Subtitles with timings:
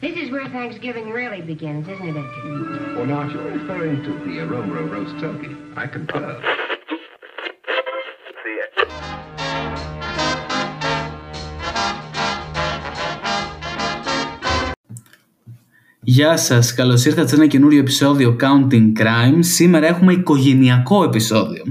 [0.00, 2.94] This is where Thanksgiving really begins, isn't it, Edgar?
[2.96, 6.36] Well, now, if you're referring to the aroma roast turkey, I concur.
[16.06, 19.38] Γεια σας, καλώς ήρθατε σε ένα καινούριο επεισόδιο Counting Crime.
[19.40, 21.62] Σήμερα έχουμε οικογενειακό επεισόδιο.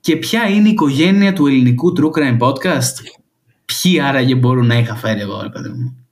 [0.00, 2.94] Και ποια είναι η οικογένεια του ελληνικού True Crime Podcast?
[3.64, 6.07] Ποιοι άραγε μπορούν να είχα φέρει εγώ, ρε παιδί μου;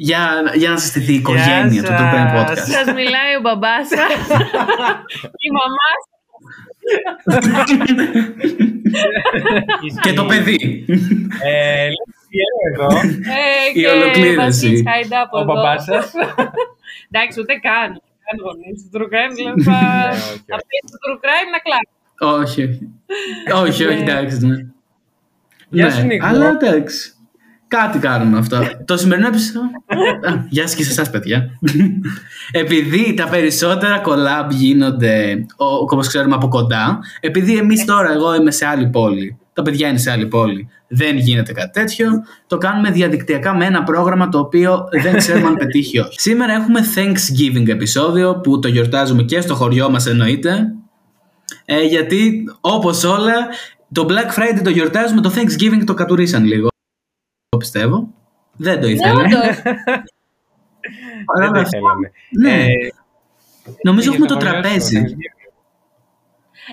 [0.00, 2.56] Για, για να συστηθεί η οικογένεια του True Crime Podcast.
[2.56, 4.38] Σας μιλάει ο μπαμπάς σας,
[5.46, 6.16] η μαμά σας.
[10.02, 10.84] και το παιδί.
[11.42, 11.88] Ε,
[12.38, 14.36] Λέω εδώ, Ε, Η και ολοκλήρωση.
[14.36, 15.52] Βασίλης Χαϊντά από ο εδώ.
[15.54, 16.12] μπαμπάς σας.
[17.10, 17.90] Εντάξει, ούτε καν.
[18.24, 18.88] Καν γονείς.
[18.90, 19.78] Το true crime λέω θα...
[19.80, 20.42] Ναι, όχι.
[20.46, 21.88] Θα πει το true crime να κλάσει.
[22.42, 22.84] όχι, όχι.
[23.68, 24.46] όχι, όχι, εντάξει.
[24.46, 24.56] Ναι.
[25.68, 26.26] Γεια Ναι, σου, Νίκο.
[26.26, 27.12] Αλλά εντάξει.
[27.68, 28.58] Κάτι κάνουμε αυτό.
[28.84, 29.62] το σημερινό επεισόδιο.
[29.66, 31.50] Α, Γεια σας και σε εσάς, παιδιά.
[32.52, 35.46] επειδή τα περισσότερα collab γίνονται,
[35.80, 39.98] όπως ξέρουμε, από κοντά, επειδή εμείς τώρα, εγώ είμαι σε άλλη πόλη, τα παιδιά είναι
[39.98, 42.10] σε άλλη πόλη, δεν γίνεται κάτι τέτοιο,
[42.46, 46.20] το κάνουμε διαδικτυακά με ένα πρόγραμμα το οποίο δεν ξέρουμε αν πετύχει ή όχι.
[46.20, 50.72] Σήμερα έχουμε Thanksgiving επεισόδιο που το γιορτάζουμε και στο χωριό μας εννοείται.
[51.64, 53.34] Ε, γιατί όπως όλα,
[53.92, 56.68] το Black Friday το γιορτάζουμε, το Thanksgiving το κατουρίσαν λίγο.
[57.58, 58.08] Εγώ πιστεύω.
[58.56, 59.12] Δεν το Ναι, ήθελε.
[59.22, 59.62] όντως.
[61.24, 62.10] Παρά Δεν το αυτά, θέλαμε.
[62.30, 62.62] Ναι.
[62.64, 62.72] Ε,
[63.82, 65.00] Νομίζω έχουμε πήγε το στο χωριό σου, τραπέζι.
[65.00, 65.36] Thanksgiving.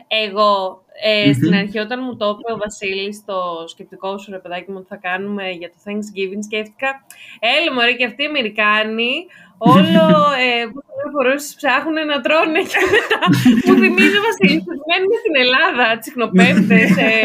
[0.08, 1.58] Εγώ ε, στην Μμμ.
[1.58, 4.96] αρχή όταν μου το είπε ο Βασίλης το σκεπτικό σου ρε παιδάκι μου ότι θα
[4.96, 7.06] κάνουμε για το Thanksgiving σκέφτηκα
[7.40, 9.12] έλα μωρέ και αυτοί οι Αμερικάνοι
[9.58, 10.04] όλο
[10.46, 10.80] ε, που
[11.16, 13.20] φορές ψάχνουν να τρώνε και μετά
[13.66, 17.20] μου θυμίζει ο Βασίλης ότι μένουμε στην Ελλάδα τσιχνοπέμπτες, ε,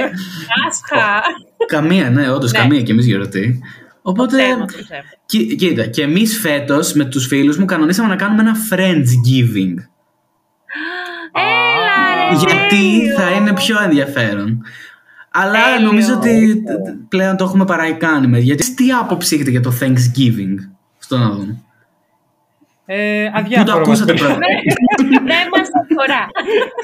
[0.51, 1.07] Πάσχα
[1.67, 2.59] Καμία, ναι, όντως Ναι.
[2.59, 3.61] καμία και εμείς γιορτή.
[4.03, 4.37] Οπότε.
[4.43, 5.03] Θέμα, το θέμα.
[5.27, 9.75] Κοί- Κοίτα, και εμείς φέτος με τους φίλους μου κανονίσαμε να κάνουμε ένα Friendsgiving.
[11.33, 13.15] Έλα ρε γιατί τέλειο.
[13.17, 14.63] θα είναι πιο ενδιαφέρον.
[15.33, 15.87] Αλλά Τέλειο.
[15.87, 16.63] νομίζω ότι
[17.09, 18.41] πλέον το έχουμε παραϊκάνει.
[18.41, 20.55] Γιατί τι άποψη έχετε για το Thanksgiving,
[20.99, 21.29] στο να
[22.91, 23.03] δούμε.
[23.03, 24.39] Ε, Πού το αδιάφορο μας ακούσατε το- πρώτα;
[25.33, 26.23] Δεν μας αφορά.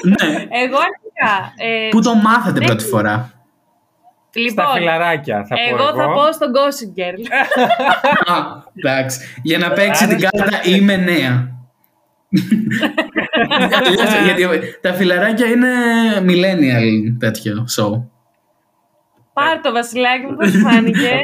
[0.03, 0.33] ναι.
[0.63, 1.53] Εγώ αρχικά.
[1.57, 3.31] Ε, Πού το μάθατε δεν- πρώτη φορά;
[4.29, 7.21] Στα Λοιπόν, φιλαράκια θα πω εγώ θα πω στον Gossip Girl.
[8.33, 8.37] Α,
[8.75, 9.19] εντάξει.
[9.43, 11.51] Για να παίξει την κάρτα είμαι νέα.
[14.25, 14.45] Γιατί
[14.81, 15.67] τα φιλαράκια είναι
[16.21, 18.01] millennial τέτοιο show.
[19.33, 21.09] Πάρ το βασιλάκι μου, πώς σου φάνηκε.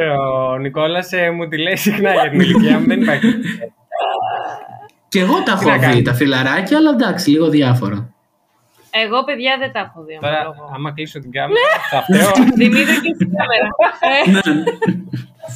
[0.00, 3.26] Ε, Ο Νικόλας ε, μου τη λέει συχνά για την ηλικία μου, δεν υπάρχει.
[5.08, 8.12] Και εγώ τα Τι να έχω δει κάνεις; τα φιλαράκια, αλλά εντάξει, λίγο διάφορα.
[8.90, 10.18] Εγώ, παιδιά, δεν τα έχω δει.
[10.20, 10.70] Τώρα, ομολογώ.
[10.74, 11.60] άμα κλείσω την κάμερα,
[11.90, 12.30] θα φταίω.
[12.62, 13.68] Δημήτρη και στην κάμερα.
[14.10, 14.40] Ε, Ναι.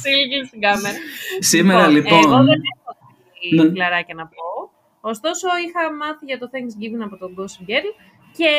[0.01, 0.97] Σίλκη στην κάμερα.
[1.39, 2.21] Σήμερα Εγώ λοιπόν.
[2.21, 2.91] δεν έχω
[3.41, 3.69] δει Ναι.
[3.71, 4.45] φιλαράκια να πω.
[5.11, 7.87] Ωστόσο, είχα μάθει για το Thanksgiving από τον Gossip Girl
[8.37, 8.51] και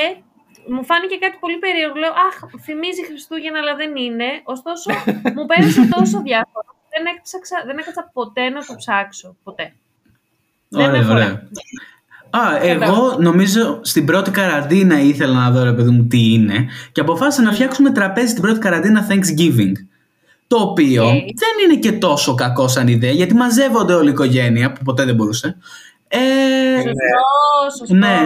[0.73, 1.95] μου φάνηκε κάτι πολύ περίεργο.
[2.03, 4.29] Λέω, Αχ, θυμίζει Χριστούγεννα, αλλά δεν είναι.
[4.55, 4.89] Ωστόσο,
[5.37, 6.69] μου πέρασε τόσο διάφορο.
[6.93, 9.29] Δεν έκατσα, δεν έκατσα ποτέ να το ψάξω.
[9.47, 9.67] Ποτέ.
[10.75, 11.15] Δεν με Ωραία, αφορά.
[11.17, 11.43] ωραία.
[12.31, 17.01] Α, εγώ νομίζω στην πρώτη καραντίνα ήθελα να δω ρε παιδί μου τι είναι και
[17.01, 19.73] αποφάσισα να φτιάξουμε τραπέζι στην πρώτη καραντίνα Thanksgiving.
[20.47, 21.13] Το οποίο Οκ.
[21.15, 25.15] δεν είναι και τόσο κακό σαν ιδέα γιατί μαζεύονται όλη η οικογένεια που ποτέ δεν
[25.15, 25.57] μπορούσε.
[26.09, 26.19] Ε,
[26.77, 26.93] Σωστό,
[27.79, 27.95] σωστό.
[27.95, 28.19] Ναι.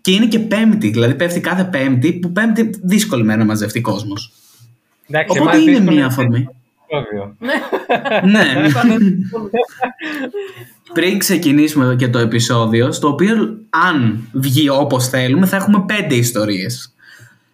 [0.00, 4.32] και είναι και πέμπτη, δηλαδή πέφτει κάθε πέμπτη που πέμπτη δύσκολη μέρα να μαζευτεί κόσμος.
[5.10, 6.48] Εντάξει, Οπότε εμάς είναι δύσκολο μία είναι αφορμή.
[6.88, 7.36] το επεισόδιο.
[8.30, 8.68] ναι.
[10.92, 16.94] Πριν ξεκινήσουμε και το επεισόδιο, στο οποίο αν βγει όπως θέλουμε, θα έχουμε πέντε ιστορίες.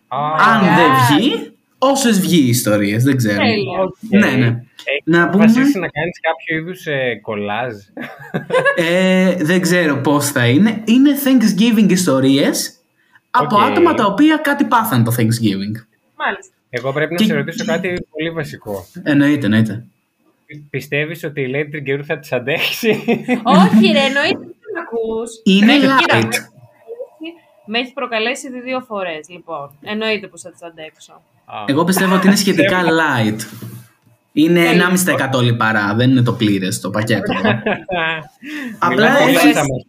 [0.08, 0.16] Α,
[0.52, 0.76] αν God.
[0.76, 3.36] δεν βγει, όσες βγει ιστορίες, δεν ξέρω.
[3.36, 3.80] Τέλεια.
[3.80, 3.94] οκ.
[4.08, 4.46] Ναι, ναι.
[4.84, 7.74] Έχεις Να πούμε- αποφασίσει να κάνεις κάποιο είδους ε, κολλάζ.
[8.76, 10.82] Ε, δεν ξέρω πώς θα είναι.
[10.84, 12.74] Είναι Thanksgiving ιστορίες
[13.30, 13.62] από Οκ.
[13.62, 15.76] άτομα τα οποία κάτι πάθαν το Thanksgiving.
[16.16, 16.52] Μάλιστα.
[16.70, 18.86] Εγώ πρέπει να Και- σε ρωτήσω κάτι πολύ βασικό.
[19.02, 19.84] Εννοείται, εννοείται.
[20.70, 22.88] Πιστεύεις ότι η Lady Τριγκερού θα τις αντέξει.
[23.42, 25.30] Όχι, ρε, εννοείται ότι δεν ακούς.
[25.44, 26.32] Είναι Ναι, κοίτα, light.
[27.66, 29.70] Με έχει προκαλέσει ήδη δύο φορές, λοιπόν.
[29.82, 31.12] Εννοείται πως θα τις αντέξω.
[31.44, 33.40] Α, Εγώ πιστεύω ότι είναι σχετικά light.
[34.32, 34.60] Είναι
[35.34, 37.32] 1,5% λιπαρά, δεν είναι το πλήρες το πακέτο.
[38.78, 39.66] Απλά Μιλάμε έχεις- πολύ μας.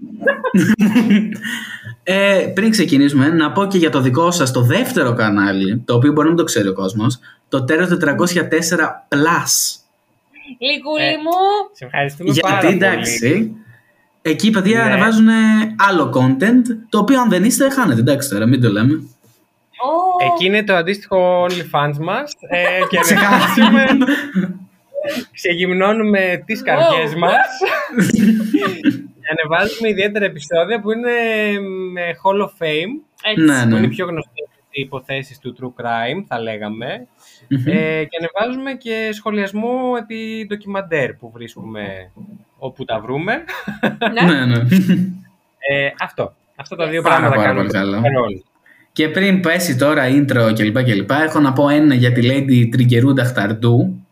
[2.06, 6.12] Ε, πριν ξεκινήσουμε, να πω και για το δικό σας το δεύτερο κανάλι, το οποίο
[6.12, 9.83] μπορεί να μην το ξέρει ο κόσμος, το Terror 404 Plus.
[10.72, 11.38] Λικούλη Ε, μου,
[11.72, 12.86] Σε ευχαριστούμε πάρα Γιατί πολύ.
[12.86, 13.52] εντάξει,
[14.22, 14.92] εκεί παιδιά Ναι.
[14.92, 15.28] ανεβάζουν
[15.90, 18.94] άλλο content, το οποίο αν δεν είστε χάνετε, εντάξει τώρα, μην το λέμε.
[18.94, 22.58] Ω, Εκεί είναι το αντίστοιχο OnlyFans μας ε,
[22.90, 23.36] και Ξεκάθαρα.
[23.36, 23.86] ανεβάζουμε
[25.34, 27.18] ξεγυμνώνουμε τις καρδιές Wow.
[27.18, 27.48] μας
[29.22, 31.12] και ανεβάζουμε ιδιαίτερα επεισόδια που είναι
[31.94, 32.94] με Hall of Fame,
[33.24, 33.44] Έτσι.
[33.44, 33.86] Ναι, που είναι ναι.
[33.86, 37.08] οι πιο γνωστές υποθέσεις του True Crime, θα λέγαμε.
[37.50, 37.68] Μμμ.
[37.68, 42.12] Ε, και ανεβάζουμε και σχολιασμό επί ντοκιμαντέρ που βρίσκουμε
[42.58, 43.34] όπου τα βρούμε.
[44.14, 44.34] Ναι.
[44.34, 44.60] Ναι, ναι.
[45.74, 46.34] Ε, αυτό.
[46.56, 47.68] Αυτά τα δύο Πάρα, πράγματα πάρα κάνουμε.
[47.68, 48.02] πολύ καλό.
[48.02, 48.44] παρόλο.
[48.92, 50.84] Και πριν πέσει τώρα intro κλπ.
[50.84, 51.12] κλπ.
[51.12, 54.06] Έχω να πω ένα για τη Lady Τριγκερούντα Χταρντού.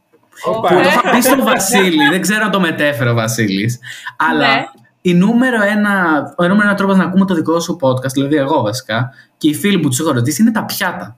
[0.46, 0.68] Όπα.
[0.68, 2.08] Που το είχα πει στον Βασίλη.
[2.10, 3.80] δεν ξέρω αν το μετέφερε ο Βασίλης.
[4.18, 4.66] Αλλά Ναι.
[5.02, 8.62] η νούμερο ένα, ο νούμερο ένα τρόπος να ακούμε το δικό σου podcast, δηλαδή εγώ
[8.62, 11.16] βασικά, και οι φίλοι που τους έχω ρωτήσει είναι τα πιάτα.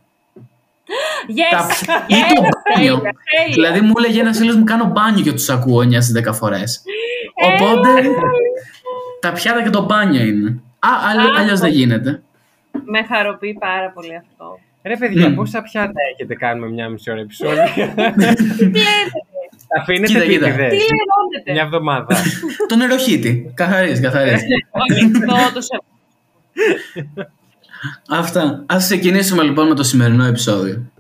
[1.52, 1.74] Τα Yes!
[1.80, 2.50] πι- ή το Yes!
[2.76, 2.96] μπάνιο.
[2.96, 3.54] Τέλεια, τέλεια.
[3.54, 6.82] Δηλαδή μου έλεγε ένας φίλος μου κάνω μπάνιο και τους ακούω 9 στις 10 φορές.
[7.46, 7.90] Οπότε
[9.20, 10.50] τα πιάτα και το μπάνιο είναι.
[10.80, 12.22] Α, Α, αλλιώς δεν γίνεται.
[12.86, 14.60] Με χαροποιεί πάρα πολύ αυτό.
[14.84, 15.36] Ρε παιδιά, Μμ.
[15.36, 17.64] πόσα πιάτα έχετε κάνει με μια μισή ώρα επεισόδια.
[19.68, 20.48] Τα αφήνετε Κοίτα, κοίτα.
[20.48, 20.70] επίτηδες.
[20.70, 21.52] Τι λερώνεται.
[21.52, 22.16] Μια εβδομάδα.
[22.70, 23.52] Το νεροχύτη.
[23.54, 24.46] Καθαρίζει, καθαρίζει.
[24.72, 25.78] Όχι, αυτό το σε...
[28.10, 28.64] Αυτά.
[28.68, 30.92] Ας ξεκινήσουμε λοιπόν με το σημερινό επεισόδιο.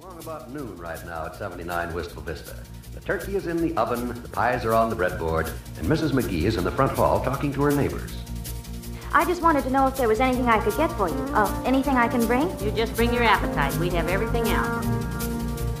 [0.00, 2.54] Along about noon right now at 79 Wistful Vista.
[2.94, 5.46] The turkey is in the oven, the pies are on the breadboard,
[5.78, 6.10] and Mrs.
[6.18, 8.12] McGee is in the front hall talking to her neighbors.
[9.20, 11.24] I just wanted to know if there was anything I could get for you.
[11.40, 12.46] Oh, anything I can bring?
[12.62, 13.72] You just bring your appetite.
[13.76, 14.84] We have everything else.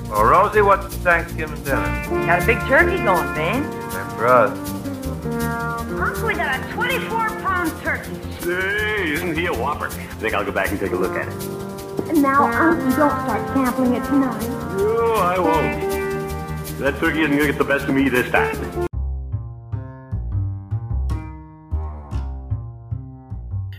[0.08, 2.26] Well, Rosie, what's the Thanksgiving dinner?
[2.26, 3.62] Got a big turkey going, Ben.
[3.90, 4.83] Same for us.
[5.26, 8.12] Uncle, we got a 24 pound turkey.
[8.42, 9.86] Hey, isn't he a whopper?
[9.86, 9.90] I
[10.20, 12.16] think I'll go back and take a look at it.
[12.16, 14.42] Now, Uncle, don't start sampling it tonight.
[14.76, 16.78] No, I won't.
[16.78, 18.56] That turkey isn't gonna get the best of me this time.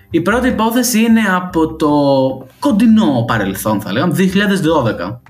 [0.09, 1.89] Η πρώτη υπόθεση είναι από το
[2.59, 5.21] κοντινό παρελθόν, θα λέγαμε, 2012.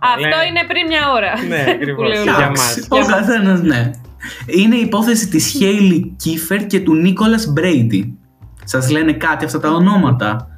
[0.00, 1.32] Αυτό είναι πριν μια ώρα.
[1.48, 1.94] Ναι, ακριβώς.
[1.96, 2.48] Που λέει ο Για Λουκάς.
[2.48, 2.86] μας.
[2.88, 3.90] Ο καθένα, ναι.
[4.46, 8.18] Είναι η υπόθεση της Χέιλι Κίφερ και του Νίκολας Μπρέιντι.
[8.64, 10.48] Σας λένε κάτι αυτά τα ονόματα;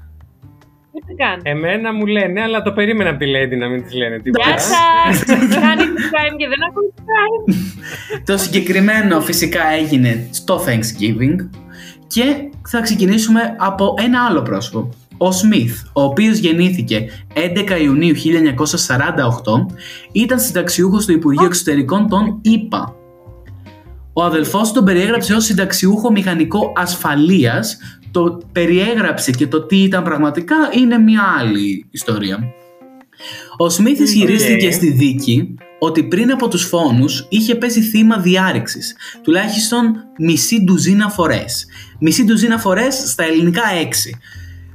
[1.06, 1.42] Τι κάνει.
[1.44, 4.48] Εμένα μου λένε, αλλά το περίμενα από τη Lady να μην της λένε τίποτα.
[4.48, 5.24] Γεια σας!
[5.54, 7.54] Κάνει crime και δεν ακούει crime.
[8.24, 11.48] Το συγκεκριμένο φυσικά έγινε στο Thanksgiving
[12.06, 12.24] και
[12.68, 14.88] θα ξεκινήσουμε από ένα άλλο πρόσωπο.
[15.16, 19.74] Ο Σμιθ, ο οποίος γεννήθηκε 11 Ιουνίου 1948,
[20.12, 22.94] ήταν συνταξιούχος του Υπουργείου Εξωτερικών των ΗΠΑ.
[24.18, 27.78] Ο αδελφός του τον περιέγραψε ως συνταξιούχο μηχανικό ασφαλείας,
[28.10, 32.38] το περιέγραψε και το τι ήταν πραγματικά είναι μια άλλη ιστορία.
[33.56, 39.94] Ο Σμιθ ισχυρίστηκε στη δίκη ότι πριν από τους φόνους είχε πέσει θύμα διάρρηξης, τουλάχιστον
[40.18, 41.66] μισή ντουζίνα φορές.
[41.98, 44.18] Μισή ντουζίνα φορές στα ελληνικά έξι.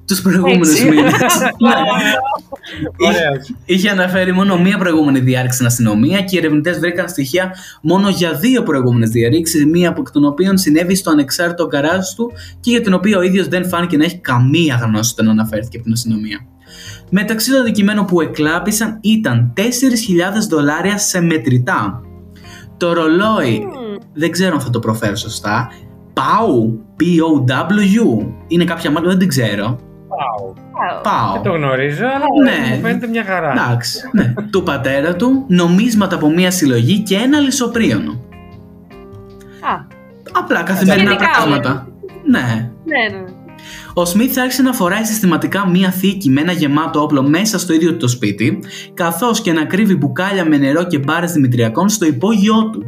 [0.08, 0.90] Τους προηγούμενους Έξι.
[0.90, 1.12] μήνες.
[1.64, 3.08] Ναι.
[3.08, 3.54] Ωραίος.
[3.66, 8.34] Είχε αναφέρει μόνο μία προηγούμενη διάρρηξη στην αστυνομία και οι ερευνητές βρήκαν στοιχεία μόνο για
[8.34, 12.82] δύο προηγούμενες διαρρήξεις, μία από εκ των οποίων συνέβη στο ανεξάρτητο γκαράζ του και για
[12.82, 16.46] την οποία ο ίδιος δεν φάνηκε να έχει καμία γνώση όταν αναφέρθηκε από την αστυνομία.
[17.10, 19.64] Μεταξύ των αντικειμένων που εκλάπησαν ήταν 4.000
[20.50, 22.02] δολάρια σε μετρητά.
[22.78, 23.64] Το ρολόι,
[24.14, 25.68] δεν ξέρω αν θα το προφέρω σωστά,
[26.14, 29.80] POW, P-O-W, είναι κάποια μάρκα, δεν την ξέρω.
[31.04, 31.32] Πάω.
[31.32, 31.34] POW.
[31.34, 32.76] Δεν το γνωρίζω, αλλά Ναι.
[32.76, 33.52] μου φαίνεται μια χαρά.
[33.52, 34.34] Εντάξει, ναι.
[34.52, 38.12] του πατέρα του, νομίσματα από μία συλλογή και ένα λισοπρίωνο.
[39.62, 40.02] Α,
[40.32, 41.88] Απλά καθημερινά Σχετικά πράγματα.
[42.26, 42.40] Ναι.
[42.40, 43.24] ναι, ναι.
[43.94, 47.92] Ο Σμιθ άρχισε να φοράει συστηματικά μία θήκη με ένα γεμάτο όπλο μέσα στο ίδιο
[47.92, 48.60] του το σπίτι,
[48.94, 52.84] καθώς και να κρύβει μπουκάλια με νερό και μπάρες δημητριακών στο υπόγειό του.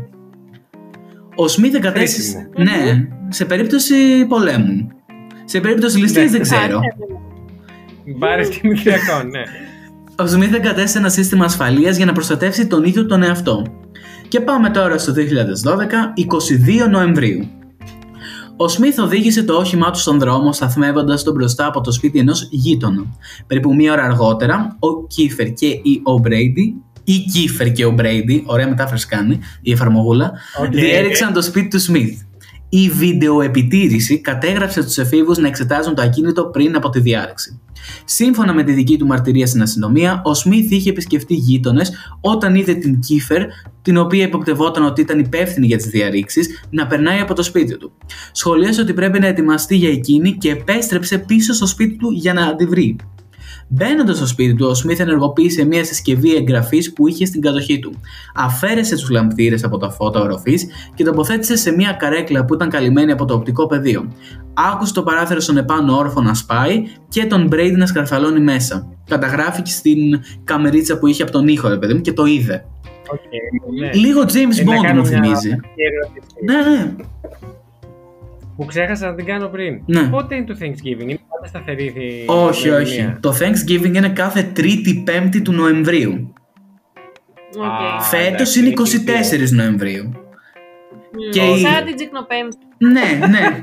[1.35, 2.49] Ο Σμιθ εγκατέστησε...
[2.57, 4.87] Ναι, σε περίπτωση πολέμου.
[5.45, 6.79] Σε περίπτωση ληστείας δεν ξέρω.
[8.17, 9.41] Μπάρες και μυθιακό, ναι.
[10.17, 13.65] Ο Σμιθ εγκατέστησε ένα σύστημα ασφαλείας για να προστατεύσει τον ίδιο τον εαυτό.
[14.27, 15.17] Και πάμε τώρα στο 2012,
[16.85, 17.47] 22 Νοεμβρίου.
[18.57, 22.47] Ο Σμιθ οδήγησε το όχημά του στον δρόμο, σταθμεύοντας τον μπροστά από το σπίτι ενός
[22.51, 23.03] γείτονα.
[23.47, 28.67] Περίπου μία ώρα αργότερα, ο Κίφερ και ο Μπρέιντι, ή Κίφερ και ο Μπρέιντι, ωραία
[28.67, 30.31] μετάφραση κάνει η εφαρμογούλα,
[30.61, 30.71] Οκ.
[30.71, 32.21] διέριξαν το σπίτι του Σμιθ.
[32.77, 37.59] Η βιντεοεπιτήρηση κατέγραψε τους εφήβους να εξετάζουν το ακίνητο πριν από τη διάρρηξη.
[38.05, 41.91] Σύμφωνα με τη δική του μαρτυρία στην αστυνομία, ο Σμιθ είχε επισκεφτεί γείτονες
[42.21, 43.41] όταν είδε την Κίφερ,
[43.81, 47.91] την οποία υποπτευόταν ότι ήταν υπεύθυνη για τις διαρρήξεις, να περνάει από το σπίτι του.
[48.31, 52.55] Σχολίασε ότι πρέπει να ετοιμαστεί για εκείνη και επέστρεψε πίσω στο σπίτι του για να
[52.55, 52.95] τη βρει.
[53.67, 57.93] Μπαίνοντας στο σπίτι του, ο Σμιθ ενεργοποίησε μια συσκευή εγγραφής που είχε στην κατοχή του.
[58.35, 63.11] Αφαίρεσε τους λαμπτήρες από τα φώτα οροφής και τοποθέτησε σε μια καρέκλα που ήταν καλυμμένη
[63.11, 64.11] από το οπτικό πεδίο.
[64.53, 68.87] Άκουσε το παράθυρο στον επάνω όροφο να σπάει και τον Μπρέιντι να σκαρφαλώνει μέσα.
[69.09, 72.65] Καταγράφηκε στην καμερίτσα που είχε από τον ήχο, ρε παιδί μου, και το είδε.
[73.11, 73.19] Οκ,
[73.79, 73.93] ναι.
[73.93, 75.49] Λίγο James Ε, να Bond κάνω μου μια θυμίζει.
[75.49, 76.95] βασική ερώτηση Ναι, ναι.
[78.55, 79.81] Που ξέχασα να την κάνω πριν.
[79.85, 80.03] Ναι.
[80.07, 83.17] Πότε είναι το Thanksgiving, είναι πάντα σταθερή η Όχι, ημερομηνία; όχι.
[83.19, 86.33] Το Thanksgiving είναι κάθε Τρίτη Πέμπτη του Νοεμβρίου.
[87.57, 88.01] Οκ.
[88.01, 90.11] Φέτος εντάξει, είναι είναι 24 Νοεμβρίου.
[91.31, 92.57] Και η- Σαν την Τσικνοπέμπτη.
[92.77, 93.59] Ναι, ναι.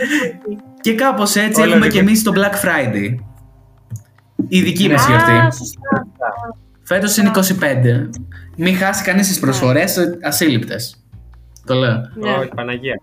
[0.80, 1.94] και κάπως έτσι Όλα έχουμε δικά.
[1.94, 3.14] και εμείς το Black Friday.
[4.48, 5.56] Η δική μας Α, γιορτή.
[5.56, 6.06] σωστά.
[6.82, 8.08] Φέτος είναι 25.
[8.56, 11.04] Μην χάσει κανείς τις προσφορές ε, ασύλληπτες.
[11.66, 11.94] Το λέω.
[12.14, 12.30] Ναι.
[12.30, 12.94] Όχι, Παναγία.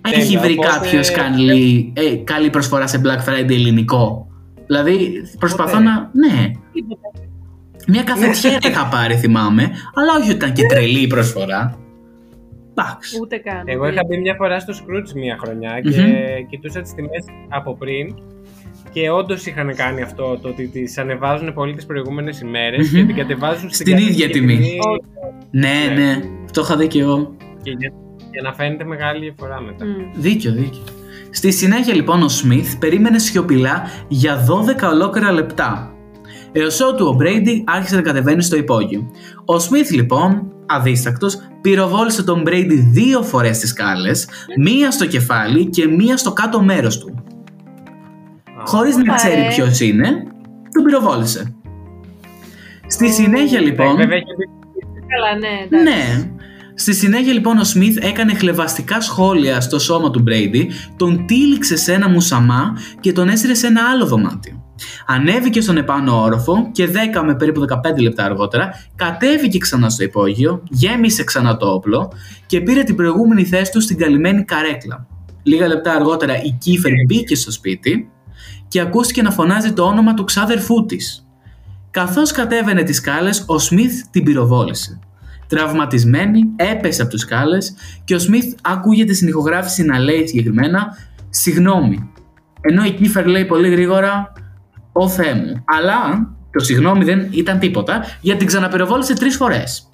[0.00, 4.26] Έχει Τέλεια, βρει οπότε- κάποιος καλή, ε, καλή προσφορά σε Black Friday ελληνικό.
[4.66, 5.82] Δηλαδή προσπαθώ Ποτέ.
[5.84, 6.10] να...
[6.12, 6.50] Ναι.
[6.72, 7.08] Τίποτα.
[7.86, 9.62] Μια καφετιέρα είχα πάρει θυμάμαι,
[9.94, 11.76] αλλά όχι ότι ήταν και τρελή η προσφορά.
[12.74, 13.18] Εντάξει.
[13.22, 13.62] Ούτε καν.
[13.64, 16.46] Εγώ είχα μπει μια φορά στο Scrooge μια χρονιά και Μμμ.
[16.50, 18.14] κοιτούσα τις τιμές από πριν
[18.92, 22.98] και όντως είχαν κάνει αυτό το ότι τις ανεβάζουν πολύ τις προηγούμενες ημέρες Μμμ.
[22.98, 24.78] και την κατεβάζουν στην, Στην κατάλληλη ίδια τιμή.
[25.50, 25.68] Ναι.
[25.68, 26.18] Ναι, ναι.
[26.52, 27.36] Το είχα δει και εγώ.
[27.62, 27.92] Και για,
[28.32, 29.84] για να φαίνεται μεγάλη διαφορά μετά.
[29.84, 30.20] Μμ.
[30.20, 30.82] Δίκιο, δίκιο.
[31.30, 34.46] Στη συνέχεια λοιπόν ο Σμιθ περίμενε σιωπηλά για
[34.84, 35.92] 12 ολόκληρα λεπτά.
[36.52, 39.10] Έως ότου ο Μπρέιντι άρχισε να κατεβαίνει στο υπόγειο.
[39.44, 44.28] Ο Σμιθ λοιπόν, αδίστακτος, πυροβόλησε τον Μπρέιντι δύο φορές στις σκάλες,
[44.60, 47.24] μία στο κεφάλι και μία στο κάτω μέρος του.
[48.60, 49.48] Α, Χωρίς να Όπα, ξέρει ε.
[49.48, 50.08] ποιος είναι,
[50.72, 51.54] τον πυροβόλησε.
[52.86, 53.96] Στη συνέχεια λοιπόν...
[53.96, 54.60] Βέβαια έχει μπει
[55.12, 55.84] Καλά, ναι, εντάξει.
[55.84, 56.31] Ναι.
[56.74, 61.92] Στη συνέχεια λοιπόν ο Σμιθ έκανε χλεβαστικά σχόλια στο σώμα του Μπρέιντι, τον τύλιξε σε
[61.92, 64.62] ένα μουσαμά και τον έσυρε σε ένα άλλο δωμάτιο.
[65.06, 70.62] Ανέβηκε στον επάνω όροφο και 10 με περίπου 15 λεπτά αργότερα κατέβηκε ξανά στο υπόγειο,
[70.70, 72.12] γέμισε ξανά το όπλο
[72.46, 75.06] και πήρε την προηγούμενη θέση του στην καλυμμένη καρέκλα.
[75.42, 78.10] Λίγα λεπτά αργότερα η Κίφερ μπήκε στο σπίτι
[78.68, 81.26] και ακούστηκε να φωνάζει το όνομα του ξάδερφού της.
[81.90, 84.98] Καθώς κατέβαινε τις σκάλες, ο Σμιθ την πυροβόλησε.
[85.56, 90.96] Τραυματισμένη, έπεσε από τους σκάλες και ο Σμιθ ακούγεται στην ηχογράφηση να λέει συγκεκριμένα
[91.30, 92.10] «Συγγνώμη».
[92.60, 94.32] Ενώ η Κίφερ λέει πολύ γρήγορα
[94.92, 95.64] «Ω Θεέ μου».
[95.64, 99.90] Αλλά το συγγνώμη δεν ήταν τίποτα γιατί την ξαναπυροβόλησε τρεις φορές.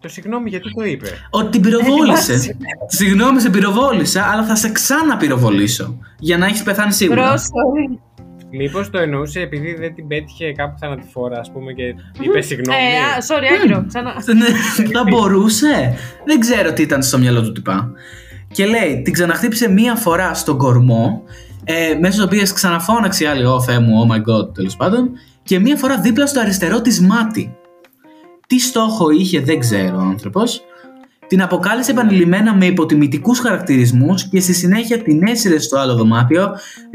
[0.00, 2.56] Το συγγνώμη γιατί το είπε; Ότι την πυροβόλησε.
[2.86, 5.98] Συγγνώμη, σε πυροβόλησα, αλλά θα σε ξαναπυροβολήσω.
[6.18, 7.28] Για να έχεις πεθάνει σίγουρα.
[7.28, 8.00] Πρόσφορη.
[8.56, 12.80] Μήπως το εννοούσε επειδή δεν την πέτυχε κάπου θανατηφόρα, ας πούμε, και είπε συγγνώμη.
[12.80, 14.14] Ε, α, sorry, άκυρο, ξανά.
[14.34, 14.46] Ναι,
[14.92, 15.94] θα μπορούσε.
[16.24, 17.92] Δεν ξέρω τι ήταν στο μυαλό του τυπά.
[18.52, 21.22] Και λέει, την ξαναχτύπησε μία φορά στον κορμό,
[21.64, 25.10] ε, μέσα στο οποίο ξαναφώναξε η άλλη, Ω Θεέ μου, oh my god, τέλος πάντων,
[25.42, 27.56] και μία φορά δίπλα στο αριστερό της μάτι.
[28.46, 30.64] Τι στόχο είχε, δεν ξέρω ο άνθρωπος.
[31.34, 36.48] Την αποκάλυψε επανειλημμένα με υποτιμητικούς χαρακτηρισμούς και στη συνέχεια την έσυρε στο άλλο δωμάτιο,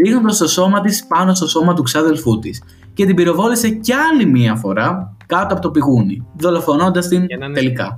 [0.05, 2.61] ρίχνοντας το σώμα της πάνω στο σώμα του ξάδελφού της
[2.93, 7.45] και την πυροβόλησε κι άλλη μία φορά κάτω από το πηγούνι, δολοφονώντας την Για να
[7.45, 7.95] είναι- τελικά.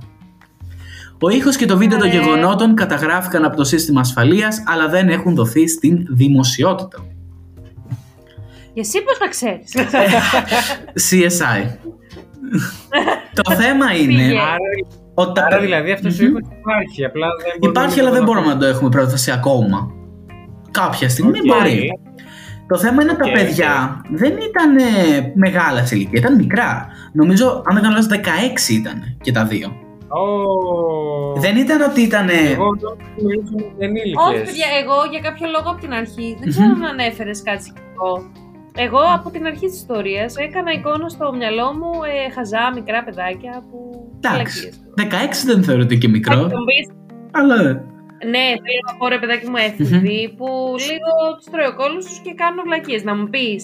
[1.20, 2.20] Ο ήχος και το βίντεο των Ωραία.
[2.20, 7.04] γεγονότων καταγράφηκαν από το σύστημα ασφαλείας, αλλά δεν έχουν δοθεί στην δημοσιότητα.
[8.74, 9.74] Και εσύ πώς τα ξέρεις.
[11.10, 11.76] CSI.
[13.42, 14.38] το θέμα είναι Πήγε.
[14.38, 14.56] Άρα,
[15.14, 16.28] ότι τα άρα παι- δηλαδή αυτός ο Μμμ.
[16.30, 17.04] ήχος υπάρχει.
[17.04, 18.34] Απλά δεν μπορούμε Υπάρχει, να αλλά το δεν δούμε.
[18.40, 19.90] μπορούμε να το έχουμε πρόσβαση ακόμα.
[20.70, 21.44] Κάποια στιγμή Οκ.
[21.46, 21.90] μπορεί.
[22.66, 26.86] Το θέμα είναι τα Οκ, παιδιά δεν ήταν ε, μεγάλα σε ηλικία, ήταν μικρά.
[27.12, 29.68] Νομίζω, αν δεν κάνω λάθος, 16 ήταν και τα δύο.
[30.08, 32.28] Ω, Δεν ήταν ότι ήταν.
[32.28, 34.42] Εγώ νόμιζα ότι μιλούσαμε για Όχι, ενήλικες.
[34.46, 38.10] παιδιά, εγώ για κάποιο λόγο από την αρχή, δεν ξέρω αν ανέφερες κάτι σχετικό.
[38.76, 43.64] Εγώ από την αρχή της ιστορίας έκανα εικόνα στο μυαλό μου ε, χαζά μικρά παιδάκια
[43.70, 43.78] που.
[44.16, 44.72] Εντάξει.
[44.96, 45.44] βλακίες.
[45.44, 46.36] 16 δεν θεωρώ ότι και Θα μικρό.
[46.36, 46.86] μου πεις,
[47.30, 47.56] Αλλά.
[48.32, 50.46] Ναι, θέλω να πω ρε παιδάκι μου έφηβοι που
[50.90, 53.02] λίγο τους τρώει ο κόλλος τους και κάνουν βλακίες.
[53.04, 53.62] Να μου πεις,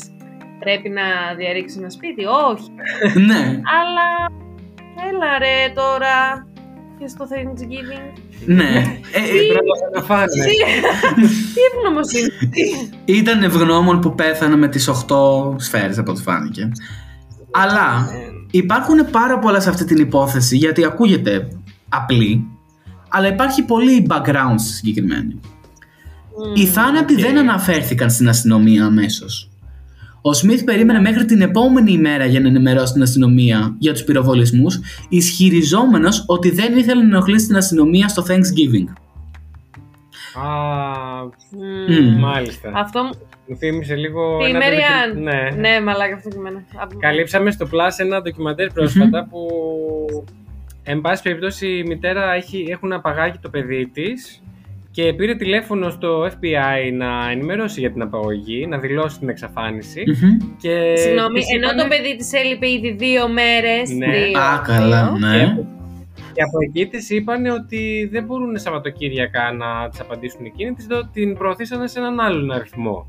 [0.58, 2.68] πρέπει να διαρρήξει ένα σπίτι; Όχι.
[3.28, 3.42] ναι.
[3.78, 4.08] Αλλά
[5.08, 6.16] έλα ρε τώρα
[6.98, 8.08] και στο Thanksgiving.
[8.46, 8.98] Ναι.
[9.12, 10.26] Ε, ε, Πρώτα να φάνε.
[10.26, 10.56] Τι,
[11.54, 12.28] τι ευγνωμοσύνη.
[13.04, 16.72] ήταν ευγνώμων που πέθανε με τις 8 σφαίρες από ό,τι φάνηκε.
[17.50, 18.10] Αλλά
[18.50, 21.48] υπάρχουν πάρα πολλά σε αυτή την υπόθεση γιατί ακούγεται
[21.88, 22.46] απλή,
[23.08, 25.40] αλλά υπάρχει πολύ background στη συγκεκριμένη.
[26.54, 27.20] Οι θάνατοι οκ.
[27.20, 29.50] δεν αναφέρθηκαν στην αστυνομία αμέσως.
[30.22, 34.80] Ο Σμιθ περίμενε μέχρι την επόμενη ημέρα για να ενημερώσει την αστυνομία για τους πυροβολισμούς,
[35.08, 38.92] ισχυριζόμενος ότι δεν ήθελε να ενοχλήσει την αστυνομία στο Thanksgiving.
[40.34, 40.44] Α,
[41.88, 42.18] Μμμ.
[42.18, 42.70] μάλιστα.
[42.74, 43.10] Αυτό μου.
[43.46, 44.38] Μου θύμισε λίγο.
[44.38, 45.08] Τη ένα Μεριάν.
[45.12, 45.68] ντοκι- Ναι.
[45.68, 46.64] Ναι, μαλάκα αυτό και εμένα.
[46.76, 49.38] Από- Καλύψαμε στο Plus ένα ντοκιμαντέρ πρόσφατα που.
[50.82, 54.42] Εν πάση περιπτώσει η μητέρα έχει, έχουν απαγάγει το παιδί της
[54.98, 60.02] και πήρε τηλέφωνο στο FBI να ενημερώσει για την απαγωγή, να δηλώσει την εξαφάνιση.
[60.06, 60.36] Μμμ.
[60.60, 63.90] Και Συγγνώμη, της ενώ είπανε- το παιδί της έλειπε ήδη δύο μέρες.
[63.90, 64.06] Ναι.
[64.38, 65.56] Α, καλά, ναι.
[66.32, 71.08] Και από εκεί της είπαν ότι δεν μπορούν Σαββατοκύριακα να της απαντήσουν εκείνη, της το-
[71.12, 73.08] την προωθήσανε σε έναν άλλον αριθμό.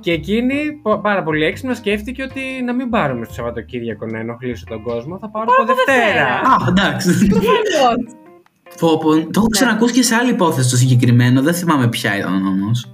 [0.00, 4.64] Και εκείνη, πο- πάρα πολύ έξυπνα, σκέφτηκε ότι να μην πάρουμε στο Σαββατοκύριακο να ενοχλήσω
[4.68, 6.26] τον κόσμο, θα πάρω από Δευτέρα.
[6.26, 7.10] Α, εντάξει.
[8.80, 11.42] Πω, πω, το έχω ξανακούσει και σε άλλη υπόθεση το συγκεκριμένο.
[11.42, 12.92] Δεν θυμάμαι ποια ήταν όμως.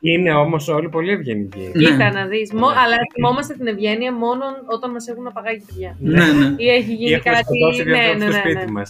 [0.00, 1.70] Είναι όμως όλοι πολύ ευγενικοί.
[1.74, 1.84] Ναι.
[1.84, 2.50] Κοίτα να δεις.
[2.52, 5.96] Αλλά θυμόμαστε την ευγένεια μόνο όταν μας έχουν απαγάγει παιδιά.
[5.98, 6.54] Ναι, ναι.
[6.56, 7.44] Ή έχει Ή γίνει έχουμε κάτι.
[7.44, 8.82] σκοτώσει δύο Ναι, ανθρώπους ναι, στο ναι, σπίτι ναι.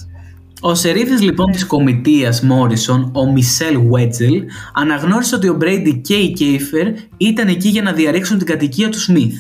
[0.63, 0.73] Μας.
[0.73, 6.33] Ο σερίφης λοιπόν της κομιτείας Μόρισον, ο Μισελ Βέτζελ, αναγνώρισε ότι ο Μπρέιντι και η
[6.33, 6.87] Κέιφερ
[7.17, 9.35] ήταν εκεί για να διαρρήξουν την κατοικία του Σμιθ.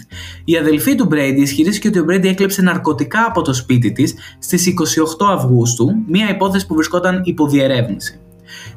[0.44, 4.74] Η αδελφή του Μπρέιντι ισχυρίστηκε ότι ο Μπρέιντι έκλεψε ναρκωτικά από το σπίτι της στις
[5.20, 8.20] 28 Αυγούστου, μια υπόθεση που βρισκόταν υπό διερεύνηση.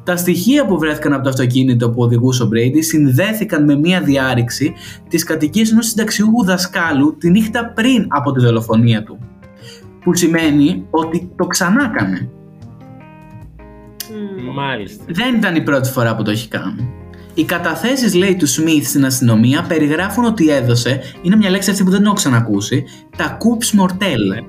[0.04, 4.72] Τα στοιχεία που βρέθηκαν από το αυτοκίνητο που οδηγούσε ο Μπρέιντι συνδέθηκαν με μια διάρρηξη
[5.08, 9.18] της κατοικίας ενός συνταξιούχου δασκάλου τη νύχτα πριν από τη δολοφονία του.
[10.02, 12.28] Που σημαίνει ότι το ξανάκανε.
[14.54, 15.04] Μάλιστα.
[15.08, 16.94] Δεν ήταν η πρώτη φορά που το έχει κάνει.
[17.34, 21.90] Οι καταθέσεις, λέει, του Σμιθ στην αστυνομία περιγράφουν ότι έδωσε, είναι μια λέξη αυτή που
[21.90, 22.84] δεν έχω ξανακούσει,
[23.16, 24.44] τα coups mortel.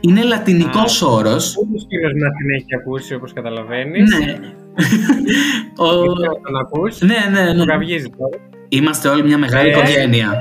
[0.00, 1.56] Είναι λατινικός όρος.
[1.56, 4.18] Ούτως κύριος να την έχει ακούσει όπως καταλαβαίνεις.
[4.18, 4.26] Ναι.
[5.84, 5.94] Ο...
[5.94, 7.58] Γιατί όταν ακούς, ναι, ναι, ναι.
[7.58, 8.44] το καυγίζει τώρα.
[8.68, 9.70] Είμαστε όλοι μια μεγάλη Ε.
[9.70, 10.32] οικογένεια.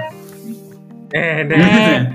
[1.12, 2.12] Ε, ναι.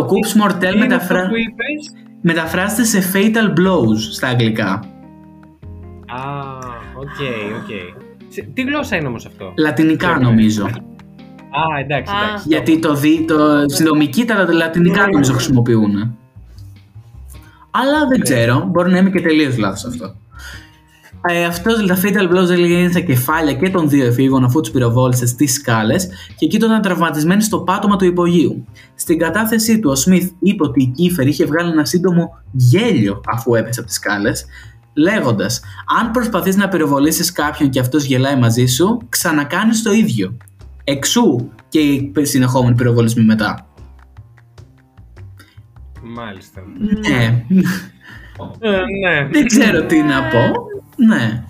[0.00, 0.06] Ναι.
[0.06, 1.28] Το coups mortels Τι είναι αυτό μεταφρα...
[1.28, 4.70] που είπες; μεταφράζεται σε fatal blows στα αγγλικά.
[4.72, 4.78] Α,
[6.96, 7.18] οκ,
[7.56, 7.96] οκ.
[8.28, 10.64] Σε- Τι γλώσσα είναι όμως αυτό; Λατινικά νομίζω.
[10.64, 12.16] Α, εντάξει, Α.
[12.28, 12.48] εντάξει.
[12.48, 16.16] Γιατί το, δι, το συνδομική τα λατινικά νομίζω χρησιμοποιούν.
[17.70, 20.14] Αλλά δεν ξέρω, μπορεί να είμαι και τελείως λάθος αυτό.
[21.28, 25.30] Ε, αυτός τα fatal blows έλεγε στα κεφάλια και των δύο εφήβων αφού τους πυροβόλησες
[25.30, 26.06] στις σκάλες
[26.36, 28.66] και εκεί ήταν τραυματισμένοι στο πάτωμα του υπογείου.
[28.94, 33.54] Στην κατάθεσή του, ο Σμιθ είπε ότι η Κίφερ είχε βγάλει ένα σύντομο γέλιο αφού
[33.54, 34.46] έπεσε από τις σκάλες,
[34.94, 35.60] λέγοντας:
[36.00, 40.36] Αν προσπαθείς να πυροβολήσεις κάποιον και αυτός γελάει μαζί σου, ξανακάνεις το ίδιο.
[40.84, 43.66] Εξού και οι συνεχόμενοι πυροβολισμοί μετά.
[46.02, 46.62] Μάλιστα.
[46.78, 47.44] Ναι.
[48.58, 49.28] Ε, ναι.
[49.30, 50.66] Δεν ξέρω τι να πω.
[50.96, 51.44] Ναι.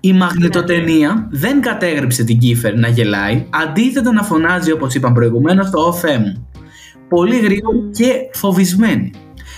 [0.00, 5.80] Η μαγνητοτενία δεν κατέγραψε την Κίφερ να γελάει, αντίθετα να φωνάζει όπως είπαν προηγουμένως το
[5.80, 6.48] «Ωφέ μου».
[7.08, 9.10] Πολύ γρήγορη και φοβισμένη.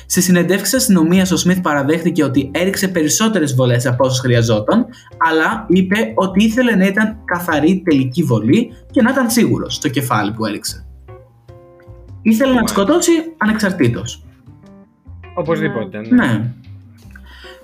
[0.06, 4.86] Σε συνεντεύξεις αστυνομίας, ο Σμιθ παραδέχτηκε ότι έριξε περισσότερες βολές από όσες χρειαζόταν,
[5.28, 10.32] αλλά είπε ότι ήθελε να ήταν καθαρή τελική βολή και να ήταν σίγουρος στο κεφάλι
[10.32, 10.86] που έριξε.
[12.22, 14.24] Ήθελε να τη σκοτώσει ανεξαρτήτως.
[15.34, 15.98] Οπωσδήποτε.
[15.98, 16.26] Ναι.
[16.26, 16.52] Ναι.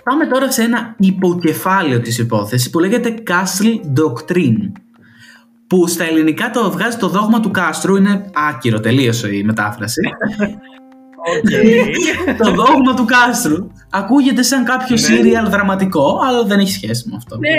[0.04, 4.72] Πάμε τώρα σε ένα υποκεφάλαιο της υπόθεσης που λέγεται Castle Doctrine
[5.66, 10.00] που στα ελληνικά το βγάζει το δόγμα του κάστρου, είναι άκυρο τελείωσε η μετάφραση.
[12.42, 13.70] το δόγμα του κάστρου.
[13.90, 17.38] Ακούγεται σαν κάποιο σύριαλ δραματικό, αλλά δεν έχει σχέση με αυτό.
[17.38, 17.56] Ναι,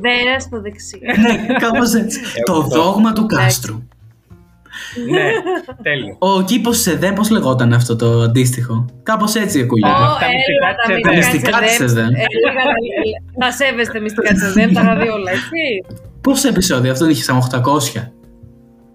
[0.00, 0.98] βέρα στο δεξί.
[1.20, 2.20] Ναι, κάπως έτσι.
[2.44, 3.82] το δόγμα του κάστρου.
[5.10, 5.26] Ναι,
[5.86, 6.16] τέλειο.
[6.18, 9.88] Ο κήπος Σεδέν, πώς λεγόταν αυτό το αντίστοιχο; Κάπως έτσι ακούγεται.
[9.88, 12.04] Ω, τα έλα, τα μυστικά της μυστικά της ΕΔΕΜ.
[12.06, 12.14] ΕΔΕΜ.
[12.14, 15.60] Έλεγα, τα- Τα σέβεστε μυστικά της ΕΔΕΜ, τα είχα δει όλα, έτσι.
[16.20, 18.12] Πόσα επεισόδια, αυτό είχε σαν 800.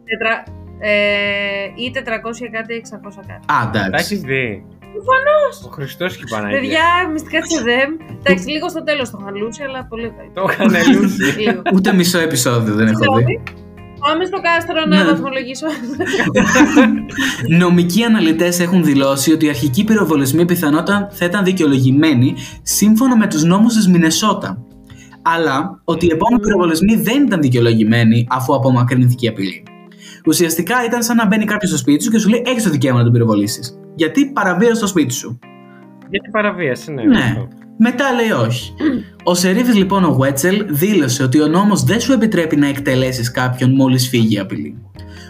[0.09, 0.43] Τετρα-
[0.79, 0.91] ε,
[1.75, 3.45] Ή 400 κάτι, 600 κάτι.
[3.53, 4.13] Α, Τα εντάξει.
[4.13, 4.65] έχεις δει.
[4.93, 5.53] Προφανώς.
[5.65, 6.59] Ο Χριστός και η Παναγία.
[6.59, 7.91] Παιδιά, μυστικά της ΕΔΕΜ.
[8.19, 10.31] Εντάξει, λίγο στο τέλος το χαλούσε, αλλά πολύ καλό.
[10.33, 11.39] Το είχαν ελούσει.
[11.39, 11.61] Λίγο.
[11.73, 13.43] Ούτε μισό επεισόδιο δεν έχω δει.
[14.03, 14.11] Συγγνώμη.
[14.11, 15.09] Πάμε στο κάστρο να Ναι.
[15.09, 15.65] βαθμολογήσω.
[17.61, 23.43] Νομικοί αναλυτές έχουν δηλώσει ότι οι αρχικοί πυροβολισμοί πιθανότατα θα ήταν δικαιολογημένοι σύμφωνα με τους
[23.43, 24.57] νόμους της Μινεσότα.
[25.21, 29.63] Αλλά ότι οι επόμενοι πυροβολισμοί δεν ήταν δικαιολογημένοι αφού απομακρυνθήκε η απειλή.
[30.25, 32.97] Ουσιαστικά ήταν σαν να μπαίνει κάποιος στο σπίτι σου και σου λέει: Έχεις το δικαίωμα
[32.97, 33.79] να τον πυροβολήσεις.
[33.95, 35.39] Γιατί παραβίασε το σπίτι σου.
[36.09, 37.03] Γιατί παραβίαση, ναι.
[37.03, 37.19] Ναι.
[37.19, 37.47] αυτό.
[37.77, 38.73] Μετά λέει όχι.
[39.23, 43.75] Ο Σερίφης λοιπόν ο Βέτσελ δήλωσε ότι ο νόμος δεν σου επιτρέπει να εκτελέσεις κάποιον
[43.75, 44.77] μόλις φύγει η απειλή.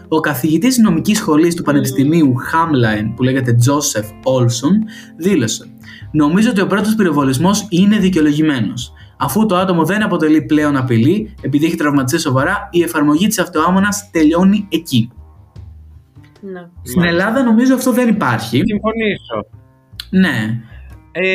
[0.07, 4.83] Ο καθηγητής νομικής σχολής του Πανεπιστημίου Χάμλαϊν που λέγεται Τζόσεφ Όλσον
[5.17, 5.65] δήλωσε
[6.11, 8.93] «Νομίζω ότι ο πρώτος πυροβολισμός είναι δικαιολογημένος.
[9.17, 14.09] Αφού το άτομο δεν αποτελεί πλέον απειλή επειδή έχει τραυματιστεί σοβαρά, η εφαρμογή της αυτοάμονας
[14.11, 15.11] τελειώνει εκεί».
[16.41, 16.67] Ναι.
[16.81, 18.61] Στην Ελλάδα νομίζω αυτό δεν υπάρχει.
[18.65, 19.45] Συμφωνήσω.
[20.09, 20.61] Ναι.
[21.11, 21.33] Ε,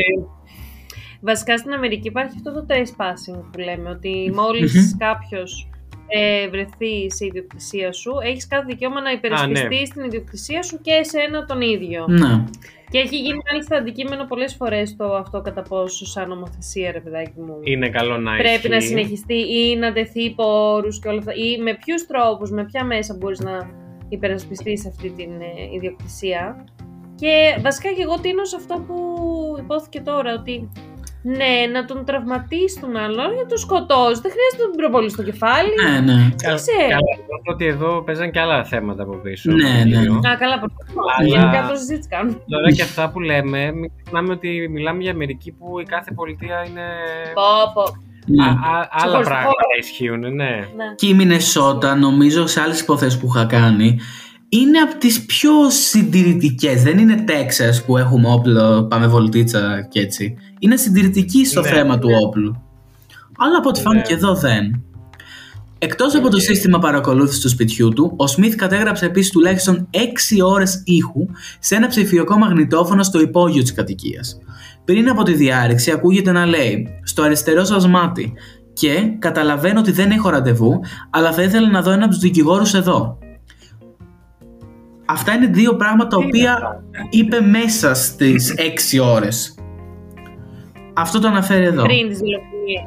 [1.21, 4.35] Βασικά στην Αμερική υπάρχει αυτό το trespassing που λέμε, ότι Μμμ.
[4.35, 5.69] μόλις κάποιος
[6.07, 11.45] ε, βρεθεί σε ιδιοκτησία σου, έχεις κάθε δικαίωμα να υπερασπιστείς την ιδιοκτησία σου και εσένα
[11.45, 12.05] τον ίδιο.
[12.09, 12.45] Ναι.
[12.91, 17.41] Και έχει γίνει μάλιστα αντικείμενο πολλές φορές το αυτό κατά πόσο σαν νομοθεσία, ρε παιδάκι
[17.41, 17.59] μου.
[17.63, 18.69] Είναι καλό να Πρέπει έχει.
[18.69, 21.33] να συνεχιστεί ή να τεθεί υπό όρους και όλα αυτά.
[21.35, 23.71] Ή με ποιους τρόπους, με ποια μέσα μπορείς να
[24.09, 26.65] υπερασπιστείς αυτή την ε, ιδιοκτησία.
[27.15, 28.97] Και βασικά και εγώ τίνω σε αυτό που
[29.59, 30.71] υπόθηκε τώρα, ότι
[31.23, 34.21] ναι, να τον τραυματίσει τον άλλον, για να τον σκοτώσει.
[34.25, 35.73] Δεν χρειάζεται να τον προπολίσει στο κεφάλι.
[35.85, 36.19] Ναι, ναι.
[36.23, 36.89] Δεν ξέρω.
[36.95, 39.51] Καλά, νιώθω ότι εδώ παίζαν και άλλα θέματα από πίσω.
[39.53, 39.99] Ναι, ναι.
[40.31, 41.01] Α, καλά, προσπαθώ.
[41.19, 42.37] Αλλά- Γενικά το συζήτηση κάνουμε.
[42.55, 46.57] Τώρα και αυτά που λέμε, μην ξεχνάμε ότι μιλάμε για Αμερική που η κάθε πολιτεία
[46.69, 46.87] είναι.
[47.39, 47.85] Πω, πω.
[48.27, 48.45] ναι.
[48.45, 49.77] Α, α- άλλα Ξεχωριστή πράγματα χώρα.
[49.81, 50.53] ισχύουν, ναι.
[50.81, 50.95] Ναι.
[50.95, 53.99] Και η Μινεσότα, νομίζω σε άλλες υποθέσεις που είχα κάνει,
[54.49, 56.83] είναι από τις πιο συντηρητικές.
[56.83, 60.35] Δεν είναι Τέξας που έχουμε όπλο, πάμε βολτίτσα και έτσι.
[60.59, 61.69] Είναι συντηρητική στο Ναι.
[61.69, 62.63] θέμα του όπλου.
[63.39, 63.85] Αλλά από ό,τι Ναι.
[63.85, 64.83] φάνηκε εδώ δεν.
[65.79, 66.43] Εκτός από το Οκ.
[66.43, 71.27] σύστημα παρακολούθησης του σπιτιού του, ο Σμιθ κατέγραψε επίσης τουλάχιστον 6 ώρες ήχου
[71.61, 74.39] σε ένα ψηφιακό μαγνητόφωνο στο υπόγειο της κατοικίας.
[74.85, 78.33] Πριν από τη διάρρηξη ακούγεται να λέει «Στο αριστερό σας μάτι»
[78.73, 80.81] και «Καταλαβαίνω ότι δεν έχω ραντεβού,
[81.11, 83.19] αλλά θα ήθελα να δω ένα από τους δικηγόρους εδώ».
[85.11, 89.55] Αυτά είναι δύο πράγματα τα οποία είπε μέσα στις 6 ώρες.
[90.94, 91.83] Αυτό το αναφέρει εδώ.
[91.83, 92.83] Πριν τις δολοφονίες.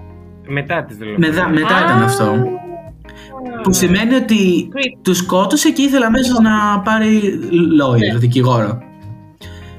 [0.48, 1.30] Μετά τις δολοφονίες.
[1.36, 2.36] Μετα- μετά Α, ήταν αυτό.
[3.64, 4.98] Που σημαίνει ότι Creep.
[5.02, 7.40] τους σκότωσε και ήθελε αμέσως να πάρει
[7.82, 8.78] lawyer, δικηγόρο.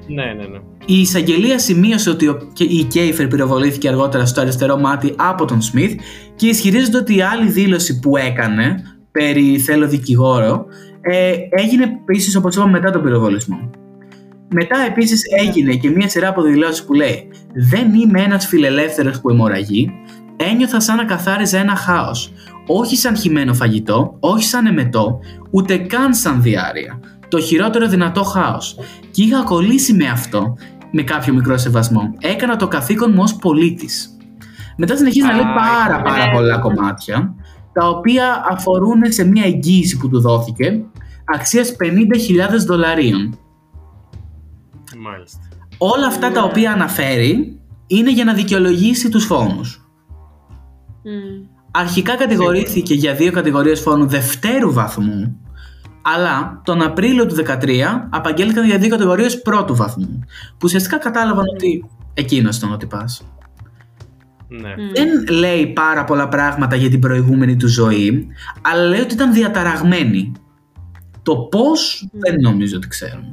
[0.07, 0.59] Ναι, ναι, ναι.
[0.87, 5.63] Η εισαγγελία σημείωσε ότι ο, και η Κέιφερ πυροβολήθηκε αργότερα στο αριστερό μάτι από τον
[5.63, 5.93] Σμιθ
[6.37, 8.75] και ισχυρίζονται ότι η άλλη δήλωση που έκανε
[9.13, 10.67] περί θέλω δικηγόρο
[11.03, 13.71] ε, έγινε επίσης όπως είπαμε μετά τον πυροβολισμό.
[14.55, 19.31] Μετά επίσης έγινε και μία σειρά από δηλώσει που λέει Δεν είμαι ένας φιλελεύθερος που
[19.31, 19.93] αιμορραγεί.
[20.37, 22.33] Ένιωθα σαν να καθάριζα ένα χάος.
[22.67, 25.19] Όχι σαν χυμένο φαγητό, όχι σαν εμετό,
[25.51, 27.01] ούτε καν σαν διάρρεια.
[27.29, 28.79] Το χειρότερο δυνατό χάος.
[29.11, 30.57] Και είχα κολλήσει με αυτό,
[30.91, 32.15] με κάποιο μικρό σεβασμό.
[32.21, 34.17] Έκανα το καθήκον μου ως πολίτης.
[34.77, 36.03] Μετά συνεχίζει να λέει Α, πάρα ναι.
[36.03, 37.35] πάρα πολλά κομμάτια,
[37.73, 40.85] τα οποία αφορούν σε μια εγγύηση που του δόθηκε
[41.25, 43.39] αξίας 50.000 δολαρίων.
[44.99, 45.41] Μάλιστα.
[45.79, 49.87] Όλα αυτά τα οποία αναφέρει είναι για να δικαιολογήσει τους φόνους.
[51.05, 51.51] Μμ.
[51.71, 55.41] Αρχικά κατηγορήθηκε για δύο κατηγορίες φόνου δευτέρου βαθμού,
[56.03, 60.19] αλλά τον Απρίλιο του 2013 απαγγέλθηκαν για δύο κατηγορίες πρώτου βαθμού,
[60.51, 63.23] που ουσιαστικά κατάλαβαν ότι εκείνος ήταν ο τυπάς.
[64.61, 64.69] Ναι.
[64.69, 64.93] Μμ.
[64.95, 68.27] Δεν λέει πάρα πολλά πράγματα για την προηγούμενη του ζωή,
[68.63, 70.33] αλλά λέει ότι ήταν διαταραγμένη.
[71.23, 73.31] Το πώς δεν νομίζω ότι ξέρουμε.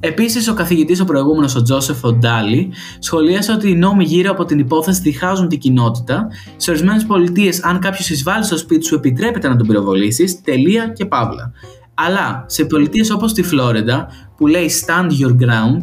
[0.00, 4.58] Επίσης, ο καθηγητής ο προηγούμενος, ο Τζόσεφ Οντάλι, σχολίασε ότι οι νόμοι γύρω από την
[4.58, 6.28] υπόθεση διχάζουν την κοινότητα.
[6.56, 11.04] Σε ορισμένες πολιτείες, αν κάποιος εισβάλλει στο σπίτι σου, επιτρέπεται να τον πυροβολήσεις, τελεία και
[11.04, 11.52] παύλα.
[11.94, 15.80] Αλλά σε πολιτείες όπως τη Φλόρεντα, που λέει stand your ground,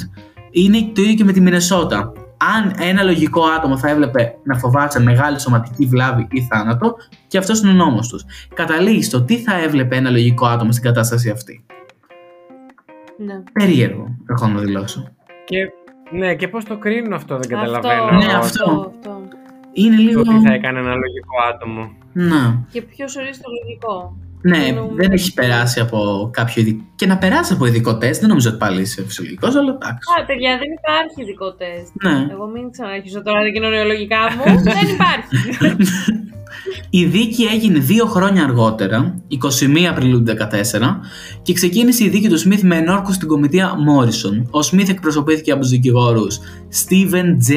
[0.51, 2.11] είναι το ίδιο και με τη Μινεσότα.
[2.37, 6.95] Αν ένα λογικό άτομο θα έβλεπε να φοβάσαι μεγάλη σωματική βλάβη ή θάνατο,
[7.27, 8.25] και αυτός είναι ο νόμος τους.
[8.53, 11.65] Καταλήγει στο τι θα έβλεπε ένα λογικό άτομο στην κατάσταση αυτή.
[13.17, 13.43] Ναι.
[13.53, 15.07] Περίεργο, έχω να δηλώσω.
[15.45, 15.57] Και,
[16.11, 18.17] ναι, και πώς το κρίνουν αυτό, δεν Αυτό, καταλαβαίνω.
[18.17, 18.93] Ναι, αυτό.
[18.97, 19.21] αυτό.
[19.73, 20.23] Είναι λίγο.
[20.23, 21.91] Το τι θα έκανε ένα λογικό άτομο.
[22.13, 22.57] Ναι.
[22.71, 24.17] Και ποιος ορίζει το λογικό.
[24.49, 24.93] Ναι, Εννοούμε.
[24.95, 26.83] δεν έχει περάσει από κάποιο ειδικό.
[26.95, 30.05] Και να περάσει από ειδικό τεστ, δεν νομίζω ότι πάλι είσαι φυσιολογικός, αλλά εντάξει.
[30.21, 31.91] Α, παιδιά, δεν υπάρχει ειδικό τεστ.
[32.03, 32.27] Ναι.
[32.33, 34.43] Εγώ μην ξαναρχίσω τώρα τα κοινωνιολογικά μου.
[34.67, 35.35] δεν υπάρχει.
[36.89, 40.35] Η δίκη έγινε δύο χρόνια αργότερα, 21 Απριλίου του 2014,
[41.41, 44.47] και ξεκίνησε η δίκη του Σμιθ με ενόρκους στην κομιτεία Μόρισον.
[44.51, 46.39] Ο Σμιθ εκπροσωπήθηκε από τους δικηγόρους
[46.85, 47.53] Steven J.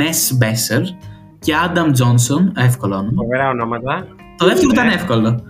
[0.00, 0.82] Messbesser
[1.38, 3.12] και Adam Johnson, εύκολο όνομα.
[3.14, 4.06] Φοβερά ονόματα.
[4.36, 4.72] Το δεύτερο Ναι.
[4.72, 5.42] ήταν εύκολο.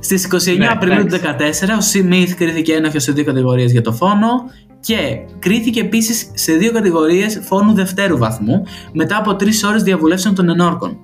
[0.00, 1.64] Στις 29 Ναι, Απριλίου του 2014, εντάξει.
[1.72, 4.28] ο Σμιθ κρίθηκε ένοχος σε δύο κατηγορίες για το φόνο
[4.80, 4.96] και
[5.38, 10.98] κρίθηκε επίσης σε δύο κατηγορίες φόνου δευτέρου βαθμού μετά από τρεις ώρες διαβουλεύσεων των ενόρκων.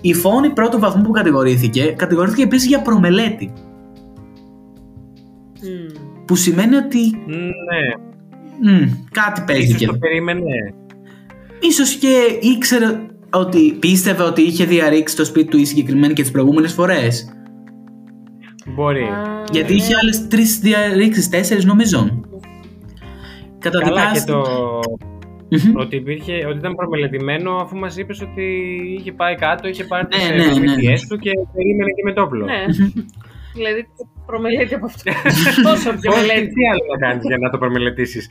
[0.00, 3.52] Η φόνη πρώτου βαθμού που κατηγορήθηκε, κατηγορήθηκε επίσης για προμελέτη.
[5.62, 6.00] Μμ.
[6.26, 10.74] Που σημαίνει ότι Ναι, μ, κάτι παίζει ίσως και το περίμενε.
[11.60, 12.86] Ίσως και ήξερε
[13.32, 17.28] ότι πίστευε ότι είχε διαρρήξει το σπίτι του η συγκεκριμένη και τις προηγούμενες φορές.
[18.66, 19.02] Μπορεί.
[19.02, 19.78] Α, Γιατί ναι.
[19.78, 21.98] είχε άλλες τρεις διαρρήξεις, τέσσερις νομίζω.
[21.98, 22.18] Καλά
[23.58, 24.32] και Καταδικάστηκε.
[24.32, 24.42] το
[25.50, 25.76] Μμμ.
[25.76, 28.42] ότι, υπήρχε, ότι ήταν προμελετημένο αφού μας είπες ότι
[28.98, 30.50] είχε πάει κάτω, είχε πάρει τις Ναι, ε, ναι, ναι.
[30.50, 32.44] προμήθειές του και περίμενε και με το όπλο.
[32.44, 32.64] Ναι.
[33.54, 33.88] Δηλαδή,
[34.26, 35.12] προμελέτη από αυτό.
[35.68, 36.46] Τόσο πιο Πώς, μελέτη.
[36.46, 38.28] τι άλλο να κάνεις για να το προμελετήσεις.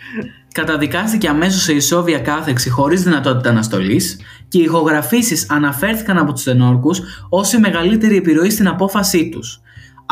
[0.54, 6.92] Καταδικάστηκε αμέσως σε ισόβια κάθεξη χωρίς δυνατότητα αναστολής και οι ηχογραφήσεις αναφέρθηκαν από τους τενόρκου
[7.30, 9.62] ως η μεγαλύτερη επιρροή στην απόφασή τους.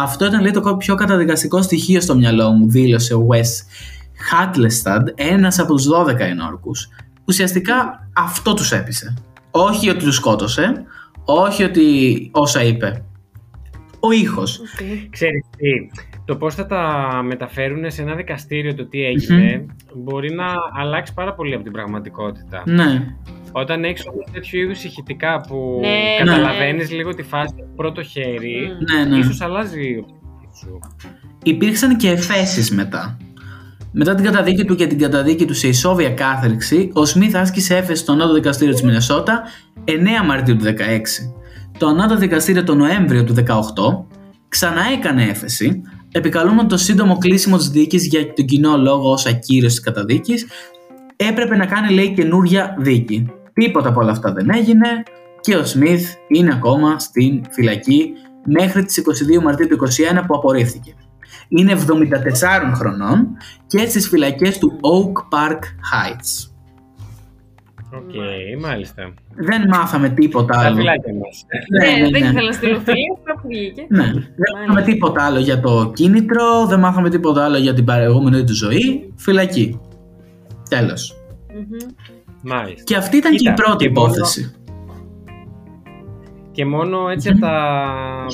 [0.03, 3.65] Αυτό ήταν λέει, το πιο καταδικαστικό στοιχείο στο μυαλό μου, δήλωσε ο Wes
[4.19, 6.89] Χάτλεσταντ, ένας από τους 12 ενόρκους.
[7.25, 9.13] Ουσιαστικά αυτό τους έπεισε.
[9.51, 10.83] Όχι ότι τους σκότωσε,
[11.25, 13.03] όχι ότι όσα είπε.
[13.99, 14.61] Ο ήχος.
[15.09, 20.45] Ξέρεις τι, το πώς θα τα μεταφέρουν σε ένα δικαστήριο το τι έγινε μπορεί να
[20.79, 22.63] αλλάξει πάρα πολύ από την πραγματικότητα.
[22.65, 23.15] Ναι.
[23.51, 28.71] Όταν έχεις όμως τέτοιου είδους ηχητικά που Ναι, καταλαβαίνεις λίγο τη φάση από πρώτο χέρι,
[28.91, 29.17] Ναι, ναι.
[29.17, 30.79] ίσως αλλάζει η οπτική σου.
[31.43, 33.17] Υπήρξαν και εφέσεις μετά.
[33.91, 38.01] Μετά την καταδίκη του και την καταδίκη του σε ισόβια κάθριξη, ο Σμιθ άσκησε έφεση
[38.01, 39.43] στο Ανώτατο Δικαστήριο της Μινεσότα
[39.85, 39.91] 9
[40.25, 40.71] Μαρτίου του 2016.
[41.77, 44.05] Το Ανώτατο Δικαστήριο το Νοέμβριο του 2018
[44.49, 45.81] ξανά έκανε έφεση,
[46.11, 50.47] επικαλούμενο το σύντομο κλείσιμο της δίκης για τον κοινό λόγο ως ακύρωση της καταδίκης,
[51.15, 53.31] έπρεπε να κάνει λέει καινούρια δίκη.
[53.59, 54.87] Τίποτα από όλα αυτά δεν έγινε
[55.41, 58.13] και ο Σμιθ είναι ακόμα στην φυλακή
[58.45, 59.03] μέχρι τις
[59.37, 59.77] 22 Μαρτίου του
[60.13, 60.93] 2021 που απορρίφθηκε.
[61.47, 63.27] Είναι 74 χρονών
[63.67, 66.49] και στις φυλακές του Oak Park Heights.
[67.93, 68.13] Οκ,
[68.61, 69.13] μάλιστα.
[69.35, 70.75] Δεν μάθαμε τίποτα Τα άλλο.
[70.75, 71.45] φυλάκια μας.
[71.79, 72.27] Ναι, ναι, δεν ναι.
[72.27, 73.85] ήθελα να στείλω φίλη, αυτό που βγήκε.
[73.89, 74.03] Ναι.
[74.13, 78.55] Δεν μάθαμε τίποτα άλλο για το κίνητρο, δεν μάθαμε τίποτα άλλο για την προηγούμενη του
[78.55, 79.13] ζωή.
[79.15, 79.79] Φυλακή.
[80.69, 81.15] Τέλος.
[81.53, 82.18] Μμμ.
[82.43, 82.83] Μάλιστα.
[82.83, 84.53] Και αυτή ήταν και Κοίτα, η πρώτη και μόνο- υπόθεση.
[86.51, 88.25] Και μόνο έτσι από τα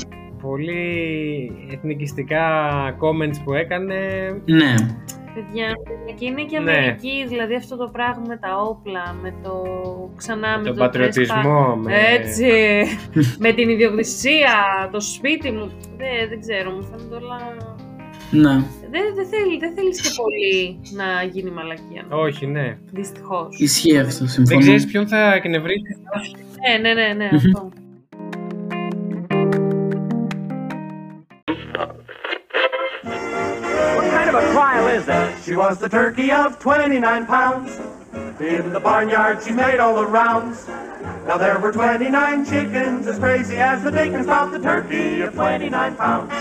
[0.42, 2.44] πολύ εθνικιστικά
[3.00, 3.94] comments που έκανε,
[4.44, 4.74] Ναι.
[5.34, 5.66] Παιδιά,
[6.18, 6.70] και είναι και Ναι.
[6.72, 9.52] Αμερική, δηλαδή αυτό το πράγμα με τα όπλα, με το
[10.16, 11.92] ξανά με τον το πατριωτισμό, τρέσπα- με...
[12.14, 12.48] Έτσι,
[13.44, 14.54] με την ιδιοκτησία,
[14.92, 15.70] το σπίτι μου.
[15.96, 17.38] Δεν, δεν ξέρω, μου φαίνεται όλα...
[18.30, 18.64] Ναι.
[18.90, 22.06] Δεν, δεν, θέλει, δεν θέλεις και πολύ να γίνει μαλακία.
[22.08, 22.78] Όχι, ναι.
[22.92, 23.58] Δυστυχώς.
[23.58, 24.60] Ισχύει αυτό, Δεν συμφωνώ.
[24.60, 25.96] ξέρεις ποιον θα εκνευρίσει.
[26.68, 27.70] Ναι, ναι, ναι, ναι, αυτό.
[33.96, 35.44] What kind of a trial is it?
[35.44, 37.78] She was the turkey of 29 pounds.
[38.40, 40.66] In the barnyard, she made all the rounds.
[41.26, 45.96] Now there were 29 chickens, as crazy as the Dickens about the turkey of 29
[45.96, 46.32] pounds.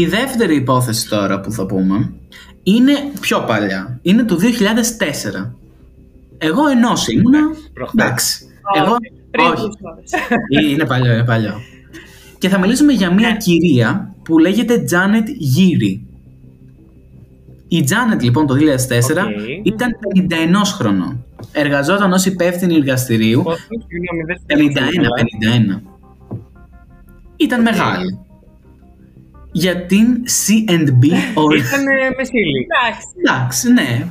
[0.00, 2.12] Η δεύτερη υπόθεση τώρα που θα πούμε
[2.62, 3.98] είναι πιο παλιά.
[4.02, 5.54] Είναι του 2004.
[6.38, 7.38] Εγώ ενός ήμουνα.
[7.72, 8.04] προχθές.
[8.04, 8.46] Εντάξει.
[8.76, 8.96] Εγώ.
[9.30, 9.54] Πριν Όχι.
[9.54, 10.12] τους ώρες.
[10.12, 11.54] Ε, Είναι παλιό, είναι παλιό.
[12.38, 16.00] Και θα μιλήσουμε για μια κυρία που λέγεται Janet Geary.
[17.68, 19.66] Η Janet λοιπόν το 2004 Οκ.
[19.66, 21.24] ήταν 51 χρονών.
[21.52, 23.42] Εργαζόταν ως υπεύθυνη εργαστηρίου.
[23.42, 24.38] Πόσο, συγγνώμη, δεν
[25.76, 25.82] 51, 51.
[27.36, 28.18] Ήταν μεγάλη.
[29.62, 31.02] Για την C&B
[31.40, 31.50] Or...
[31.62, 31.84] Ήταν
[32.16, 32.60] μεσήλη.
[32.66, 33.06] Εντάξει.
[33.18, 34.06] Εντάξει, ναι.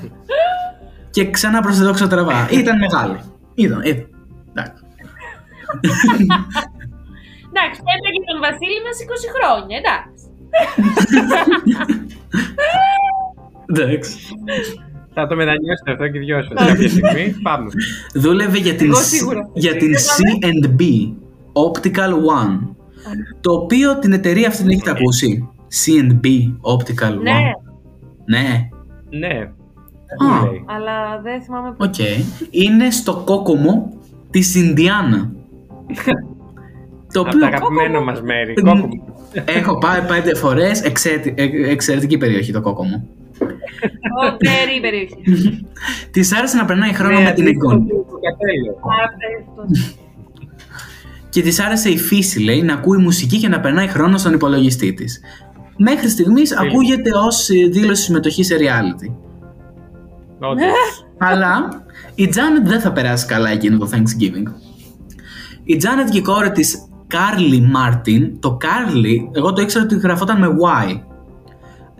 [1.10, 2.48] Και ξανά προς εδώ ξατραβά.
[2.52, 3.20] Ήταν μεγάλη.
[3.56, 4.08] Ήταν, ήταν.
[4.52, 4.84] Εντάξει.
[7.52, 10.24] Εντάξει, πέντε και τον Βασίλη μας 20 χρόνια, εντάξει.
[13.72, 14.18] Εντάξει.
[15.14, 17.36] Θα το μετανιώσετε αυτό και οι δυο σας κάποια στιγμή.
[17.42, 17.70] Πάμε.
[18.14, 19.50] Δούλευε για την, Εγώ σίγουρα.
[19.54, 20.82] για την C&B
[21.54, 22.75] Optical One.
[23.42, 25.50] Το οποίο την εταιρεία αυτή την έχετε ακούσει;
[25.86, 26.26] C&B
[26.76, 27.72] Optical Ναι, One.
[28.26, 28.70] Ναι.
[29.20, 29.34] Ναι.
[29.38, 30.64] Α, Τι λέει.
[30.66, 31.76] αλλά δεν θυμάμαι πού.
[31.80, 31.96] οκ.
[32.50, 33.94] Είναι στο κόκομο
[34.32, 35.32] της Ινδιάνα.
[37.14, 38.54] το Από οποίο τα αγαπημένα μας μέρη.
[38.58, 38.88] Ε, Κόκκο.
[39.46, 40.82] έχω πάει πέντε φορές.
[40.84, 43.08] Εξαιρετι- ε, εξαιρετική περιοχή το κόκομο.
[44.24, 45.16] Ωραίη περιοχή.
[46.12, 47.86] Της άρεσε να περνάει χρόνο Ναι, με την αντίστοιχο
[51.36, 54.94] Και της άρεσε η φύση, λέει, να ακούει μουσική και να περνάει χρόνο στον υπολογιστή
[54.94, 55.22] της.
[55.78, 59.12] Μέχρι στιγμής ακούγεται ως δήλωση συμμετοχή σε reality.
[60.40, 61.08] Όντως.
[61.18, 61.84] Αλλά
[62.16, 64.48] η Janet δεν θα περάσει καλά εκείνο το Thanksgiving.
[65.64, 70.40] Η Janet και η κόρη της Carly Martin, το Carly, εγώ το ήξερα ότι γραφόταν
[70.40, 71.02] με Y.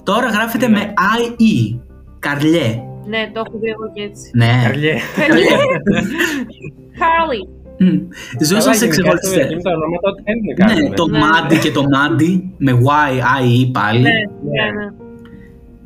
[0.04, 1.80] Τώρα γράφεται με IE.
[2.20, 2.80] Καρλιέ.
[3.08, 4.32] Ναι, το έχω δει εγώ και έτσι.
[4.34, 4.62] Ναι.
[4.64, 5.00] Καρλιέ.
[7.00, 7.50] Χάρλι.
[7.80, 7.88] Μμ.
[8.42, 9.42] Ζούσαν Καλά, σε γενικά, ξεχωριστές.
[9.42, 10.96] εκείνη Τα ονόματα ό,τι θέλουν Ναι, κάνουν.
[10.96, 11.18] το Ναι.
[11.20, 14.02] Μάντι και το Μάντι με Y-I-E πάλι.
[14.02, 14.92] Ναι, ναι, ναι.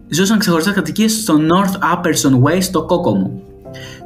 [0.10, 3.42] ζούσαν ξεχωριστές κατοικίες στο North Upperson Way στο Κόκομο.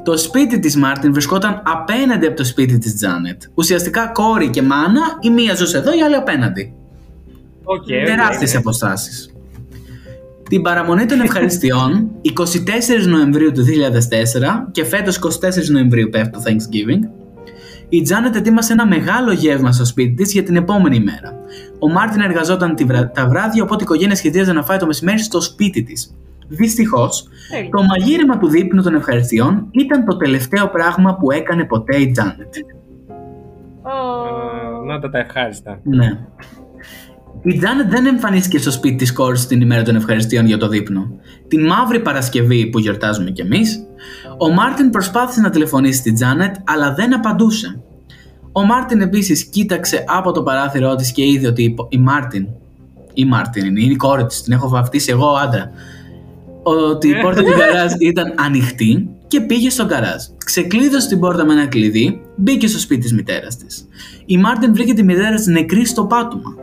[0.03, 3.41] Το σπίτι της Μάρτιν βρισκόταν απέναντι από το σπίτι της Τζάνετ.
[3.53, 6.73] Ουσιαστικά κόρη και μάνα, η μία ζούσε εδώ, η άλλη απέναντι.
[7.63, 8.57] Οκ, οκ, Τεράστιες ναι.
[8.59, 9.27] αποστάσεις.
[10.49, 12.09] Την παραμονή των Ευχαριστιών,
[13.03, 15.29] 24 Νοεμβρίου του 2004 και φέτος 24
[15.71, 17.07] Νοεμβρίου πέφτει το Thanksgiving,
[17.97, 21.33] η Τζάνετ ετοίμασε ένα μεγάλο γεύμα στο σπίτι της για την επόμενη μέρα.
[21.79, 25.19] Ο Μάρτιν εργαζόταν τη βρα- τα βράδια, οπότε η οικογένεια σχεδίαζε να φάει το μεσημέρι
[25.19, 26.15] στο σπίτι της.
[26.47, 27.69] Δυστυχώς, Τέλεια.
[27.69, 32.55] το μαγείρεμα του δείπνου των Ευχαριστιών ήταν το τελευταίο πράγμα που έκανε ποτέ η Τζάνετ.
[32.55, 32.61] Ε,
[34.87, 35.79] Να τα τα ευχάριστα.
[35.83, 36.19] Ναι.
[37.45, 41.11] Η Τζάνετ δεν εμφανίστηκε στο σπίτι της κόρης την ημέρα των Ευχαριστιών για το δείπνο.
[41.47, 43.83] Την μαύρη Παρασκευή που γιορτάζουμε κι εμείς,
[44.37, 47.79] ο Μάρτιν προσπάθησε να τηλεφωνήσει στη Τζάνετ, αλλά δεν απαντούσε.
[48.51, 52.47] Ο Μάρτιν επίσης κοίταξε από το παράθυρό της και είδε ότι η, η Μάρτιν.
[53.13, 55.71] Η Μάρτιν είναι, είναι η κόρη της, την έχω βαφτίσει εγώ άντρα.
[56.63, 60.23] Ότι η πόρτα του γκαράζ ήταν ανοιχτή και πήγε στο γκαράζ.
[60.45, 63.87] Ξεκλείδωσε την πόρτα με ένα κλειδί, μπήκε στο σπίτι της μητέρας της.
[64.25, 66.62] Η Μάρτιν βρήκε τη μητέρα της νεκρή στο πάτωμα.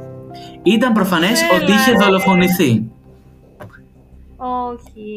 [0.62, 1.96] Ήταν προφανές Έλα, ότι είχε ρε.
[2.04, 2.90] δολοφονηθεί.
[4.36, 5.10] Όχι.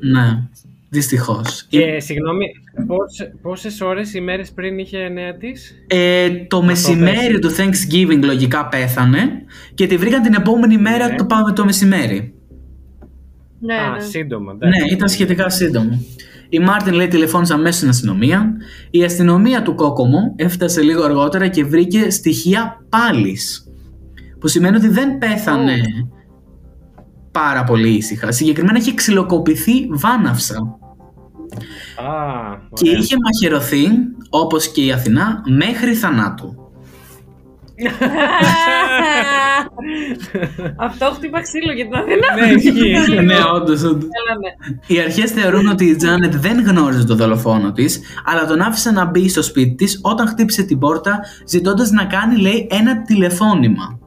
[0.00, 0.42] Ναι,
[0.88, 1.66] δυστυχώς.
[1.68, 2.46] Και συγγνώμη,
[2.86, 9.20] πόσες, πόσες ώρες, ημέρες πριν είχε νέα της; Ε, το μεσημέρι του Thanksgiving λογικά πέθανε
[9.74, 11.14] και τη βρήκαν την επόμενη μέρα Ναι.
[11.16, 12.34] το πάμε το μεσημέρι.
[13.60, 14.00] Ναι, Α, ναι.
[14.00, 14.52] σύντομα.
[14.52, 14.78] εντάξει.
[14.80, 16.02] Ναι, ήταν σχετικά σύντομο.
[16.48, 18.52] Η Μάρτιν λέει τηλεφώνησε αμέσως στην αστυνομία.
[18.90, 23.38] Η αστυνομία του Κόκομο έφτασε λίγο αργότερα και βρήκε στοιχεία πάλι.
[24.40, 25.80] Που σημαίνει ότι δεν πέθανε
[27.32, 28.32] πάρα πολύ ήσυχα.
[28.32, 30.54] Συγκεκριμένα είχε ξυλοκοπηθεί βάναυσα.
[30.54, 30.58] Α,
[32.72, 32.98] Και ωραία.
[33.00, 33.86] είχε μαχαιρωθεί,
[34.30, 36.54] όπως και η Αθηνά, μέχρι θανάτου.
[40.76, 42.46] Αυτό χτύπα ξύλο για την Αθήνα.
[42.46, 43.20] Ναι, ισχύει.
[43.24, 44.08] ναι, όντως, όντως.
[44.20, 44.50] Έλα, ναι.
[44.86, 49.04] Οι αρχές θεωρούν ότι η Τζάνετ δεν γνώριζε τον δολοφόνο της, αλλά τον άφησε να
[49.04, 53.98] μπει στο σπίτι της όταν χτύπησε την πόρτα, ζητώντας να κάνει, λέει, ένα τηλεφώνημα.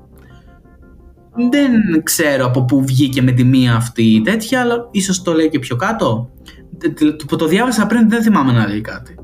[1.35, 5.49] Δεν ξέρω από πού βγήκε με τη μία αυτή η τέτοια, αλλά ίσως το λέει
[5.49, 6.29] και πιο κάτω.
[6.77, 9.15] Τε- τε- Που το διάβασα πριν, δεν θυμάμαι να λέει κάτι.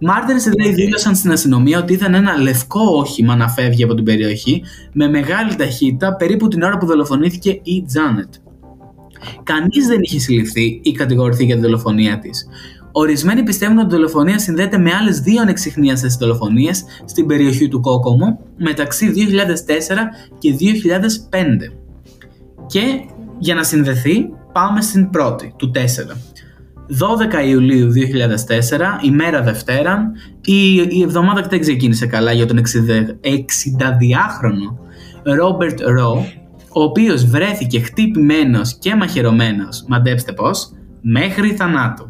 [0.00, 4.62] Μάρτυρες λέει δήλωσαν στην αστυνομία ότι είδαν ένα λευκό όχημα να φεύγει από την περιοχή
[4.92, 8.34] με μεγάλη ταχύτητα περίπου την ώρα που δολοφονήθηκε η Τζάνετ.
[9.42, 12.46] Κανείς δεν είχε συλληφθεί ή κατηγορηθεί για τη δολοφονία της.
[12.92, 18.40] Ορισμένοι πιστεύουν ότι η δολοφονία συνδέεται με άλλες δύο ανεξιχνίαστες δολοφονίες στην περιοχή του Κόκομο
[18.56, 19.20] μεταξύ 2004
[20.38, 20.54] και
[21.30, 21.36] 2005.
[22.66, 22.80] Και
[23.38, 25.78] για να συνδεθεί, πάμε στην πρώτη, του 4.
[26.88, 34.76] 12 Ιουλίου 2004, ημέρα Δευτέρα, η, η εβδομάδα δεν ξεκίνησε καλά για τον 62χρονο
[35.22, 36.26] Ρόμπερτ Ρο,
[36.68, 42.08] ο οποίος βρέθηκε χτυπημένος και μαχαιρωμένος, μαντέψτε πώς, μέχρι θανάτου,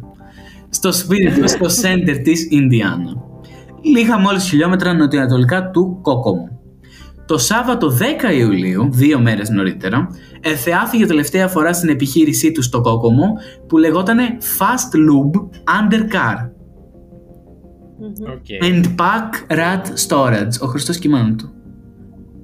[0.73, 3.13] στο σπίτι του στο σέντερ της Ινδιάνα.
[3.81, 6.47] Λίγα μόλις χιλιόμετρα νοτιοανατολικά του Κόκομου.
[7.25, 7.97] Το Σάββατο
[8.29, 10.07] 10 Ιουλίου, δύο μέρες νωρίτερα,
[10.41, 13.25] εθεάθηκε τελευταία φορά στην επιχείρησή του στο Κόκομο
[13.67, 15.39] που λεγότανε Fast Lube
[15.81, 16.49] Undercar
[18.33, 18.45] Οκ.
[18.61, 20.59] and Pack Rat Storage.
[20.61, 21.53] Ο Χριστός κι η μάνα του.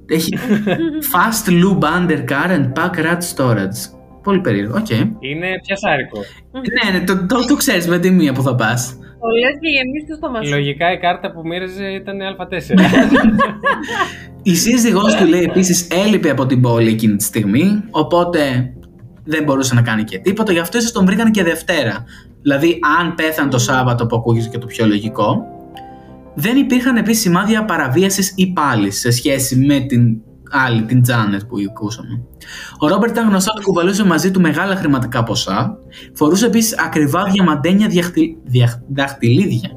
[0.06, 0.38] Έχει
[1.12, 3.99] Fast Lube Undercar and Pack Rat Storage.
[4.22, 4.90] Πολύ περίεργο, οκ.
[5.20, 6.18] Είναι πιασάρικο.
[6.52, 8.96] Ναι, ναι, το, το, το ξέρεις με τη μία που θα πας.
[8.98, 10.50] Το λες και γεμίζει το στόμα σου.
[10.50, 12.80] Λογικά η κάρτα που μοίραζε ήταν Α4.
[14.42, 18.40] Η σύζυγός του λέει επίσης έλειπε από την πόλη εκείνη τη στιγμή, οπότε
[19.24, 22.04] δεν μπορούσε να κάνει και τίποτα, γι' αυτό ίσως τον βρήκαν και Δευτέρα.
[22.42, 25.44] Δηλαδή, αν πέθανε το Σάββατο που ακούγεται και το πιο λογικό,
[26.34, 31.56] δεν υπήρχαν επίσης σημάδια παραβίασης ή πάλι σε σχέση με την άλλη, την Τζάνετ που
[31.70, 32.22] ακούσαμε.
[32.78, 35.78] Ο Ρόμπερτ ήταν γνωστός ότι κουβαλούσε μαζί του μεγάλα χρηματικά ποσά,
[36.14, 38.38] φορούσε επίσης ακριβά διαμαντένια διαχτι...
[38.44, 39.70] δια- δαχτυλίδια.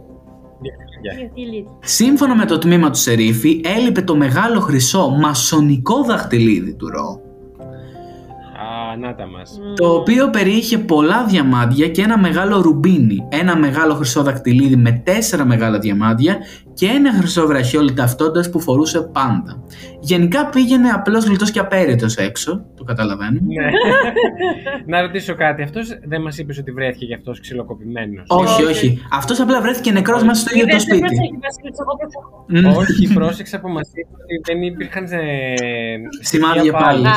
[1.01, 1.67] Γιατί λύτει.
[1.79, 7.21] Σύμφωνα με το τμήμα του Σερίφη, έλειπε το μεγάλο χρυσό μασονικό δαχτυλίδι του Ρο,
[8.93, 9.59] Α, να τα μας.
[9.75, 15.45] το οποίο περιείχε πολλά διαμάντια και ένα μεγάλο ρουμπίνι, ένα μεγάλο χρυσό δαχτυλίδι με τέσσερα
[15.45, 16.37] μεγάλα διαμάντια
[16.73, 19.63] και ένα χρυσό βραχιόλι ταυτότητας που φορούσε πάντα.
[19.99, 23.39] Γενικά πήγαινε απλώς γλιτός και απέριτος έξω, το καταλαβαίνω.
[23.41, 23.65] Ναι.
[24.97, 25.61] να ρωτήσω κάτι.
[25.61, 29.01] Αυτός δεν μας είπες ότι βρέθηκε γι' αυτός ξυλοκοπημένος; Όχι, όχι.
[29.11, 31.15] Αυτός απλά βρέθηκε νεκρός μέσα στο ίδιο το Είδες, δεν σπίτι.
[31.15, 32.45] προσέχει, Βασίλη, εγώ προσέχω.
[32.47, 32.77] Μμ.
[32.77, 35.09] Όχι, πρόσεξα που μας είπες ότι δεν υπήρχαν ε,
[36.19, 37.07] Σημάδια στοιχεία πάλι.
[37.07, 37.11] Α,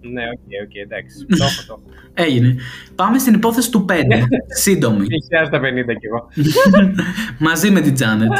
[0.00, 0.20] ναι, Ναι.
[0.20, 1.26] Ναι, οκ, οκ, εντάξει.
[1.38, 1.98] Το έχω, το έχω.
[2.14, 2.56] Έγινε.
[2.94, 3.92] Πάμε στην υπόθεση του 5.
[4.64, 5.04] Σύντομη.
[5.04, 5.06] 1050
[6.00, 6.28] κι εγώ.
[7.48, 8.32] Μαζί με την Τζάνετ.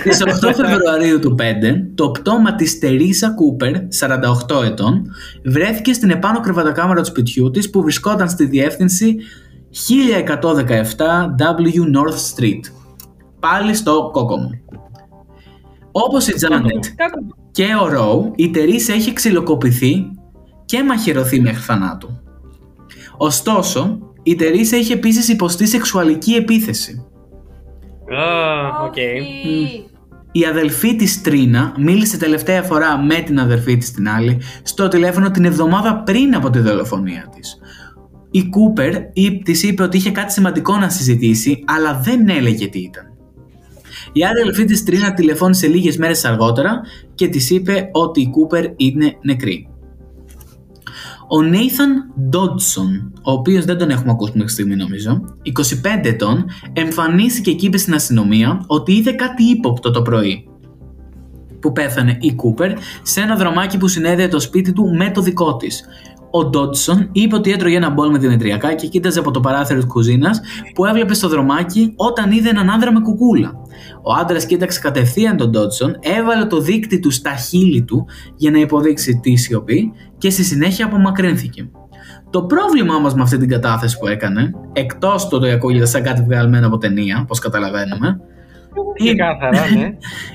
[0.00, 1.42] Στις 8 Φεβρουαρίου του 5,
[1.94, 5.10] το πτώμα της Τερίσα Κούπερ, 48 ετών,
[5.44, 9.16] βρέθηκε στην επάνω κρεβατοκάμαρα του σπιτιού της που βρισκόταν στη διεύθυνση
[9.88, 10.34] 1117
[11.38, 12.60] W North Street.
[13.40, 14.50] Πάλι στο Κόκομο.
[15.92, 17.45] Όπως η Τζάνετ Κάκου.
[17.56, 20.10] Και ο Ροου, η Τερίσα είχε ξυλοκοπηθεί
[20.64, 22.20] και μαχαιρωθεί μέχρι θανάτου.
[23.16, 27.06] Ωστόσο, η Τερίσα είχε επίσης υποστεί σεξουαλική επίθεση.
[28.14, 28.94] Α, οκ.
[28.96, 29.84] Όχι.
[30.32, 35.30] Η αδελφή της Τρίνα μίλησε τελευταία φορά με την αδελφή της την άλλη στο τηλέφωνο
[35.30, 37.58] την εβδομάδα πριν από τη δολοφονία της.
[38.30, 38.92] Η Κούπερ
[39.44, 43.15] της είπε ότι είχε κάτι σημαντικό να συζητήσει, αλλά δεν έλεγε τι ήταν.
[44.12, 46.80] Η αδελφή της Τρίνα τηλεφώνησε λίγες μέρες αργότερα
[47.14, 49.68] και της είπε ότι η Κούπερ είναι νεκρή.
[51.28, 57.52] Ο Νέιθαν Ντότσον, ο οποίος δεν τον έχουμε ακούσει μέχρι στιγμή νομίζω, 25 ετών, εμφανίστηκε
[57.52, 60.48] και είπε στην αστυνομία ότι είδε κάτι ύποπτο το πρωί
[61.60, 65.56] που πέθανε η Κούπερ σε ένα δρομάκι που συνέδεε το σπίτι του με το δικό
[65.56, 65.84] της.
[66.30, 69.88] Ο Ντότσον είπε ότι έτρωγε ένα μπολ με δημητριακά και κοίταζε από το παράθυρο της
[69.88, 70.40] κουζίνας
[70.74, 73.52] που έβλεπε στο δρομάκι όταν είδε έναν άντρα με κουκούλα.
[74.02, 78.06] Ο άντρας κοίταξε κατευθείαν τον Ντότσον, έβαλε το δίκτυ του στα χείλη του
[78.36, 81.70] για να υποδείξει τη σιωπή και στη συνέχεια απομακρύνθηκε.
[82.30, 86.22] Το πρόβλημα όμω με αυτή την κατάθεση που έκανε, εκτός το ότι ακούγεται σαν κάτι
[86.22, 88.20] βγαλμένο από ταινία, όπως καταλαβαίνουμε,
[88.94, 89.88] Ξεκάθαρα, ναι.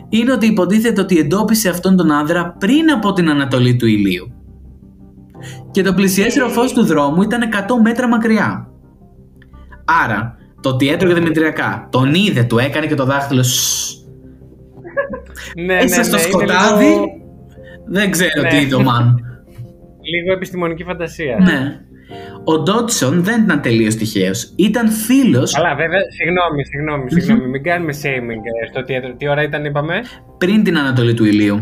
[0.19, 4.40] είναι ότι υποτίθεται ότι εντόπισε αυτόν τον άνδρα πριν από την ανατολή του ηλίου.
[5.71, 8.67] Και το πλησιέστερο φως του δρόμου ήταν 100 μέτρα μακριά.
[10.03, 13.95] Άρα, το ότι έτρωγε δημητριακά, τον είδε, του έκανε και το δάχτυλο «Σσσ».
[15.55, 17.05] Ναι, ναι, Είσαι στο ναι, είναι σκοτάδι, λίγο-
[17.87, 18.49] δεν ξέρω Ναι.
[18.49, 19.15] τι είδε ο Μαν.
[20.13, 21.37] Λίγο επιστημονική φαντασία.
[21.41, 21.79] ναι.
[22.43, 24.53] Ο Ντότσον δεν ήταν τελείως τυχαίος.
[24.55, 29.27] Ήταν φίλος Αλλά βέβαια, συγγνώμη, συγγνώμη, συγγνώμη, μην κάνουμε shaming ε, στο τι, έτρο- τι
[29.27, 30.01] ώρα ήταν, είπαμε.
[30.37, 31.59] πριν την ανατολή του ηλίου.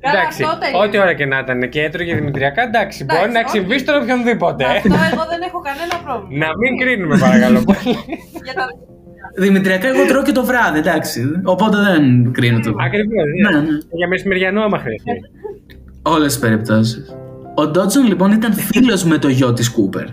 [0.00, 0.86] Καλά, εντάξει, αυτό τελείωσε.
[0.86, 3.48] ό,τι ώρα και να ήταν και έτρωγε δημητριακά, εντάξει, Εντάξει, μπορεί να όχι.
[3.56, 4.64] συμβεί στον οποιονδήποτε.
[4.64, 6.46] Αυτό εγώ δεν έχω κανένα πρόβλημα.
[6.46, 7.96] να μην κρίνουμε, παρακαλώ πολύ.
[8.46, 8.64] Για τα...
[9.36, 11.20] Δημητριακά εγώ τρώω και το βράδυ, εντάξει.
[11.44, 12.74] Οπότε δεν κρίνω το.
[12.86, 13.24] Ακριβώς.
[13.42, 13.66] Ναι, ναι.
[13.98, 15.10] Για μεσημεριανό, άμα χρειαστεί.
[16.02, 17.14] Όλες τις περιπτώσεις.
[17.54, 20.04] Ο Ντότσον λοιπόν ήταν φίλος με το γιο της Κούπερ.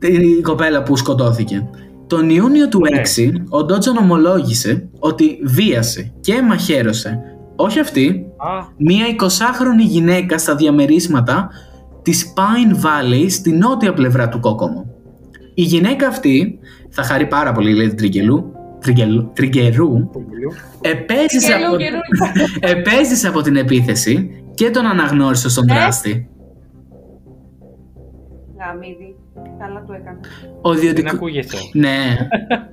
[0.00, 1.68] Η κοπέλα που σκοτώθηκε.
[2.06, 3.00] Τον Ιούνιο του Ναι.
[3.16, 7.20] 6, ο Ντότσον ομολόγησε ότι βίασε και μαχαίρωσε,
[7.60, 11.48] όχι αυτή, Α, μία 20χρονη γυναίκα στα διαμερίσματα
[12.02, 14.86] της Pine Valley στη νότια πλευρά του Κόκομο.
[15.54, 16.58] Η γυναίκα αυτή,
[16.90, 20.50] θα χαρεί πάρα πολύ λέει την Τριγκελού, Τριγκελού, Τριγκερού, κουμπλιού.
[20.80, 21.98] επέζησε Γελού, από, γελού.
[22.78, 25.74] επέζησε από την επίθεση και τον αναγνώρισε στον Ναι.
[25.74, 26.28] δράστη.
[28.58, 29.16] Γαμίδι.
[29.58, 30.18] Καλά του έκανε.
[30.62, 31.10] Ο Δεν ιδιωτικό...
[31.16, 31.56] ακούγεσαι.
[31.72, 31.96] Ναι.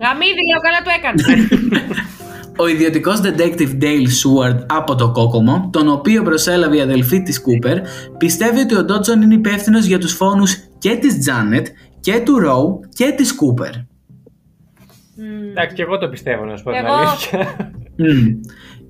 [0.02, 1.22] Γαμίδι, λέω, καλά του έκανε.
[2.58, 7.78] Ο ιδιωτικός detective Dale Seward από το Κόκομο, τον οποίο προσέλαβε η αδελφή της Κούπερ,
[8.18, 11.68] πιστεύει ότι ο Ντότσον είναι υπεύθυνος για τους φόνους και της Τζάνετ
[11.99, 13.70] και του Ρόου και της Κούπερ.
[15.49, 16.93] Εντάξει, και εγώ το πιστεύω, να σου πω την Εγώ.
[16.93, 17.56] αλήθεια.
[17.97, 18.26] Μμμ.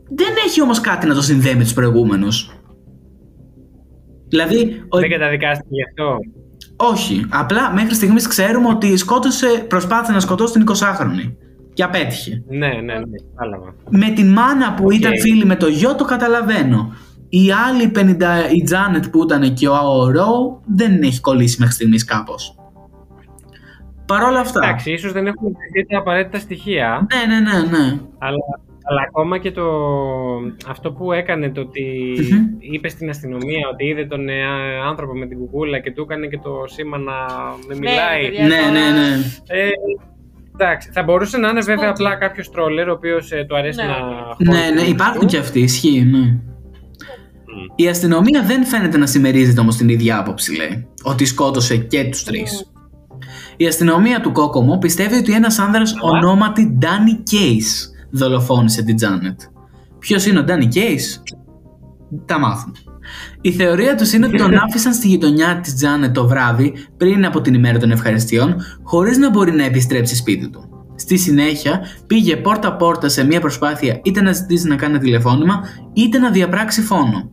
[0.09, 2.51] Δεν έχει όμως κάτι να το συνδέει με τους προηγούμενους.
[4.27, 4.99] Δηλαδή, ο...
[4.99, 6.17] Δεν καταδικάστηκε γι' αυτό.
[6.75, 7.25] όχι.
[7.29, 11.33] Απλά μέχρι στιγμής ξέρουμε ότι σκότωσε, προσπάθησε να σκοτώσει την 20χρονη.
[11.75, 12.43] Και απέτυχε.
[12.47, 13.75] Ναι, ναι, ναι, κατάλαβα.
[13.89, 14.93] Με τη μάνα που Οκ.
[14.93, 16.93] ήταν φίλη με το γιο το καταλαβαίνω.
[17.29, 22.05] Η άλλη 50, η Τζάνετ που ήταν και ο Ρο δεν έχει κολλήσει μέχρι στιγμής
[22.05, 22.55] κάπως.
[24.05, 24.59] Παρ' όλα αυτά.
[24.65, 27.99] Εντάξει, ίσως δεν έχουμε δει τα απαραίτητα στοιχεία, Ναι, ναι, ναι, ναι.
[28.17, 28.37] αλλά,
[28.83, 29.63] αλλά ακόμα και το,
[30.67, 31.83] αυτό που έκανε το ότι
[32.31, 32.45] Μμμ.
[32.59, 34.43] είπε στην αστυνομία ότι είδε τον ε,
[34.87, 37.13] άνθρωπο με την κουκούλα και του έκανε και το σήμα να
[37.67, 38.21] με μιλάει.
[38.25, 38.47] παιδιά.
[38.47, 39.07] Ναι, ναι, ναι.
[39.47, 39.69] Ε,
[40.57, 43.95] εντάξει, θα μπορούσε να είναι βέβαια απλά κάποιος troller ο οποίος του αρέσει Ναι, να.
[43.95, 44.03] οκ.
[44.35, 45.25] χώνει Ναι, ναι, του υπάρχουν του.
[45.27, 46.37] και αυτοί, ισχύει, ναι.
[47.75, 50.87] Η αστυνομία δεν φαίνεται να συμμερίζεται όμως την ίδια άποψη, λέει.
[51.03, 52.71] Ότι σκότωσε και τους τρεις.
[53.57, 59.39] Η αστυνομία του Κόκομο πιστεύει ότι ένας άνδρας ονόματι Ντάνι Κέις δολοφόνησε την Τζάνετ.
[59.99, 61.23] Ποιος είναι ο Ντάνι Κέις;
[62.25, 62.73] Τα μάθουμε.
[63.41, 67.41] Η θεωρία τους είναι ότι τον άφησαν στη γειτονιά της Τζάνετ το βράδυ πριν από
[67.41, 70.69] την ημέρα των ευχαριστειών χωρίς να μπορεί να επιστρέψει σπίτι του.
[70.95, 76.17] Στη συνέχεια πήγε πόρτα πόρτα σε μια προσπάθεια είτε να ζητήσει να κάνει τηλεφώνημα είτε
[76.17, 77.29] να διαπράξει φόνο.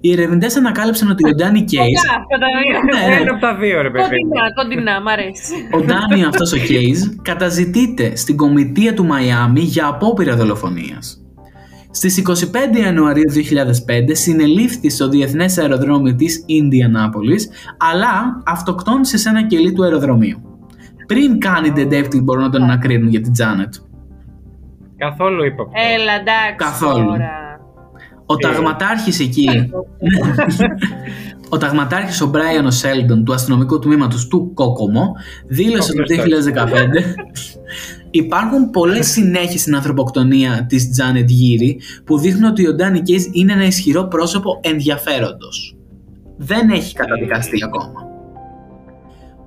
[0.00, 3.00] Οι ερευνητές ανακάλυψαν ότι ο Ντάνι Κέις Κοντά, αυτά τα δύο.
[3.00, 3.20] Ναι, ναι.
[3.20, 4.08] Ένα από τα δύο, ρε παιδί.
[4.08, 5.54] Κοντινά, κοντινά, μ' αρέσει.
[5.72, 11.23] Ο Ντάνι αυτός ο Κέις καταζητείται στην κομιτεία του Μαϊάμι για απόπειρα δολοφονίας.
[11.94, 19.72] Στις 25 Ιανουαρίου 2005 συνελήφθη στο διεθνές αεροδρόμιο της Ινδιανάπολης αλλά αυτοκτόνησε σε ένα κελί
[19.72, 20.42] του αεροδρομίου.
[21.06, 23.74] Πριν καν οι detective μπορούν να τον ανακρίνουν για την Τζάνετ.
[24.96, 25.72] Καθόλου ύποπτο.
[25.94, 26.56] Έλα, εντάξει.
[26.56, 27.06] Καθόλου.
[27.06, 27.60] τώρα.
[28.26, 29.48] Ο ταγματάρχης εκεί,
[31.54, 35.12] ο ταγματάρχης ο Μπράιαν ο Σέλντον του αστυνομικού τμήματος του Κόκομο
[35.46, 36.64] δήλωσε το 2015
[38.16, 43.52] Υπάρχουν πολλές συνδέσεις στην ανθρωποκτονία της Τζάνετ Γύρι που δείχνουν ότι ο Ντάνι Κέις είναι
[43.52, 45.76] ένα ισχυρό πρόσωπο ενδιαφέροντος.
[46.36, 48.12] Δεν έχει καταδικαστεί ακόμα.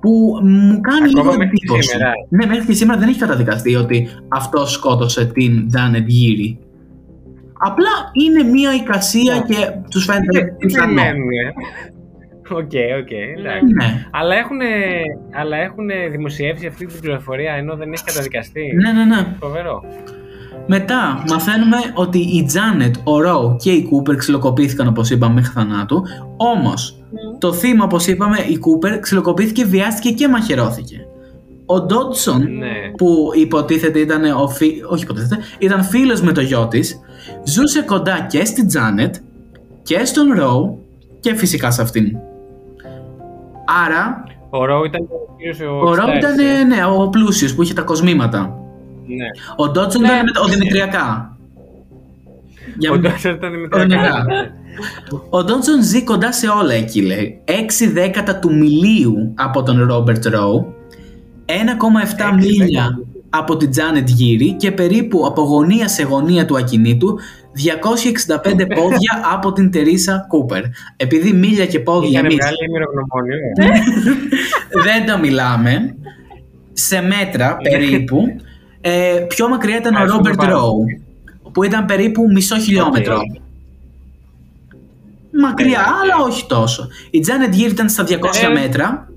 [0.00, 1.88] που μου κάνει Ακόμα λίγο μέχρι και εντύπωση.
[1.88, 2.12] σήμερα.
[2.28, 6.58] Ναι, μέχρι και σήμερα δεν έχει καταδικαστεί ότι αυτός σκότωσε την Janet Γύρι.
[7.58, 7.90] Απλά
[8.24, 9.54] είναι μία εικασία Ναι.
[9.54, 11.02] και τους φαίνεται Τι πιθανό.
[12.48, 12.96] Περιμένουν, ε.
[12.96, 13.72] OK, OK, εντάξει.
[13.74, 14.06] Ναι.
[14.10, 14.58] Αλλά έχουν,
[15.40, 19.26] αλλά έχουν δημοσιεύσει αυτή την πληροφορία ενώ δεν έχει καταδικαστεί; Ναι, ναι, ναι.
[19.40, 19.82] Φοβερό.
[20.70, 26.02] Μετά μαθαίνουμε ότι η Τζάνετ, ο Ρο και η Κούπερ ξυλοκοπήθηκαν όπως είπαμε μέχρι θανάτου.
[26.36, 27.02] Όμως
[27.38, 31.06] το θύμα όπως είπαμε η Κούπερ ξυλοκοπήθηκε, βιάστηκε και μαχαιρώθηκε.
[31.66, 32.72] Ο Ντότσον Ναι.
[32.96, 34.82] που υποτίθεται ήταν, ο φι...
[34.88, 37.00] όχι υποτίθεται, ήταν φίλος με το γιο της,
[37.44, 39.14] ζούσε κοντά και στη Τζάνετ
[39.82, 40.78] και στον Ρο
[41.20, 42.16] και φυσικά σε αυτήν.
[43.86, 46.64] Άρα Ο Ρο ήταν ο κύριος ο ο Ρο Στάρς, ήταν ε.
[46.64, 48.40] ναι, ο πλούσιος που είχε τα κοσμήματα.
[49.06, 49.26] Ναι.
[49.56, 50.06] Ο Ντότσον Ναι.
[50.08, 51.36] ήταν με τα- ο Δημητριακά.
[52.78, 54.24] Για Ο μην- Ντότσον ήταν Ο με Δημητριακά.
[55.30, 57.40] Ο Ντότσον ζει κοντά σε όλα εκεί, λέει.
[57.44, 60.74] 6 δέκατα του μιλίου από τον Ρόμπερτ Ροου,
[61.46, 62.98] 1,7 μίλια
[63.30, 67.18] από την Τζάνετ Γύρι και περίπου από γωνία σε γωνία του ακινήτου
[67.54, 70.62] 265 πόδια από την Τερίσα Κούπερ.
[70.96, 73.36] Επειδή μίλια και πόδια Είχαν εμείς βγάλει ημερογνωμόνιο.
[74.84, 75.94] δεν τα μιλάμε,
[76.72, 78.22] σε μέτρα περίπου,
[78.80, 80.84] ε, πιο μακριά ήταν ο Ας πούμε Ρόμπερτ πάρα Ροου,
[81.52, 83.18] που ήταν περίπου μισό χιλιόμετρο.
[85.40, 86.88] Μακριά, αλλά όχι τόσο.
[87.10, 88.48] Η Τζάνετ Γύρ ήταν στα 200 Ε.
[88.48, 89.08] μέτρα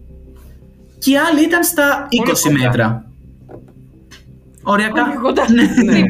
[1.00, 2.58] και η άλλη ήταν στα 20 κοντά.
[2.64, 3.06] μέτρα.
[4.64, 5.08] Οριακά.
[5.08, 5.44] Όχι κοντά.
[5.52, 6.02] Ναι, ναι.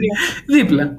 [0.48, 0.96] Δίπλα.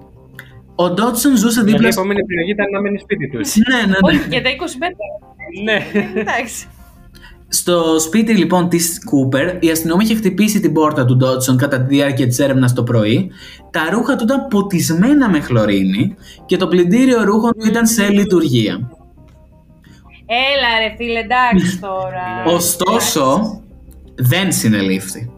[0.76, 0.84] Δίπλα.
[0.86, 1.88] Ο Ντότσον ζούσε Δηλαδή η δίπλα.
[1.88, 3.54] επόμενη επιλογή ήταν να μένει σπίτι τους.
[3.56, 3.96] Ναι, ναι, ναι.
[4.00, 5.06] Όχι, για τα 20 μέτρα.
[5.64, 5.78] Ναι.
[6.20, 6.66] Εντάξει.
[7.48, 11.94] Στο σπίτι λοιπόν της Κούπερ, η αστυνομία είχε χτυπήσει την πόρτα του Ντότσον κατά τη
[11.94, 13.30] διάρκεια της έρευνας το πρωί.
[13.70, 16.14] Τα ρούχα του ήταν ποτισμένα με χλωρίνη
[16.46, 18.90] και το πλυντήριο ρούχων του ήταν σε λειτουργία.
[20.26, 22.54] Έλα ρε φίλε, εντάξει τώρα.
[22.54, 23.60] Ωστόσο,
[24.14, 25.30] δεν συνελήφθη.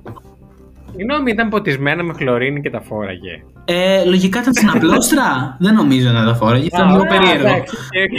[0.97, 3.35] Συγγνώμη, ήταν ποτισμένα με χλωρίνη και τα φόραγε.
[3.65, 5.57] Ε, λογικά ήταν στην απλώστρα.
[5.61, 6.69] δεν νομίζω να τα φόραγε.
[6.73, 7.47] Αυτό είναι λίγο Α, περίεργο.
[7.49, 8.15] εντάξει, οκ.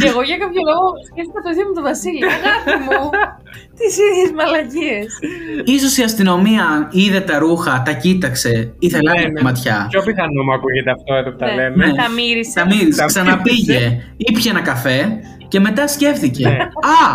[0.00, 2.22] Και εγώ για κάποιο λόγο σκέφτηκα το ίδιο με τον Βασίλη.
[2.36, 3.00] Αγάπη μου,
[3.78, 5.08] τις ίδιες μαλακίες.
[5.76, 6.66] Ίσως η αστυνομία
[7.00, 8.52] είδε τα ρούχα, τα κοίταξε,
[8.86, 9.42] ήθελε Ναι, άλλη ναι.
[9.46, 9.76] ματιά.
[9.90, 11.54] Πιο πιθανό μου ακούγεται αυτό εδώ που τα Ναι.
[11.54, 11.86] λέμε.
[11.86, 11.92] Ναι.
[12.02, 12.54] Τα μύρισε.
[12.60, 14.14] Τα μύρισε, Τα ξαναπήγε, μύρισε.
[14.16, 14.98] ήπια ένα καφέ
[15.48, 16.48] και μετά σκέφτηκε.
[16.48, 16.56] Ναι.
[17.00, 17.06] Α,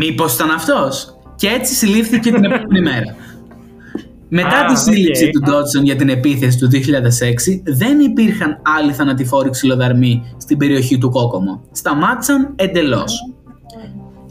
[0.00, 1.16] μήπως ήταν αυτός.
[1.40, 3.14] Και έτσι συλλήφθηκε την επόμενη μέρα.
[4.34, 5.30] Μετά Α, τη σύλληψη οκ.
[5.30, 11.10] του Ντότσον για την επίθεση του 2006, δεν υπήρχαν άλλοι θανατηφόροι ξυλοδαρμοί στην περιοχή του
[11.10, 11.60] Κόκομο.
[11.72, 13.14] Σταμάτησαν εντελώς.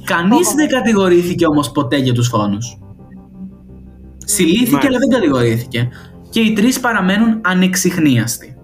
[0.03, 2.77] Κανείς δεν κατηγορήθηκε όμως ποτέ για τους φόνους.
[4.25, 4.87] Συλλήφθηκε Μάλιστα.
[4.87, 5.89] αλλά δεν κατηγορήθηκε.
[6.29, 8.55] Και οι τρεις παραμένουν ανεξιχνίαστοι.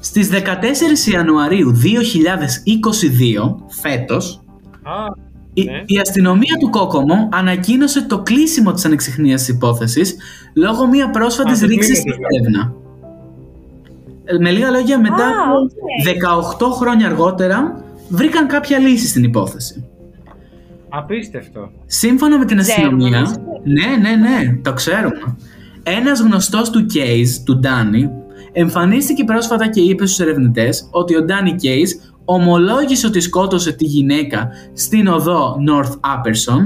[0.00, 4.40] Στις 14 Ιανουαρίου 2022, φέτος,
[4.82, 5.25] Α, η,
[5.64, 5.82] Ναι.
[5.86, 10.16] η αστυνομία του Κόκομο ανακοίνωσε το κλείσιμο της ανεξιχνίαστης υπόθεσης
[10.54, 12.36] λόγω μια πρόσφατης Α, τους ρήξης μήνες στην δηλαδή.
[12.36, 12.72] έρευνα.
[14.24, 15.58] Ε, Με λίγα λόγια, μετά Α, από
[16.58, 16.68] οκ.
[16.68, 19.84] 18 χρόνια αργότερα, βρήκαν κάποια λύση στην υπόθεση.
[20.88, 21.70] απίστευτο.
[21.86, 23.20] Σύμφωνα με την Ξέρουμε, αστυνομία.
[23.20, 23.34] μας.
[23.64, 25.36] Ναι, ναι, ναι, το ξέρουμε.
[25.82, 28.10] Ένας γνωστός του Κέις, του Ντάνι,
[28.52, 34.48] εμφανίστηκε πρόσφατα και είπε στους ερευνητές ότι ο Ντάνι Κέις ομολόγησε ότι σκότωσε τη γυναίκα
[34.72, 36.62] στην οδό North Apperson,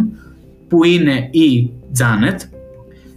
[0.69, 2.41] που είναι η Τζάνετ.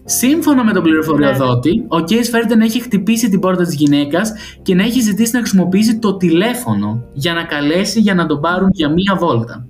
[0.05, 4.75] Σύμφωνα με τον πληροφοριοδότη, ο Κέις φέρεται να έχει χτυπήσει την πόρτα της γυναίκας και
[4.75, 8.89] να έχει ζητήσει να χρησιμοποιήσει το τηλέφωνο για να καλέσει για να τον πάρουν για
[8.89, 9.67] μία βόλτα.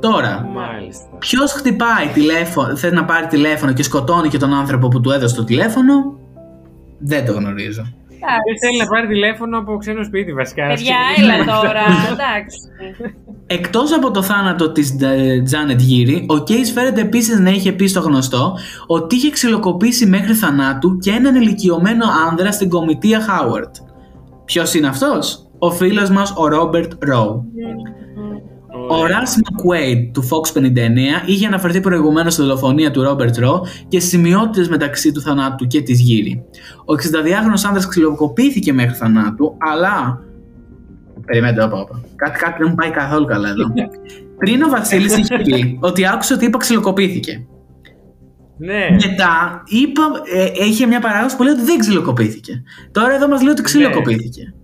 [0.00, 1.04] Τώρα, Μάλιστα.
[1.18, 5.34] Ποιος χτυπάει τηλέφωνο, θέλει να πάρει τηλέφωνο και σκοτώνει και τον άνθρωπο που του έδωσε
[5.34, 6.18] το τηλέφωνο,
[6.98, 7.86] δεν το γνωρίζω.
[8.46, 10.66] Δεν θέλει να πάρει τηλέφωνο από ξένο σπίτι βασικά.
[10.66, 11.84] Παιδιά, έλα τώρα.
[12.12, 12.58] Εντάξει.
[13.46, 17.86] Εκτός από το θάνατο της ε, Τζάνετ Γύρι, ο Κέις φέρεται επίσης να είχε πει
[17.86, 18.56] στο γνωστό
[18.86, 23.74] ότι είχε ξυλοκοπήσει μέχρι θανάτου και έναν ηλικιωμένο άνδρα στην κομιτεία Χάουαρτ.
[24.44, 27.44] Ποιος είναι αυτός; Ο φίλος μας ο Ρόμπερτ Ροου.
[28.88, 30.62] Ο Ρας Μακουέιντ του Fox 59
[31.26, 36.00] είχε αναφερθεί προηγουμένως στη δολοφονία του Ρόμπερτ Ρο και σημειότητες μεταξύ του θανάτου και της
[36.00, 36.44] γύρι.
[36.84, 40.22] Ο 62χρονο άνδρας ξυλοκοπήθηκε μέχρι θανάτου, αλλά.
[41.26, 42.00] Περιμένετε, όπα, όπα.
[42.16, 43.64] Κάτι, κάτι δεν μου πάει καθόλου καλά εδώ.
[44.38, 47.46] Πριν ο Βασίλης είχε πει ότι άκουσε ότι είπα ξυλοκοπήθηκε.
[48.58, 48.86] Ναι.
[48.90, 50.02] Μετά είπα,
[50.34, 52.62] ε, είχε μια παράδοση που λέει ότι δεν ξυλοκοπήθηκε.
[52.92, 54.54] Τώρα εδώ μας λέει ότι ξυλοκοπήθηκε.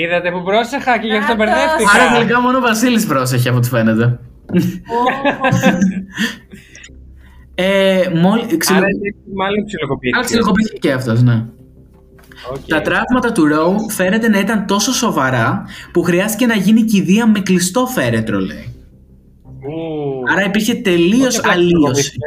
[0.00, 1.90] Είδατε που πρόσεχα και γι' αυτό Α, μπερδεύτηκα.
[1.94, 4.18] Άρα τελικά μόνο ο Βασίλης πρόσεχε από ό,τι φαίνεται.
[7.54, 8.78] ε, μόλι, ξυλο...
[8.78, 8.86] Άρα
[9.34, 10.18] μάλλον ψιλοκοπήθηκε.
[10.18, 11.44] Α, ξυλοκοπήθηκε και αυτός, ναι.
[12.52, 12.66] Οκ.
[12.66, 17.40] Τα τραύματα του Ροου φαίνεται να ήταν τόσο σοβαρά που χρειάστηκε να γίνει κηδεία με
[17.40, 18.74] κλειστό φέρετρο, λέει.
[19.44, 20.32] Ου.
[20.32, 22.18] Άρα υπήρχε τελείως Όχι απλά αλλοίωση.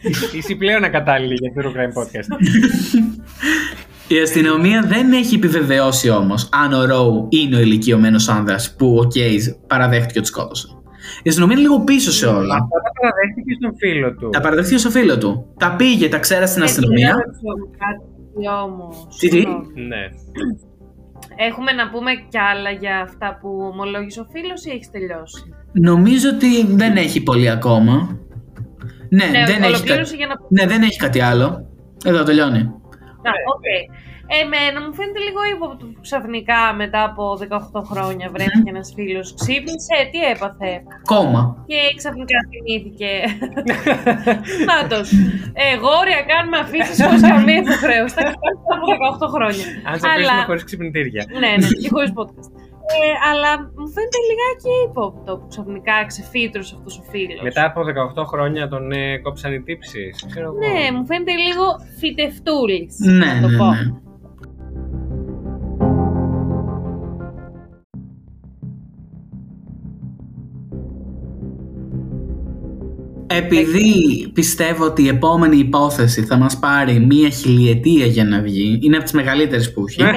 [0.00, 0.36] Συγγνώμη.
[0.38, 2.42] Είσαι πλέον ακατάλληλη για το True Crime Podcast.
[4.08, 9.04] Η αστυνομία δεν έχει επιβεβαιώσει όμως αν ο Ρόου είναι ο ηλικιωμένος άνδρας που ο
[9.06, 10.68] Κέιζ παραδέχτηκε ότι σκότωσε.
[11.22, 12.54] Η αστυνομία είναι λίγο πίσω σε όλα.
[12.54, 14.28] Αυτό τα παραδέχτηκε στον φίλο του.
[14.32, 15.52] Τα παραδέχτηκε στο φίλο του.
[15.58, 17.08] Τα πήγε, τα ξέρασε στην Ε, αστυνομία.
[17.08, 19.06] να ρωτήσω κάτι όμως.
[19.18, 19.66] Τι, τι; Συγγνώμη.
[19.88, 20.02] Ναι.
[21.48, 26.28] Έχουμε να πούμε κι άλλα για αυτά που ομολόγησε ο φίλος ή έχεις τελειώσει; Νομίζω
[26.34, 28.18] ότι δεν έχει πολύ ακόμα.
[29.08, 31.66] Ναι, Ναι, δεν, έχει ολοκλήρωσε κα- για να ναι, δεν έχει κάτι άλλο.
[32.04, 32.58] Εδώ τελειώνει.
[32.58, 33.66] Α, οκ.
[34.42, 37.22] Εμένα μου φαίνεται λίγο ύποπτο που ξαφνικά μετά από
[37.80, 39.26] 18 χρόνια βρέθηκε ένας φίλος.
[39.40, 40.70] Ξύπνησε, τι έπαθε;
[41.12, 41.42] Κόμμα.
[41.70, 43.10] Και ξαφνικά θυμήθηκε.
[44.68, 45.06] Νάτος.
[45.62, 48.14] Ε, γόρια κάνουμε αφήσεις χωρίς καμία υποχρέωση.
[48.18, 48.86] Τα έχει κάνει από
[49.26, 49.64] 18 χρόνια.
[49.88, 51.22] Αν σε αφήσουμε χωρίς ξυπνητήρια.
[51.42, 52.50] Ναι, ναι, και χωρίς podcast.
[52.96, 57.40] Ε, αλλά μου φαίνεται λιγάκι ύποπτο που ξαφνικά ξεφύτρωσε αυτός ο φίλος.
[57.42, 57.80] Μετά από
[58.20, 60.24] 18 χρόνια τον ε, κόψαν οι τύψεις.
[60.30, 60.58] Ξέρω εγώ.
[60.58, 61.64] Ναι, μου φαίνεται λίγο
[61.98, 63.64] φυτευτούλης, Ναι, να το ναι, πω.
[63.64, 63.86] ναι.
[73.30, 78.94] Επειδή πιστεύω ότι η επόμενη υπόθεση θα μας πάρει μία χιλιετία για να βγει, είναι
[78.96, 80.14] από τις μεγαλύτερες που έχει, Τέλεια.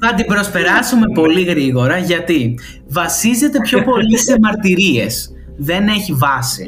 [0.00, 2.58] θα την προσπεράσουμε πολύ γρήγορα γιατί
[2.88, 5.28] βασίζεται πιο πολύ σε μαρτυρίες.
[5.56, 6.64] Δεν έχει βάση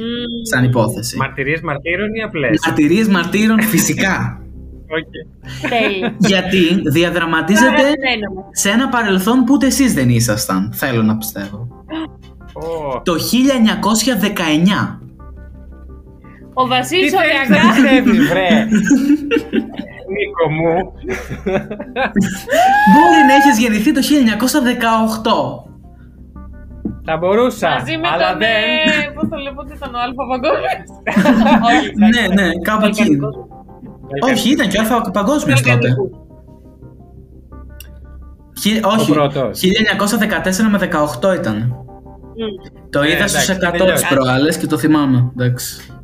[0.51, 1.17] σαν υπόθεση.
[1.17, 4.41] Μαρτυρίες μαρτύρων ή απλές; Μαρτυρίες μαρτύρων φυσικά.
[4.89, 5.13] Οκ.
[5.71, 6.17] Τέλεια.
[6.19, 8.41] Γιατί διαδραματίζεται Παραπέναμε.
[8.51, 11.69] σε ένα παρελθόν που ούτε εσείς δεν ήσασταν, θέλω να πιστεύω.
[12.53, 15.01] Ω, Το 1919.
[16.59, 18.49] Ο Τι Βασίλης θέλεις να οριακά πιστεύεις, βρε;
[20.15, 20.75] Νίκο μου.
[22.93, 24.01] Μπορεί να έχεις γεννηθεί το
[25.63, 25.65] 1918.
[27.09, 28.39] Θα μπορούσα, μαζί με αλλά τον.
[28.39, 28.49] δεν.
[28.49, 30.87] ε, Πώς το λέω, πότε ήταν ο Αλφα Παγκόσμιος.
[31.71, 33.19] Όχι, ναι, ναι, κάπου εκεί.
[34.31, 35.89] Όχι, ήταν και ο Αλφα Παγκόσμιος τότε.
[38.61, 39.61] Χι- Όχι, πρώτος.
[39.61, 41.75] 1914 με 18 ήταν.
[42.91, 44.07] Το Ε, είδα στους εντάξει, 100 τελειώσει.
[44.07, 45.31] τις προάλλες και το θυμάμαι.
[45.39, 45.96] Εντάξει.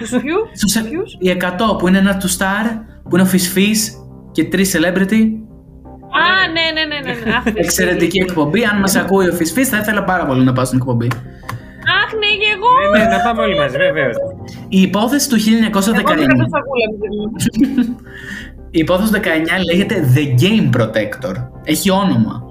[0.00, 0.74] Τους ποιους; Στους,
[1.18, 2.66] οι 100 που είναι ένα του Star,
[3.02, 3.92] που είναι ο Φυσφής
[4.32, 5.20] και τρεις celebrity.
[6.20, 7.24] Α, ναι, ναι, ναι, ναι.
[7.24, 7.36] ναι.
[7.36, 8.64] Αχ, Εξαιρετική εκπομπή.
[8.64, 11.06] Αν μας ακούει ο Φυσφής θα ήθελα πάρα πολύ να πάω στην εκπομπή.
[11.06, 12.92] Αχ, ναι, και εγώ.
[12.92, 14.10] Ναι, ναι, να πάμε όλοι μαζί, βεβαίω.
[14.68, 15.40] Η υπόθεση του 1919.
[15.40, 17.96] Εγώ δεν θα σακούλα μου.
[18.70, 19.22] Η υπόθεση του 19
[19.70, 21.34] λέγεται The Game Protector.
[21.64, 22.42] Έχει όνομα.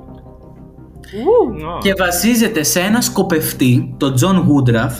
[1.81, 4.91] Και βασίζεται σε ένα σκοπευτή, τον John Woodruff,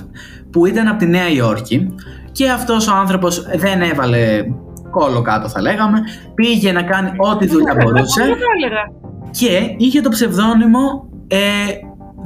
[0.54, 1.96] που ήταν από τη Νέα Υόρκη
[2.32, 4.44] και αυτός ο άνθρωπος δεν έβαλε
[4.90, 6.00] κόλλο κάτω θα λέγαμε,
[6.36, 8.82] πήγε να κάνει ό,τι δουλειά μπορούσε Αυτό θα έλεγα.
[9.32, 11.38] και είχε το ψευδόνυμο ε,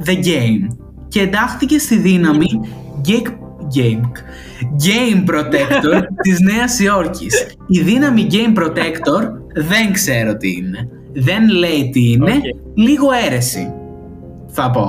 [0.04, 0.76] The Game
[1.08, 2.46] και εντάχθηκε στη δύναμη
[3.08, 3.26] Game,
[3.76, 4.02] Game,
[4.86, 7.56] Game Protector της Νέας Υόρκης.
[7.66, 10.88] Η δύναμη Game Protector δεν ξέρω τι είναι.
[11.12, 12.32] Δεν λέει τι είναι.
[12.74, 13.72] Λίγο αίρεση.
[14.48, 14.80] Θα πω.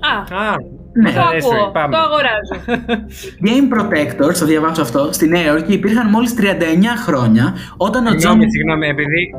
[0.00, 0.54] Α, Α,
[0.92, 1.10] Ναι.
[1.12, 1.70] το αρέσει, ακούω.
[1.70, 1.94] πάμε.
[1.96, 2.56] Το αγοράζω.
[3.46, 6.42] Game Protectors, θα διαβάσω αυτό, στη Νέα Υόρκη υπήρχαν μόλις 39
[7.06, 8.18] χρόνια όταν ο John...
[8.18, 9.34] Συγγνώμη, συγγνώμη, επειδή,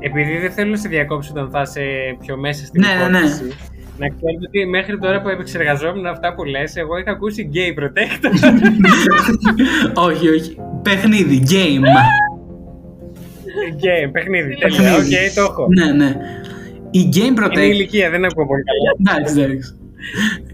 [0.00, 1.82] επειδή δεν θέλω να σε διακόψω όταν θα είσαι
[2.20, 3.18] πιο μέσα στην Ναι, ναι, ναι.
[3.18, 3.54] υπόθεση.
[3.98, 8.32] Να ξέρετε ότι μέχρι τώρα που επεξεργαζόμουν αυτά που λες, εγώ είχα ακούσει gay protector.
[10.08, 10.56] όχι, όχι.
[10.82, 11.84] Παιχνίδι, game.
[13.84, 14.94] gay, παιχνίδι, τέλεια.
[14.94, 15.66] Οκ, το έχω.
[15.68, 16.16] ναι, ναι.
[16.90, 17.58] Η Game Είναι η Protector...
[17.58, 19.14] ηλικία, δεν ακούω πολύ καλά.
[19.16, 19.74] Εντάξει, εντάξει.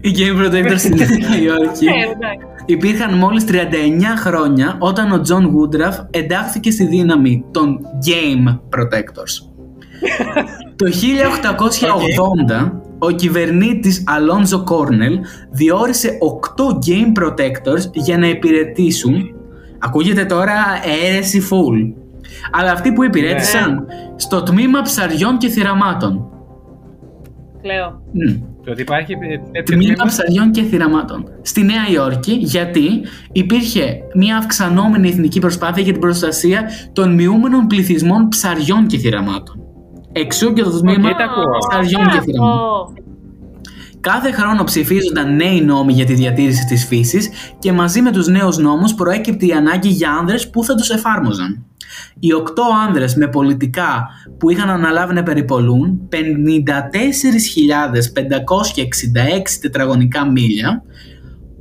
[0.01, 1.07] Η Game Protector στη Νέα
[1.41, 2.45] Υόρκη Ναι, εντάξει.
[2.65, 3.53] υπήρχαν μόλις 39
[4.17, 9.47] χρόνια όταν ο John Woodruff εντάχθηκε στη δύναμη των Game Protectors.
[10.75, 10.85] Το
[12.67, 15.17] 1880 ο κυβερνήτης Alonzo Cornell
[15.51, 16.17] διόρισε
[16.57, 19.31] 8 Game Protectors για να υπηρετήσουν
[19.79, 20.53] Ακούγεται τώρα
[21.05, 21.93] αίρεση full
[22.51, 23.85] Αλλά αυτοί που υπηρέτησαν
[24.15, 26.29] στο τμήμα ψαριών και θυραμάτων
[27.61, 28.01] Κλαίω.
[28.11, 28.35] Μμ.
[28.67, 29.13] Το ότι υπάρχει
[29.51, 30.05] τέτοιο τμήμα τμήμα.
[30.05, 32.87] ψαριών και θυραμάτων στη Νέα Υόρκη γιατί
[33.31, 39.55] υπήρχε μια αυξανόμενη εθνική προσπάθεια για την προστασία των μειούμενων πληθυσμών ψαριών και θυραμάτων.
[40.11, 41.43] Εξού και το τμήμα τα ακούω.
[41.69, 43.06] ψαριών και θυραμάτων.
[44.01, 47.29] Κάθε χρόνο ψηφίζονταν νέοι νόμοι για τη διατήρηση της φύσης
[47.59, 51.65] και μαζί με τους νέους νόμους προέκυπτε η ανάγκη για άνδρες που θα τους εφάρμοζαν.
[52.19, 56.17] Οι οκτώ άνδρες με πολιτικά που είχαν αναλάβει να περιπολούν 54.566
[59.61, 60.83] τετραγωνικά μίλια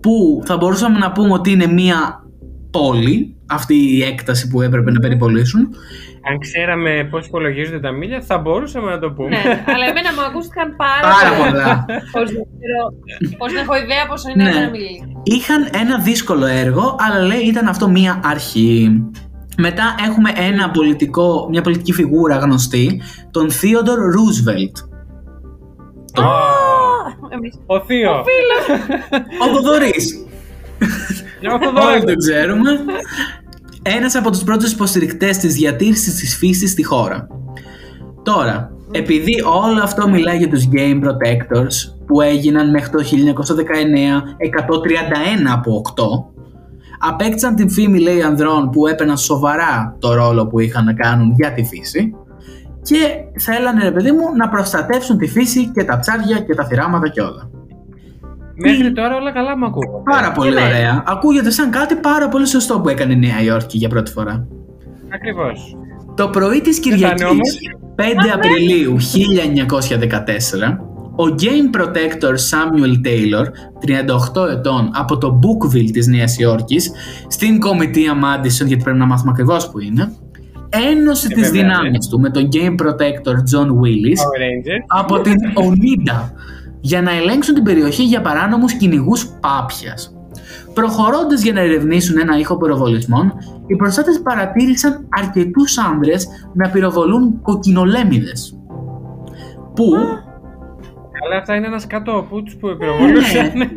[0.00, 2.24] που θα μπορούσαμε να πούμε ότι είναι μία
[2.70, 5.60] πόλη αυτή η έκταση που έπρεπε να περιπολίσουν.
[6.30, 9.28] Αν ξέραμε πώς υπολογίζονται τα μίλια, θα μπορούσαμε να το πούμε.
[9.28, 11.84] Ναι, αλλά εμένα μου ακούστηκαν πάρα, Πάρα πολλά.
[12.12, 14.50] Πώς να ξέρω- Πώς να έχω ιδέα πόσο είναι Ναι.
[14.50, 15.02] ένα μίλι.
[15.22, 19.02] Είχαν ένα δύσκολο έργο, αλλά λέει ήταν αυτό μία αρχή.
[19.58, 24.76] Μετά έχουμε ένα πολιτικό, μια πολιτική φιγούρα γνωστή, τον Theodore Roosevelt.
[27.32, 27.60] Εμείς.
[27.66, 28.10] Ο Θείο.
[28.10, 28.80] Ο φίλος.
[29.42, 30.25] Ο Θοδωρής.
[31.42, 31.94] Ο Θοδωράκης.
[31.94, 32.70] Όλοι τον ξέρουμε.
[33.82, 37.28] Ένας από τους πρώτους υποστηρικτές της διατήρησης της φύσης στη χώρα.
[38.22, 45.52] Τώρα, επειδή όλο αυτό μιλάει για τους Game Protectors που έγιναν μέχρι το 1919, 131
[45.52, 46.02] από 8,
[46.98, 51.52] απέκτησαν την φήμη λέει ανδρών που έπαιρναν σοβαρά το ρόλο που είχαν να κάνουν για
[51.52, 52.14] τη φύση
[52.82, 52.96] και
[53.40, 57.20] θέλανε ρε παιδί μου να προστατεύσουν τη φύση και τα ψάρια και τα θυράματα και
[57.20, 57.50] όλα.
[58.56, 60.02] Μέχρι τώρα όλα καλά μου ακούω.
[60.10, 60.60] Πάρα πολύ Ναι.
[60.62, 61.02] ωραία.
[61.06, 64.46] Ακούγεται σαν κάτι πάρα πολύ σωστό που έκανε η Νέα Υόρκη για πρώτη φορά.
[65.14, 65.76] Ακριβώς.
[66.14, 67.56] Το πρωί της θα είναι Κυριακής, όμως.
[67.96, 70.80] 5 Απριλίου 1914,
[71.16, 73.46] ο Game Protector Samuel Taylor,
[73.80, 76.90] 38 ετών, από το Bookville της Νέας Υόρκης,
[77.28, 80.12] στην κομιτεία Madison, γιατί πρέπει να μάθουμε ακριβώς που είναι,
[80.90, 84.84] ένωσε Ε, τις βέβαια, δυνάμεις του με τον Game Protector John Willis Power Rangers.
[84.86, 86.32] από την Ονίντα
[86.86, 90.16] για να ελέγξουν την περιοχή για παράνομους κυνηγούς πάπιας.
[90.74, 93.32] Προχωρώντας για να ερευνήσουν ένα ήχο πυροβολισμών,
[93.66, 98.58] οι προστάτες παρατήρησαν αρκετούς άνδρες να πυροβολούν κοκκινολέμιδες.
[99.74, 99.84] Που,
[101.24, 103.52] Αλλά αυτά είναι ένας σκατό που του που πυροβολούσαν.
[103.56, 103.68] Ναι.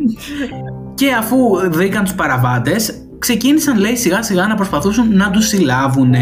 [0.94, 1.38] και αφού
[1.70, 6.14] βρήκαν τους παραβάτες, ξεκίνησαν λέει σιγά σιγά να προσπαθούσαν να τους συλλάβουν.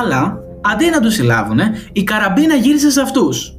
[0.00, 0.38] Αλλά,
[0.72, 1.58] αντί να τους συλλάβουν,
[1.92, 3.57] η καραμπίνα γύρισε σε αυτούς.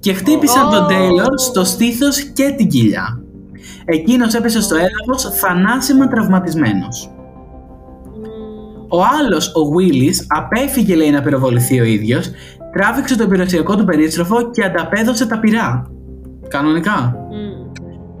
[0.00, 0.86] Και χτύπησαν τον Ω.
[0.86, 3.20] Τέιλορ στο στήθος και την κοιλιά.
[3.84, 7.10] Εκείνος έπεσε στο έδαφος θανάσιμα τραυματισμένος.
[8.88, 12.30] Ο άλλος, ο Willis, απέφυγε λέει να πυροβοληθεί ο ίδιος,
[12.72, 15.90] τράβηξε το πυροσιακό του περίστροφο και ανταπέδωσε τα πυρά.
[16.48, 17.14] Κανονικά.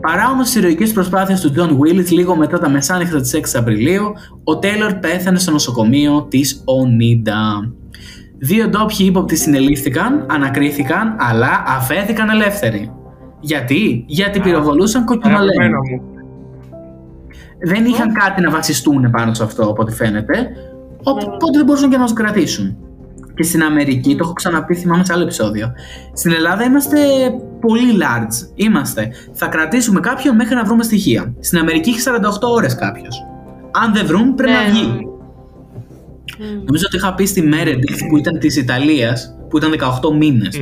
[0.00, 4.04] Παρά όμως τις ηρωικές προσπάθειες του John Willis λίγο μετά τα μεσάνυχτα της 6 Απριλίου,
[4.44, 7.72] ο Taylor πέθανε στο νοσοκομείο της Ονίντα.
[8.42, 12.92] Δύο ντόπιοι ύποπτοι συνελήφθηκαν, ανακρίθηκαν, αλλά αφέθηκαν ελεύθεροι.
[13.40, 15.52] Γιατί; Γιατί πυροβολούσαν κοκκινολέμια.
[15.52, 16.02] Αγαπημένο μου.
[17.62, 20.48] Δεν είχαν κάτι να βασιστούν πάνω σε αυτό, από ό,τι φαίνεται.
[21.02, 22.76] Οπότε δεν μπορούσαν και να του κρατήσουν.
[23.34, 25.72] Και στην Αμερική, το έχω ξαναπεί, θυμάμαι σε άλλο επεισόδιο.
[26.12, 26.98] Στην Ελλάδα είμαστε
[27.60, 28.50] πολύ large.
[28.54, 29.08] Είμαστε.
[29.32, 31.34] Θα κρατήσουμε κάποιον μέχρι να βρούμε στοιχεία.
[31.40, 33.24] Στην Αμερική έχει 48 ώρες κάποιος.
[33.70, 35.09] Αν δεν βρουν, πρέπει να Ναι.
[36.38, 36.62] Βγει.
[36.64, 40.60] Νομίζω ότι είχα πει στη Meredith που ήταν της Ιταλίας, που ήταν 18 μήνες.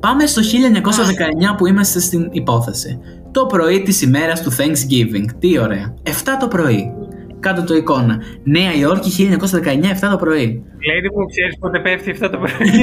[0.00, 2.98] Πάμε στο 1919 που είμαστε στην υπόθεση.
[3.30, 5.24] Το πρωί της ημέρας του Thanksgiving.
[5.38, 5.94] Τι ωραία.
[6.02, 6.10] 7
[6.40, 6.92] το πρωί.
[7.40, 8.22] Κάτω το εικόνα.
[8.42, 10.62] Νέα Υόρκη 1919, 7 το πρωί.
[10.88, 12.70] Lady μου, ξέρεις πότε πέφτει αυτό το πρωί.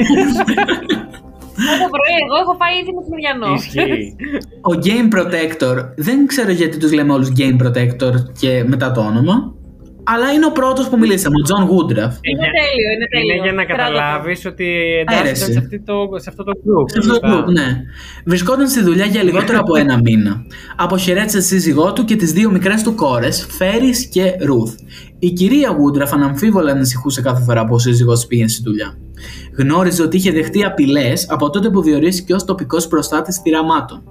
[1.58, 3.54] Αυτό το πρωί εγώ έχω φάει ήδη μεσημεριανό.
[3.54, 4.16] Ισχύει.
[4.70, 9.54] Ο Game Protector, δεν ξέρω γιατί τους λέμε όλους Game Protector και μετά το όνομα,
[10.12, 12.14] αλλά είναι ο πρώτος που μιλήσαμε, ο John Woodruff.
[12.30, 13.34] Είναι τέλειο, είναι τέλειο.
[13.34, 13.98] Είναι για να Κράτο το.
[13.98, 14.66] καταλάβεις ότι
[15.00, 15.52] εντάσσεται Αίρεση.
[15.52, 16.86] σε, αυτή το, σε αυτό το group.
[16.92, 17.68] Σε αυτό το group, ναι.
[18.24, 20.42] Βρισκόταν στη δουλειά για λιγότερο από ένα μήνα.
[20.76, 24.74] Αποχαιρέτησε τη σύζυγό του και τις δύο μικρές του κόρες, Φέρις και Ρουθ.
[25.18, 28.96] Η κυρία Woodruff αναμφίβολα ανησυχούσε κάθε φορά που ο σύζυγό τη πήγαινε στη δουλειά.
[29.58, 34.02] Γνώριζε ότι είχε δεχτεί απειλές από τότε που διορίστηκε ως τοπικός προστάτης θυραμάτων.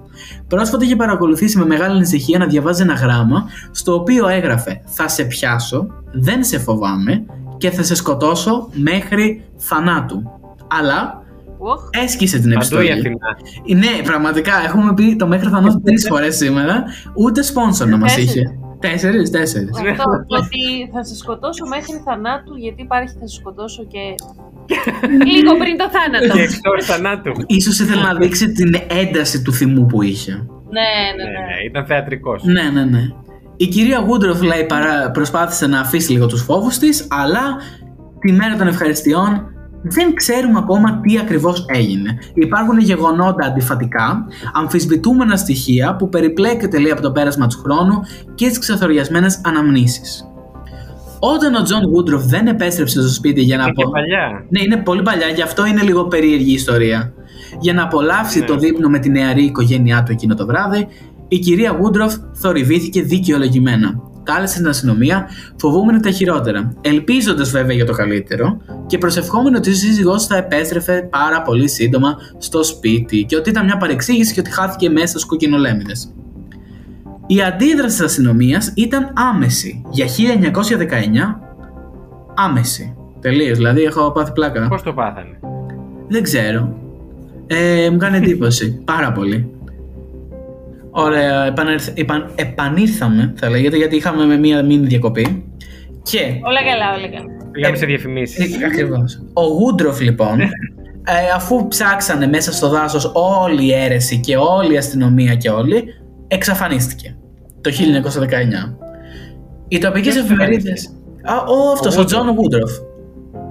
[0.48, 5.24] Πρόσφατα είχε παρακολουθήσει με μεγάλη ανησυχία να διαβάζει ένα γράμμα στο οποίο έγραφε Θα σε
[5.24, 7.24] πιάσω, δεν σε φοβάμαι
[7.56, 10.22] και θα σε σκοτώσω μέχρι θανάτου.
[10.80, 11.22] Αλλά
[11.58, 11.88] Οχ.
[11.90, 12.86] έσκησε την Παντού επιστολή.
[12.86, 13.16] η Αθηνά.
[13.76, 16.84] Ναι, πραγματικά έχουμε πει το μέχρι θανάτου τρεις φορές σήμερα.
[17.14, 18.34] Ούτε sponsor να μας Τέσσερις.
[18.34, 18.58] είχε.
[18.80, 19.70] Τέσσερις, τέσσερις.
[19.90, 24.14] Αυτό το ότι θα σε σκοτώσω μέχρι θανάτου, γιατί υπάρχει θα σε σκοτώσω και
[25.34, 26.36] λίγο πριν το θάνατο.
[26.36, 27.32] Και εκτός θανάτου.
[27.62, 30.32] σω ήθελε να δείξει την ένταση του θυμού που είχε.
[30.32, 30.80] Ναι,
[31.16, 31.38] ναι, Ναι, ναι.
[31.38, 32.42] ναι, ήταν θεατρικός.
[32.44, 33.02] Ναι, ναι, ναι.
[33.56, 37.56] Η κυρία Woodruff λέει παρά, προσπάθησε να αφήσει λίγο τους φόβους της, αλλά
[38.20, 39.50] τη μέρα των ευχαριστειών
[39.82, 42.18] δεν ξέρουμε ακόμα τι ακριβώς έγινε.
[42.34, 48.00] Υπάρχουν γεγονότα αντιφατικά, αμφισβητούμενα στοιχεία που περιπλέκεται λέει από το πέρασμα του χρόνου
[48.34, 50.24] και τις ξεθοριασμένες αναμνήσεις.
[51.18, 54.44] Όταν ο Τζον Woodruff δεν επέστρεψε στο σπίτι για να Είναι και απο- παλιά.
[54.48, 57.12] ναι, είναι πολύ παλιά, γι' αυτό είναι λίγο περίεργη η ιστορία.
[57.60, 58.44] Για να απολαύσει Ναι.
[58.46, 60.86] το δείπνο με τη νεαρή οικογένειά του εκείνο το βράδυ,
[61.28, 64.00] η κυρία Woodruff θορυβήθηκε δικαιολογημένα.
[64.22, 68.56] Κάλεσε την αστυνομία, φοβούμενη τα χειρότερα, ελπίζοντας βέβαια για το καλύτερο
[68.86, 73.64] και προσευχόμενη ότι ο σύζυγός θα επέστρεφε πάρα πολύ σύντομα στο σπίτι και ότι ήταν
[73.64, 75.92] μια παρεξήγηση και ότι χάθηκε μέσα στου κοκκινολέμιδε.
[77.26, 79.82] Η αντίδραση της αστυνομίας ήταν άμεση.
[79.90, 81.40] Για 1919,
[82.34, 82.96] άμεση.
[83.20, 84.68] Τελείως, δηλαδή έχω πάθει πλάκα.
[84.68, 85.38] Πώς το πάθανε;
[86.08, 86.74] Δεν ξέρω.
[87.46, 88.80] Ε, μου κάνει εντύπωση.
[88.92, 89.50] Πάρα πολύ.
[90.90, 95.44] Ωραία, επανερθ- επαν- επανήρθαμε, θα λέγεται, γιατί είχαμε με μία μήνυ διακοπή.
[96.02, 97.26] Και Όλα καλά, όλα καλά.
[97.52, 98.64] Πήγαμε σε διαφημίσεις.
[98.64, 99.22] Ακριβώς.
[99.32, 100.48] Ο Γούντροφ λοιπόν, ε,
[101.34, 105.84] αφού ψάξανε μέσα στο δάσος όλη η αίρεση και όλη η αστυνομία και όλοι,
[106.28, 107.16] εξαφανίστηκε
[107.60, 108.76] το 1919.
[109.68, 110.96] Οι τοπικές Ποιος εφημερίδες...
[111.22, 112.72] Α, ο, αυτός, ο, Ο Τζον Γούντροφ.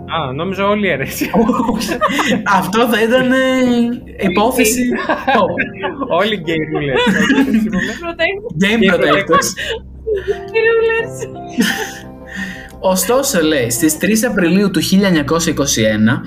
[0.05, 1.29] Α, νόμιζα όλοι αίρεση.
[2.59, 3.35] Αυτό θα ήταν ε,
[4.19, 4.81] υπόθεση...
[5.37, 6.99] Oh, όλοι γκέι ρούλες.
[8.63, 9.47] Game Protectors.
[10.65, 11.29] Ρούλες.
[12.79, 16.21] Ωστόσο, λέει, στις 3 Απριλίου του 1921,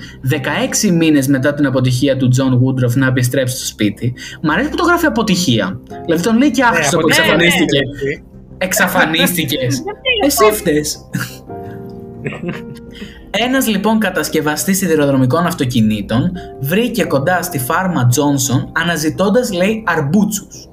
[0.87, 4.75] 16 μήνες μετά την αποτυχία του Τζον Woodruff να επιστρέψει στο σπίτι, μου αρέσει που
[4.75, 5.79] το γράφει αποτυχία.
[6.05, 7.23] Δηλαδή τον λέει και άχρηστο που αποτυχία.
[7.23, 7.77] εξαφανίστηκε.
[7.77, 8.21] Ναι, ναι.
[8.57, 9.83] Εξαφανίστηκες.
[10.25, 11.09] Εσύ φταίς.
[13.31, 20.68] Ένας λοιπόν κατασκευαστής σιδηροδρομικών αυτοκινήτων βρήκε κοντά στη φάρμα Τζόνσον αναζητώντας λέει αρμπούτσους.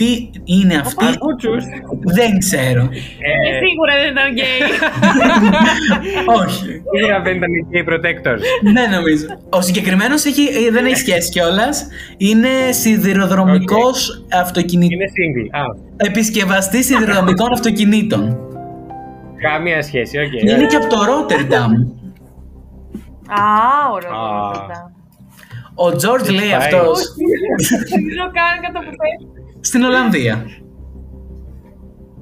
[0.00, 1.64] Τι είναι αυτοί, Αρμπούτσους.
[2.18, 2.82] δεν ξέρω.
[3.28, 3.32] Ε,
[3.62, 4.60] σίγουρα δεν ήταν γκέι.
[6.42, 6.64] Όχι.
[6.94, 8.40] Σίγουρα δεν ήταν γκέι protectors.
[8.72, 9.26] Ναι, νομίζω.
[9.50, 10.22] Ο συγκεκριμένος
[10.72, 11.86] δεν έχει σχέση κιόλας.
[12.16, 14.94] Είναι σιδηροδρομικός αυτοκινητό.
[14.94, 15.48] Είναι single.
[15.60, 15.62] Α,
[16.08, 18.38] Επισκευαστής σιδηροδρομικών αυτοκινήτων.
[19.42, 20.32] καμία σχέση, οκέι.
[20.50, 21.72] Είναι και από το Ρότερνταμ.
[23.26, 23.42] Α,
[23.92, 24.10] ωραίο.
[24.10, 24.50] Α.
[24.50, 24.90] αυτό.
[25.74, 26.52] Ο Τζορτζ λέει πάει.
[26.52, 26.78] αυτό
[27.90, 29.39] Δεν ξέρω καν κατά που πέφτει.
[29.60, 30.34] Στην Ολλανδία.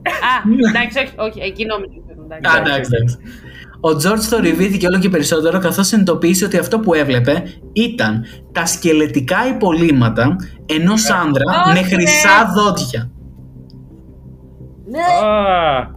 [0.03, 0.35] Α,
[0.69, 1.93] εντάξει, όχι, όχι, εκεί νόμιζα.
[1.97, 2.57] ότι ήταν, εντάξει.
[2.57, 3.17] Α, εντάξει, εντάξει.
[3.81, 9.49] Ο Τζορτζ θορυβήθηκε όλο και περισσότερο καθώς συνειδητοποίησε ότι αυτό που έβλεπε ήταν τα σκελετικά
[9.49, 10.37] υπολείμματα
[10.67, 11.87] ενός άνδρα Όχι, με ναι.
[11.87, 13.11] χρυσά δόντια.
[15.25, 15.97] Α,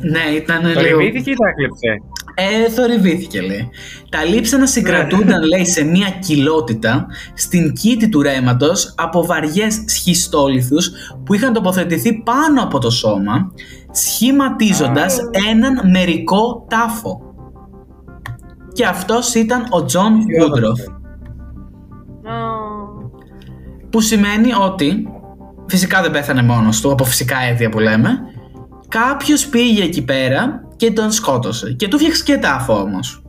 [0.00, 0.98] Ναι, ήταν Το λίγο...
[0.98, 2.02] λερώθηκε ή το έκλεψε;
[2.34, 3.68] Ε, θορυβήθηκε λέει.
[4.08, 10.90] Τα λείψανα συγκρατούνταν λέει σε μια κοιλότητα στην κοίτη του ρέματος από βαριές σχιστόλιθους
[11.24, 13.52] που είχαν τοποθετηθεί πάνω από το σώμα
[13.90, 15.18] σχηματίζοντας
[15.50, 17.20] έναν μερικό τάφο.
[18.72, 20.92] Και αυτός ήταν ο Τζον Woodruff.
[22.30, 22.36] Α,
[23.90, 25.08] Που σημαίνει ότι
[25.66, 28.18] φυσικά δεν πέθανε μόνος του από φυσικά αίτια που λέμε
[28.88, 33.22] κάποιος πήγε εκεί πέρα και τον σκότωσε και του φτιάξε και τάφο όμως.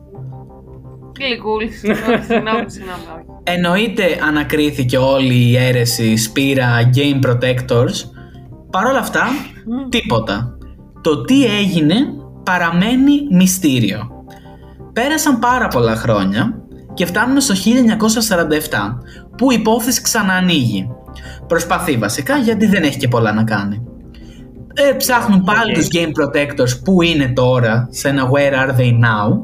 [1.20, 1.78] Γλυκούλης.
[2.26, 3.26] Συγγνώμη, συγγνώμη, όχι.
[3.42, 7.94] Εννοείται ανακρίθηκε όλη η αίρεση Σπύρα Game Protectors.
[8.70, 9.26] Παρ' όλα αυτά,
[9.88, 10.58] τίποτα.
[11.00, 11.94] Το τι έγινε
[12.42, 14.10] παραμένει μυστήριο.
[14.92, 17.60] Πέρασαν πάρα πολλά χρόνια και φτάνουμε στο 1947
[19.36, 20.88] που η υπόθεση ξαναανοίγει.
[21.46, 23.93] Προσπαθεί βασικά γιατί δεν έχει και πολλά να κάνει.
[24.74, 25.76] Ε, ψάχνουν πάλι Οκ.
[25.76, 29.40] τους Game Protectors που είναι τώρα σε ένα Where Are They Now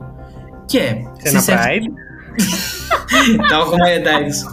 [0.65, 0.79] και
[1.23, 1.87] Σε ένα στις εφ- Pride.
[3.51, 4.45] το έχουμε εντάξει.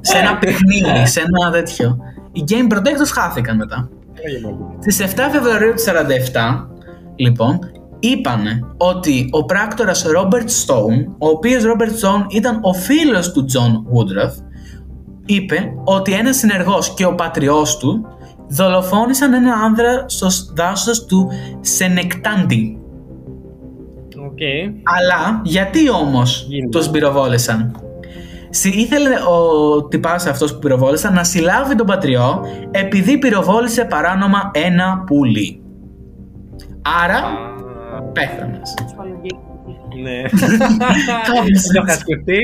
[0.00, 1.96] σε ένα παιχνίδι, σε ένα τέτοιο.
[2.32, 3.88] Οι Game Protectors χάθηκαν μετά.
[4.80, 6.66] Στις 7 Φεβρουαρίου του 47,
[7.16, 7.58] λοιπόν,
[7.98, 13.72] είπανε ότι ο πράκτορας Robert Stone, ο οποίος Robert Stone ήταν ο φίλος του John
[13.72, 14.32] Woodruff,
[15.26, 18.06] είπε ότι ένας συνεργός και ο πατριός του
[18.48, 21.30] δολοφόνησαν ένα άνδρα στο δάσος του
[21.60, 22.78] Σενεκτάντι.
[24.18, 24.38] Οκ.
[24.96, 26.78] Αλλά γιατί όμως Γίνεται.
[26.78, 27.76] τον πυροβόλησαν;
[28.50, 35.02] Συ- Ήθελε ο τυπάς αυτός που πυροβόλησαν να συλλάβει τον πατριό επειδή πυροβόλησε παράνομα ένα
[35.06, 35.60] πουλί.
[37.04, 37.22] Άρα
[38.12, 38.74] πέθανες.
[40.02, 40.22] Ναι.
[41.28, 41.98] Κάπως Δεν το είχα έτσι.
[41.98, 42.38] σκεφτεί.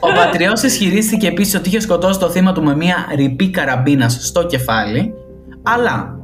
[0.00, 4.46] Ο πατριός ισχυρίστηκε επίσης ότι είχε σκοτώσει το θύμα του με μια ρηπή καραμπίνας στο
[4.46, 5.14] κεφάλι,
[5.62, 6.16] αλλά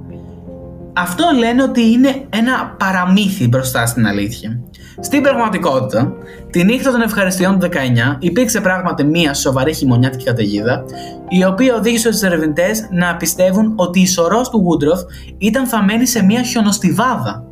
[0.92, 4.60] αυτό λένε ότι είναι ένα παραμύθι μπροστά στην αλήθεια.
[5.00, 6.12] Στην πραγματικότητα,
[6.50, 10.84] τη νύχτα των ευχαριστειών του 19 υπήρξε πράγματι μια σοβαρή χειμωνιάτικη καταιγίδα,
[11.28, 16.24] η οποία οδήγησε τους ερευνητές να πιστεύουν ότι η σωρός του Woodruff ήταν θαμμένη σε
[16.24, 17.47] μια χιονοστιβάδα.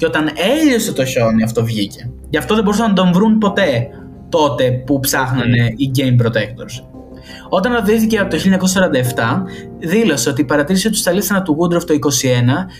[0.00, 0.30] Και όταν
[0.60, 2.10] έλειωσε το χιόνι αυτό βγήκε.
[2.30, 3.88] Γι' αυτό δεν μπορούσαν να τον βρουν ποτέ
[4.28, 6.84] τότε που ψάχνανε οι Game Protectors.
[7.48, 9.42] Όταν οδηγήθηκε από το 1947,
[9.78, 11.98] δήλωσε ότι η παρατήρηση του στα λίστανα του Woodruff το 21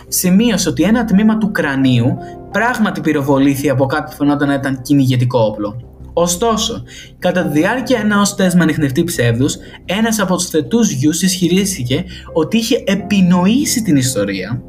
[0.09, 2.17] σημείωσε ότι ένα τμήμα του κρανίου
[2.51, 5.81] πράγματι πυροβολήθη από κάτι που φαινόταν να ήταν κυνηγετικό όπλο.
[6.13, 6.83] Ωστόσο,
[7.19, 12.83] κατά τη διάρκεια ενός τεστ ανιχνευτή ψεύδους, ένας από τους θετούς γιους ισχυρίστηκε ότι είχε
[12.87, 14.63] επινοήσει την ιστορία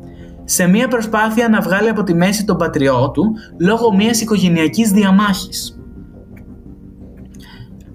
[0.44, 3.24] σε μια προσπάθεια να βγάλει από τη μέση τον πατριό του
[3.60, 5.76] λόγω μιας οικογενειακής διαμάχης.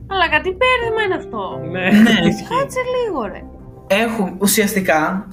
[0.06, 1.60] Αλλά κάτι μπέρδεμα είναι αυτό.
[1.70, 2.00] Ναι.
[2.00, 2.20] Ναι.
[2.58, 3.42] Κάτσε λίγο, ρε.
[3.86, 5.26] Έχουν ουσιαστικά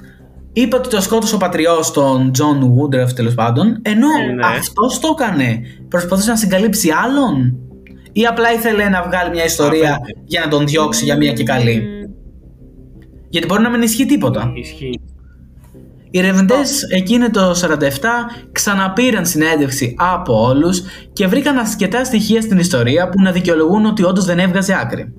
[0.52, 4.46] είπε ότι το σκότωσε ο πατριός τον Τζον Woodruff τέλος πάντων, ενώ Ναι.
[4.46, 5.60] αυτός το έκανε.
[5.88, 7.56] Προσπαθούσε να συγκαλύψει άλλον.
[8.12, 10.12] Ή απλά ήθελε να βγάλει μια ιστορία Απέναντι.
[10.24, 11.82] για να τον διώξει για μια και καλή.
[13.28, 14.52] Γιατί μπορεί να μην ισχύει τίποτα.
[14.54, 15.00] Ισχύει.
[16.14, 17.80] Οι ερευνητές εκείνη το 47
[18.52, 24.24] ξαναπήραν συνέντευξη από όλους και βρήκαν αρκετά στοιχεία στην ιστορία που να δικαιολογούν ότι όντως
[24.24, 25.12] δεν έβγαζε άκρη.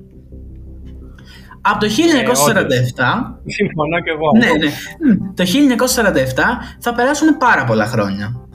[1.62, 1.92] Από το 1947,
[3.46, 4.32] Συμφωνώ κι εγώ.
[4.38, 4.72] ναι, ναι,
[5.14, 6.42] μ, το 1947
[6.80, 8.48] θα περάσουν πάρα πολλά χρόνια.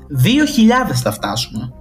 [0.89, 1.73] 2.000 θα φτάσουμε.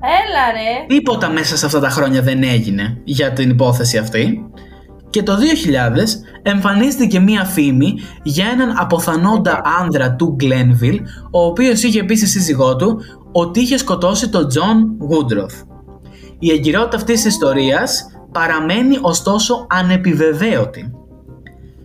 [0.00, 0.86] Έλα ρε.
[0.86, 4.50] Τίποτα μέσα σε αυτά τα χρόνια δεν έγινε για την υπόθεση αυτή.
[5.12, 5.38] Και το 2000
[6.42, 10.98] εμφανίστηκε μία φήμη για έναν αποθανόντα άνδρα του Glenville,
[11.30, 13.00] ο οποίος είχε πει στη σύζυγό του
[13.32, 15.66] ότι είχε σκοτώσει τον John Woodruff.
[16.38, 20.92] Η εγκυρότητα αυτής της ιστορίας παραμένει ωστόσο ανεπιβεβαίωτη.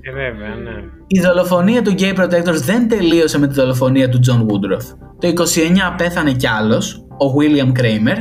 [0.01, 0.83] Ε, βέβαια, ναι.
[1.07, 4.85] Η δολοφονία του Gay Protectors δεν τελείωσε με τη δολοφονία του John Woodruff.
[5.19, 8.17] Το 29 πέθανε κι άλλος, ο William Kramer,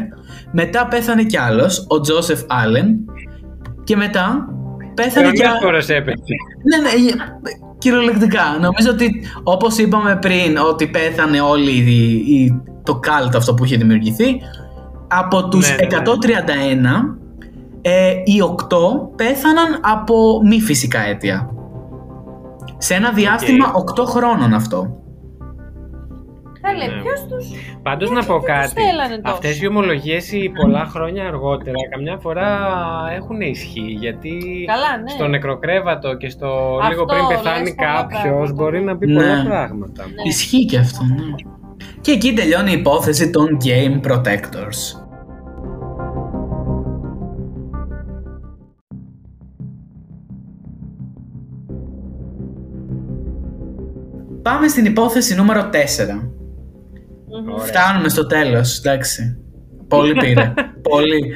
[0.52, 2.86] μετά πέθανε κι άλλος, ο Joseph Allen
[3.84, 4.48] και μετά
[4.96, 5.62] πέθανε κι Πολλές άλλος...
[5.62, 6.34] φορές έπαιξε.
[6.70, 7.14] Ναι, ναι, ε,
[7.78, 8.42] κυριολεκτικά.
[8.60, 9.10] Νομίζω ότι
[9.42, 14.36] όπως είπαμε πριν ότι πέθανε όλοι οι, οι- το cult αυτό που είχε δημιουργηθεί,
[15.08, 17.00] από τους Ναι, ναι, ναι.
[17.10, 17.18] 131
[17.82, 18.36] ε, οι
[18.68, 18.76] 8
[19.16, 21.50] πέθαναν από μη φυσικά αίτια.
[22.78, 23.66] Σε ένα διάστημα
[24.00, 24.96] 8 χρόνων αυτό.
[26.66, 27.02] Καλέ, Ναι.
[27.02, 27.44] ποιος τους...
[27.82, 28.80] Πάντως να πω τους κάτι.
[28.80, 32.48] θέλανε τόσο; Αυτές οι ομολογίες οι πολλά χρόνια αργότερα καμιά φορά
[33.16, 34.34] έχουν ισχύ γιατί
[34.66, 35.08] Καλά, ναι.
[35.10, 36.46] στο νεκροκρέβατο και στο
[36.80, 38.52] Αυτό, λίγο πριν πεθάνει λες πολλά κάποιος πράγματα.
[38.52, 39.14] μπορεί να πει Ναι.
[39.14, 40.04] πολλά πράγματα.
[40.24, 41.34] Ισχύει και αυτό, ναι.
[42.00, 45.00] Και εκεί τελειώνει η υπόθεση των Game Protectors.
[54.42, 56.28] Πάμε στην υπόθεση νούμερο 4.
[57.56, 57.66] Ωραία.
[57.66, 59.36] Φτάνουμε στο τέλος, εντάξει.
[59.88, 60.54] Πολύ πήρε.
[60.90, 61.34] Πολύ.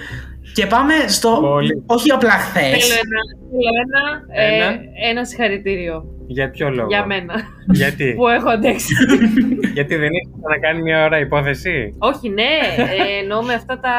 [0.54, 1.38] Και πάμε στο...
[1.40, 1.82] Πολύ.
[1.86, 2.62] Όχι απλά χθες.
[2.62, 4.02] Θέλω ένα, θέλω ένα,
[4.44, 4.78] ε, Ένα.
[5.10, 7.34] ένα συγχαρητήριο Για ποιο λόγο; για μένα
[7.66, 8.94] Γιατί; που έχω αντέξει.
[9.76, 12.42] Γιατί δεν έχεις να κάνει μια ώρα υπόθεση; Όχι, ναι,
[12.76, 13.90] ε, εννοώ με αυτά τα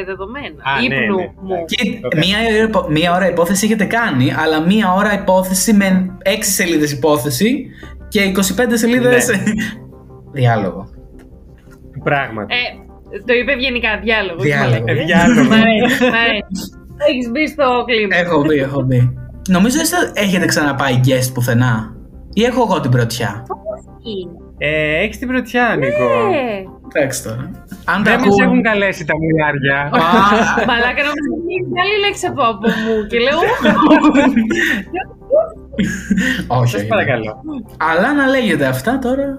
[0.00, 0.62] ε, δεδομένα.
[0.62, 1.32] Α, ναι, ύπνου ναι.
[1.42, 1.64] μου.
[1.64, 2.20] Και Ωραία.
[2.26, 6.92] μία, ώρα υπο- μία ώρα υπόθεση έχετε κάνει, αλλά μία ώρα υπόθεση με 6 σελίδες
[6.92, 7.66] υπόθεση
[8.08, 8.40] και 25
[8.72, 9.36] σελίδες Ναι.
[10.32, 10.89] διάλογο.
[12.02, 12.54] Πράγματι.
[12.54, 14.40] Ε, το είπε ευγενικά, διάλογο.
[14.40, 14.84] Διάλογο.
[14.86, 15.48] Ε, διάλογο.
[15.48, 16.62] Μ' αρέσει, μ' αρέσει.
[17.08, 18.16] Έχεις μπει στο κλίμα.
[18.16, 19.14] έχω μπει, έχω μπει.
[19.48, 21.94] Νομίζω εσείς έχετε ξαναπάει guest πουθενά.
[22.32, 23.46] Ή έχω εγώ την πρωτιά.
[24.58, 26.04] Ε, έχει την πρωτιά, Νίκο.
[26.04, 27.50] Ε, Εντάξει τώρα.
[27.84, 28.44] Αν τα Δεν μας ακούω...
[28.44, 29.78] έχουν καλέσει τα μουλάρια.
[29.80, 30.00] Α,
[30.68, 33.38] Μαλάκα να μου πει άλλη λέξη από, από μου και λέω
[36.46, 36.86] όχι, Σας όχι.
[36.86, 37.36] παρακαλώ.
[37.78, 39.38] Αλλά να λέγεται αυτά τώρα.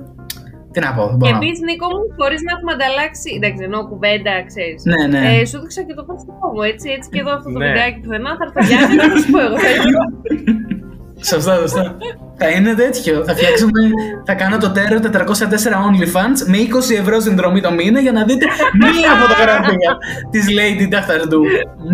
[0.73, 1.31] Τι να πω, δεν Και μπορώ.
[1.31, 3.29] να- επίση, Νίκο μου, χωρίς να έχουμε ανταλλάξει.
[3.37, 4.79] Εντάξει, εννοώ κουβέντα, ξέρεις.
[4.91, 5.21] Ναι, ναι.
[5.31, 6.87] Ε, σου δείξα και το πρόσωπό μου, έτσι.
[6.95, 7.65] Έτσι και εδώ αυτό το Ναι.
[7.67, 9.57] βιντεάκι πουθενά θα έρθω Γιάννη να σου πω εγώ.
[11.21, 11.41] θέλω.
[11.41, 11.97] Σωστά, σωστά.
[12.41, 13.23] θα είναι τέτοιο.
[13.27, 13.81] Θα φτιάξουμε.
[14.25, 18.45] Θα κάνω το τέρο 404 OnlyFans με 20 ευρώ συνδρομή το μήνα για να δείτε
[18.81, 19.91] μία φωτογραφία
[20.31, 21.41] της Lady Dachtardu.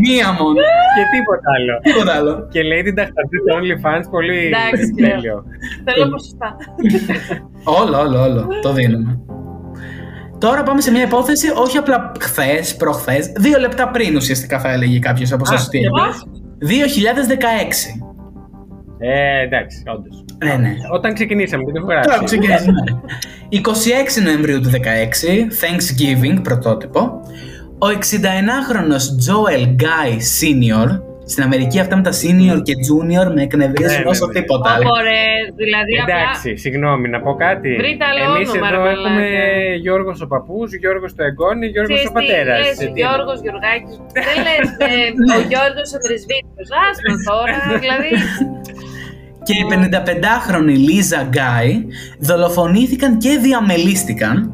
[0.03, 0.59] Μία μόνο.
[0.95, 1.73] Και τίποτα άλλο.
[1.83, 2.47] Τίποτα άλλο.
[2.53, 5.43] Και λέει την ταχτατή του OnlyFans πολύ Εντάξει, τέλειο.
[5.85, 6.55] Θέλω ποσοστά.
[7.63, 8.47] Όλο, όλο, όλο.
[8.61, 9.19] Το δίνουμε.
[10.39, 14.99] Τώρα πάμε σε μια υπόθεση, όχι απλά χθες, προχθές, δύο λεπτά πριν ουσιαστικά θα έλεγε
[14.99, 15.89] κάποιος από εσά τι για
[16.59, 16.85] έγινε.
[17.99, 18.06] 2016.
[18.99, 20.23] Ε, εντάξει, όντως.
[20.43, 20.73] Ναι, ναι.
[20.93, 22.23] Όταν ξεκινήσαμε την Τώρα ηχογράφηση.
[22.23, 23.01] ξεκινήσουμε.
[23.49, 24.77] 26 Νοεμβρίου του 16,
[25.61, 26.99] Thanksgiving, πρωτότυπο,
[27.85, 30.89] ο 61χρονος Joel Guy Senior,
[31.33, 34.33] στην Αμερική αυτά με τα senior και junior με εκνευρίζουν Ναι, ναι, όσο ναι.
[34.37, 34.87] τίποτα άλλο.
[34.99, 36.15] Ωραία, δηλαδή απλά.
[36.19, 37.69] Εντάξει, συγγνώμη, να πω κάτι.
[37.81, 39.75] Βρείτε άλλο Εμείς όνομα, εδώ ρε έχουμε μαλάκα.
[39.83, 42.57] Γιώργος ο παππούς, Γιώργος το εγγόνι, Γιώργος Ξέρεις ο τι, πατέρας.
[42.65, 43.93] λες, Ε, τι είναι; Γιώργος Γιωργάκης.
[44.27, 44.91] Δεν λες ε,
[45.37, 46.69] ο Γιώργος ο Πρεσβύτερος.
[46.87, 48.09] Άσμα τώρα, δηλαδή.
[49.47, 51.85] Και οι 55χρονοι Λίζα Γκάι
[52.19, 54.51] δολοφονήθηκαν και διαμελίστηκαν.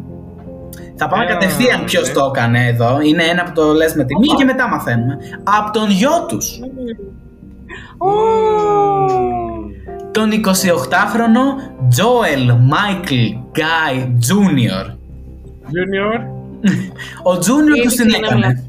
[0.95, 2.13] Θα πάμε Α, κατευθείαν ποιος ναι.
[2.13, 3.01] το έκανε εδώ.
[3.01, 5.17] Είναι ένα που το λες με τιμή και μετά μαθαίνουμε.
[5.43, 6.59] Από τον γιο τους.
[10.11, 11.43] Τον 28χρονο
[11.97, 13.27] Joel Michael
[13.57, 14.85] Guy Jr.
[15.73, 16.19] Junior.
[17.23, 18.45] Ο Junior Ήδη τους την ξεκινάμε έκανε.
[18.45, 18.63] λάθος.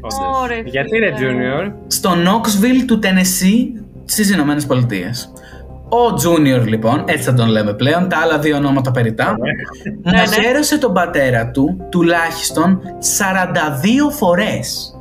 [0.00, 0.42] Όντως.
[0.42, 1.30] Ωρε, Γιατί ρε φίλε.
[1.32, 1.72] Junior.
[1.86, 5.32] Στο Knoxville του Tennessee στις Ηνωμένες Πολιτείες.
[5.88, 9.36] Ο Junior λοιπόν, έτσι θα τον λέμε πλέον, τα άλλα δύο ονόματα περιτά,
[10.04, 10.18] Ναι, ναι.
[10.18, 12.80] μαχαίρωσε τον πατέρα του τουλάχιστον
[13.18, 14.98] 42 φορές.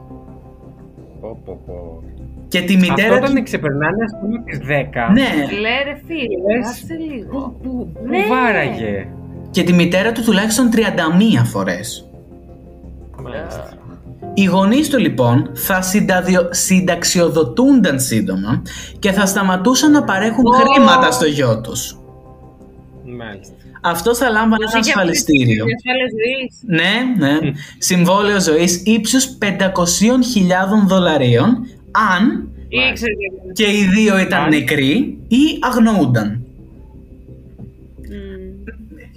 [1.21, 2.03] Πω, πω, πω.
[2.47, 3.27] Και τη μητέρα Αυτό του...
[3.31, 5.11] όταν ξεπερνάνε, ας πούμε, τις 10.
[5.13, 7.55] Ναι, Λέ ρε φίλε, Λες, άσε λίγο.
[7.63, 8.17] Πού Ναι.
[8.29, 9.07] βάραγε.
[9.51, 10.79] και τη μητέρα του τουλάχιστον 31
[11.43, 12.09] φορές.
[13.23, 13.69] Μάλιστα.
[14.33, 16.47] Οι γονείς του λοιπόν θα συνταδιο...
[16.51, 18.61] συνταξιοδοτούνταν σύντομα
[18.99, 21.97] και θα σταματούσαν να παρέχουν χρήματα στο γιο τους.
[23.17, 23.53] Μάλιστα.
[23.81, 25.65] Αυτό θα λάμβανε ένα ασφαλιστήριο.
[26.65, 27.37] Ναι, ναι.
[27.77, 29.47] Συμβόλαιο ζωής ύψους 500.000
[30.87, 31.65] δολαρίων
[32.11, 33.11] αν Ήξερε.
[33.53, 34.49] και οι δύο ήταν Αν.
[34.49, 36.42] νεκροί ή αγνοούνταν.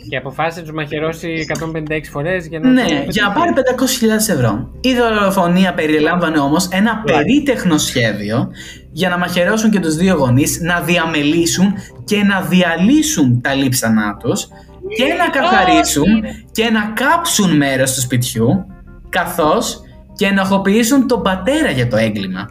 [0.08, 1.46] Και αποφάσισε να τους μαχαιρώσει
[1.88, 2.68] 156 φορές για να.
[2.70, 3.34] Ναι, τους για να πετύχει.
[3.34, 4.70] πάρει 500.000 ευρώ.
[4.80, 8.50] Η δολοφονία περιλάμβανε όμως ένα περίτεχνο σχέδιο
[8.92, 14.48] για να μαχαιρώσουν και τους δύο γονείς, να διαμελήσουν και να διαλύσουν τα λείψανά τους
[14.96, 16.06] και να καθαρίσουν
[16.52, 18.66] και να κάψουν μέρος του σπιτιού,
[19.08, 19.80] καθώς
[20.16, 22.46] και να ενοχοποιήσουν τον πατέρα για το έγκλημα.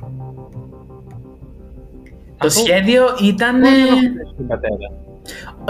[2.37, 4.87] Το Αφού- σχέδιο ήταν, Πώς ε, να ενοχλήσει τον πατέρα;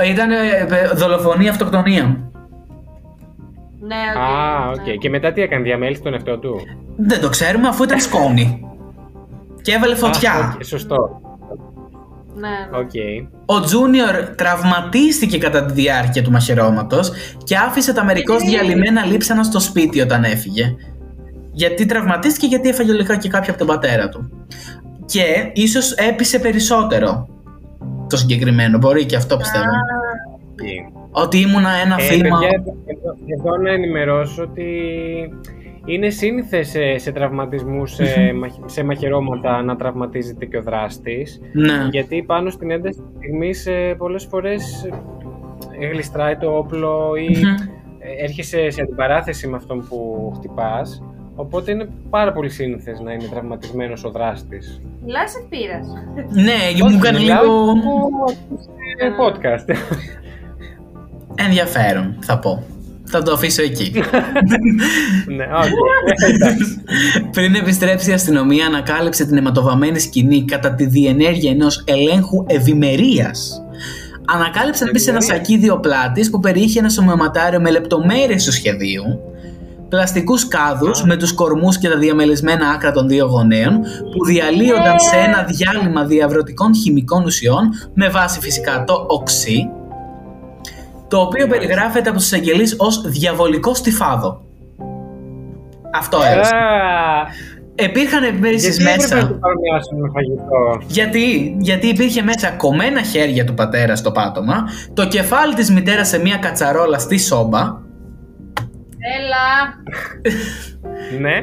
[0.10, 0.36] Ήταν ε,
[0.70, 2.30] ε, δολοφονία αυτοκτονία.
[3.80, 4.98] Ναι, Α, οκ.
[5.00, 6.56] Και μετά τι έκανε, διαμέλησε τον εαυτό του;
[6.98, 8.66] Δεν το ξέρουμε αφού ήταν σκόνη.
[9.62, 10.32] και έβαλε φωτιά.
[10.32, 11.20] Α, οκ, Σωστό.
[12.38, 12.92] Ναι, Οκ.
[13.46, 17.12] Ο Τζούνιορ τραυματίστηκε κατά τη διάρκεια του μαχαιρώματος
[17.44, 20.76] και άφησε τα μερικώς διαλυμένα λείψανα στο σπίτι όταν έφυγε.
[21.52, 24.30] Γιατί τραυματίστηκε γιατί έφαγε λιγάκι και κάποια από τον πατέρα του.
[25.06, 27.28] Και ίσως έπεισε περισσότερο
[28.10, 28.78] το συγκεκριμένο.
[28.78, 29.66] Μπορεί και αυτό πιστεύω.
[31.12, 32.22] Ότι ήμουνα ένα Ε, θύμα.
[32.40, 32.50] παιδιά,
[32.86, 34.66] εδώ, εδώ να ενημερώσω ότι
[35.86, 41.42] είναι σύνηθες σε, σε τραυματισμούς, σε, μαχ- σε μαχαιρώματα να τραυματίζεται και ο δράστης.
[41.54, 41.88] Ναι.
[41.92, 44.90] Γιατί πάνω στην ένταση της στιγμής ε, πολλές φορές
[45.80, 47.56] ε, γλιστράει το όπλο ή Μμμ.
[48.00, 51.04] ε, έρχεσαι σε αντιπαράθεση με αυτόν που χτυπάς.
[51.36, 54.82] Οπότε είναι πάρα πολύ σύνηθες να είναι τραυματισμένος ο δράστης.
[55.06, 55.88] Μιλάς εκ πείρας.
[56.30, 58.32] Ναι, μου κάνει μιλάω λίγο από-
[58.98, 59.76] ε, podcast.
[61.36, 62.64] ενδιαφέρον, θα πω.
[63.08, 63.92] Θα το αφήσω εκεί.
[65.38, 65.72] ναι, όχι.
[66.34, 66.82] Εντάξει.
[67.32, 73.62] Πριν επιστρέψει η αστυνομία, ανακάλυψε την αιματοβαμμένη σκηνή κατά τη διενέργεια ενός ελέγχου ευημερίας.
[74.28, 75.48] Ανακάλυψαν επίσης ένα Ευημερίας.
[75.48, 79.04] σακίδιο πλάτης που περιείχε ένα ομοιωματάριο με λεπτομέρειες του σχεδίου,
[79.90, 83.80] πλαστικούς κάδους με τους κορμούς και τα διαμελισμένα άκρα των δύο γονέων
[84.12, 89.70] που διαλύονταν σε ένα διάλειμμα διαβρωτικών χημικών ουσιών με βάση φυσικά το οξύ,
[91.08, 94.42] το οποίο περιγράφεται από τους εισαγγελείς ως διαβολικό στιφάδο.
[95.94, 96.56] Αυτό έδωσε.
[96.56, 99.28] Α, Υπήρχαν επίση Γιατί έπρεπε να μέσα.
[99.28, 104.64] το παρομοιάσουν με φαγητό; Γιατί, γιατί υπήρχε μέσα κομμένα χέρια του πατέρα στο πάτωμα,
[104.94, 107.84] το κεφάλι της μητέρας σε μια κατσαρόλα στη σόμπα
[109.16, 109.46] Έλα.
[111.26, 111.38] Ναι.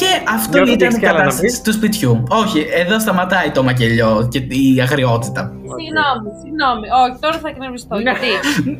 [0.00, 1.62] και αυτό Νιώθω ότι ήταν έχεις η κι άλλα να κατάσταση πεις.
[1.64, 2.12] του σπιτιού.
[2.42, 5.42] Όχι, εδώ σταματάει το μακελιό και η αγριότητα.
[5.78, 6.86] Συγγνώμη, συγγνώμη.
[7.02, 7.94] Όχι, τώρα θα εκνευριστώ.
[7.96, 8.02] Ναι.
[8.06, 8.30] Γιατί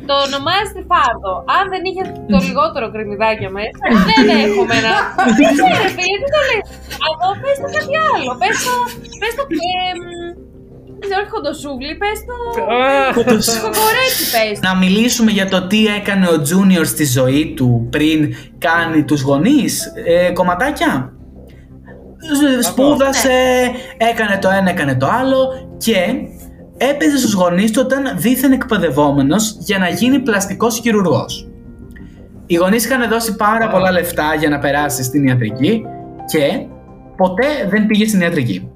[0.09, 1.33] το ονομάζεται φάδο.
[1.57, 4.93] Αν δεν είχε το λιγότερο κρεμμυδάκια μέσα, δεν έχουμε ένα.
[5.37, 6.65] Δεν ξέρω, φίλε, τι το λες.
[7.07, 8.31] Από πες το κάτι άλλο.
[8.41, 8.73] Πες το.
[9.21, 9.43] Πες το.
[9.89, 9.99] εμ,
[10.53, 10.54] Δεν
[11.07, 12.35] ξέρω, όχι κοντοσούβλι, πες το.
[13.61, 14.67] Κοκορέτσι, πες το.
[14.67, 19.91] Να μιλήσουμε για το τι έκανε ο Τζούνιορς στη ζωή του πριν κάνει τους γονείς,
[20.05, 21.09] ε, κομματάκια.
[22.59, 23.31] Σ- Σπούδασε,
[23.97, 25.37] έκανε το ένα, έκανε το άλλο
[25.77, 26.05] και
[26.77, 31.47] έπαιζε στους γονείς του όταν δίθεν εκπαιδευόμενος για να γίνει πλαστικός χειρουργός.
[32.45, 35.81] Οι γονείς είχαν δώσει πάρα πολλά λεφτά για να περάσει στην ιατρική
[36.31, 36.65] και
[37.17, 38.69] ποτέ δεν πήγε στην ιατρική.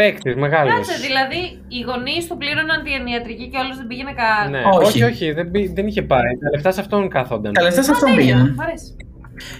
[0.00, 0.74] Παίκτης, μεγάλος.
[0.74, 1.40] Κάτσε, δηλαδή
[1.74, 4.50] οι γονείς του πλήρωναν την ιατρική και όλος δεν πήγαινε καν.
[4.50, 4.86] Ναι, Όχι.
[4.86, 6.32] όχι, όχι, δεν, πή- δεν είχε πάει.
[6.44, 7.52] Τα λεφτά σε αυτόν κάθονταν.
[7.52, 8.54] Τα λεφτά σε αυτόν Τέλεια, πήγαιναν.
[8.58, 8.90] μ' αρέσει.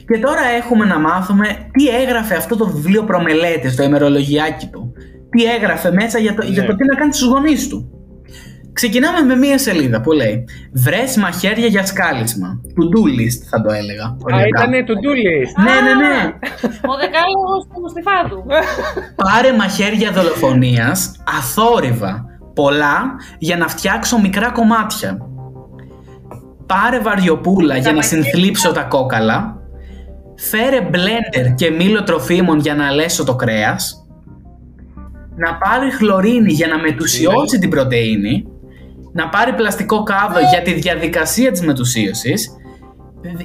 [0.09, 4.93] Και τώρα έχουμε να μάθουμε τι έγραφε αυτό το βιβλίο προμελέτης στο ημερολογιάκι του.
[5.30, 7.91] Τι έγραφε μέσα για το, για το τι να κάνει στους γονείς του.
[8.80, 12.60] Ξεκινάμε με μία σελίδα που λέει Βρες μαχαίρια για σκάλισμα.
[12.64, 14.04] To-do list θα το έλεγα.
[14.04, 14.64] Α, οριακά.
[14.64, 15.52] ήταν to do list.
[15.64, 16.32] Ναι, ναι, ναι.
[16.62, 18.44] Ο δεκάλογος του Στεφάδου.
[19.16, 22.24] Πάρε μαχαίρια δολοφονίας, αθόρυβα,
[22.55, 25.18] πολλά, για να φτιάξω μικρά κομμάτια.
[26.66, 29.56] Πάρε βαριοπούλα για να συνθλίψω τα κόκαλα.
[30.36, 34.06] Φέρε μπλέντερ και μήλο τροφίμων για να αλέσω το κρέας.
[35.36, 38.46] Να πάρει χλωρίνη για να μετουσιώσει την πρωτεΐνη.
[39.12, 42.51] Να πάρει πλαστικό κάδο για τη διαδικασία της μετουσίωσης.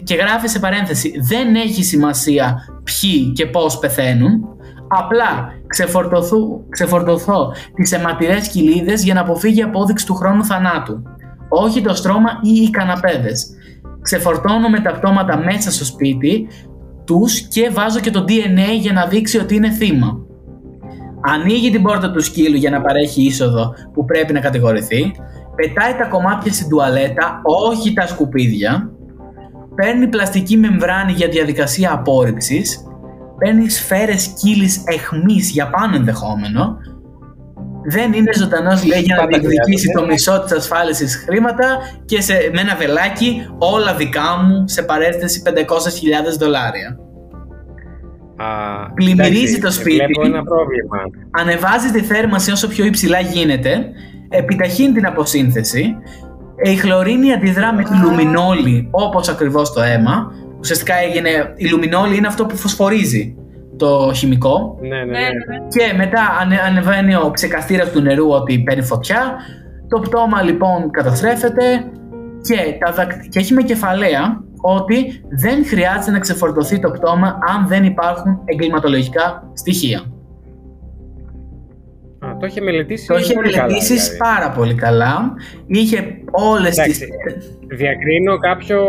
[0.03, 4.48] Και γράφει σε παρένθεση, δεν έχει σημασία ποιοι και πώς πεθαίνουν.
[4.88, 11.02] Απλά ξεφορτωθού, ξεφορτωθώ τις αιματηρές κοιλίδες για να αποφύγει η απόδειξη του χρόνου θανάτου.
[11.49, 13.48] Όχι το στρώμα ή οι καναπέδες.
[14.02, 16.48] Ξεφορτώνω με τα πτώματα μέσα στο σπίτι
[17.06, 20.18] τους και βάζω και το DNA για να δείξει ότι είναι θύμα.
[21.22, 25.11] Ανοίγει την πόρτα του σκύλου για να παρέχει είσοδο που πρέπει να κατηγορηθεί.
[25.55, 28.91] Πετάει τα κομμάτια στην τουαλέτα, όχι τα σκουπίδια.
[29.75, 32.84] Παίρνει πλαστική μεμβράνη για διαδικασία απόρριψης.
[33.38, 36.77] Παίρνει σφαίρες κύλης εχμής για πάνω ενδεχόμενο.
[37.85, 39.99] Δεν είναι ζωντανός λέει για να Πάντα διεκδικήσει χρειάζεται.
[39.99, 45.41] το μισό της ασφάλισης χρήματα και σε, με ένα βελάκι όλα δικά μου σε παρέστηση
[45.45, 45.51] 500.000
[46.39, 46.97] δολάρια.
[48.35, 48.45] Α,
[48.93, 49.95] Πλημμυρίζει εντάξει, το σπίτι.
[49.95, 50.97] Βλέπω ένα πρόβλημα.
[51.31, 53.85] ανεβάζει τη θέρμανση όσο πιο υψηλά γίνεται,
[54.30, 55.95] επιταχύνει την αποσύνθεση,
[56.55, 62.18] ε, η χλωρίνη αντιδρά με τη λουμινόλη όπως ακριβώς το αίμα, ουσιαστικά έγινε, η λουμινόλη
[62.18, 63.35] είναι αυτό που φωσφορίζει
[63.77, 65.18] το χημικό Ναι, ναι, Ναι, ναι.
[65.19, 65.68] ναι, ναι.
[65.68, 69.35] και μετά ανε, ανεβαίνει ο ξεκαθήρας του νερού ότι παίρνει φωτιά,
[69.88, 71.64] το πτώμα λοιπόν καταστρέφεται
[72.41, 72.55] και,
[72.85, 77.84] τα δακ- και έχει με κεφαλαία ότι δεν χρειάζεται να ξεφορτωθεί το πτώμα αν δεν
[77.84, 80.03] υπάρχουν εγκληματολογικά στοιχεία.
[82.19, 84.18] Α, το είχε μελετήσει Το είχε πολύ καλά, μελετήσει δηλαδή.
[84.18, 85.34] πάρα πολύ καλά.
[85.65, 86.81] Είχε όλες τι.
[86.81, 87.07] Εντάξει,
[87.68, 88.80] Διακρίνω κάποιο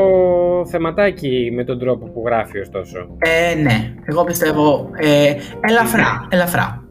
[0.68, 2.98] θεματάκι με τον τρόπο που γράφει ωστόσο.
[3.18, 4.90] Ε, ναι, εγώ πιστεύω.
[4.96, 6.84] Ε, ελαφρά, ελαφρά.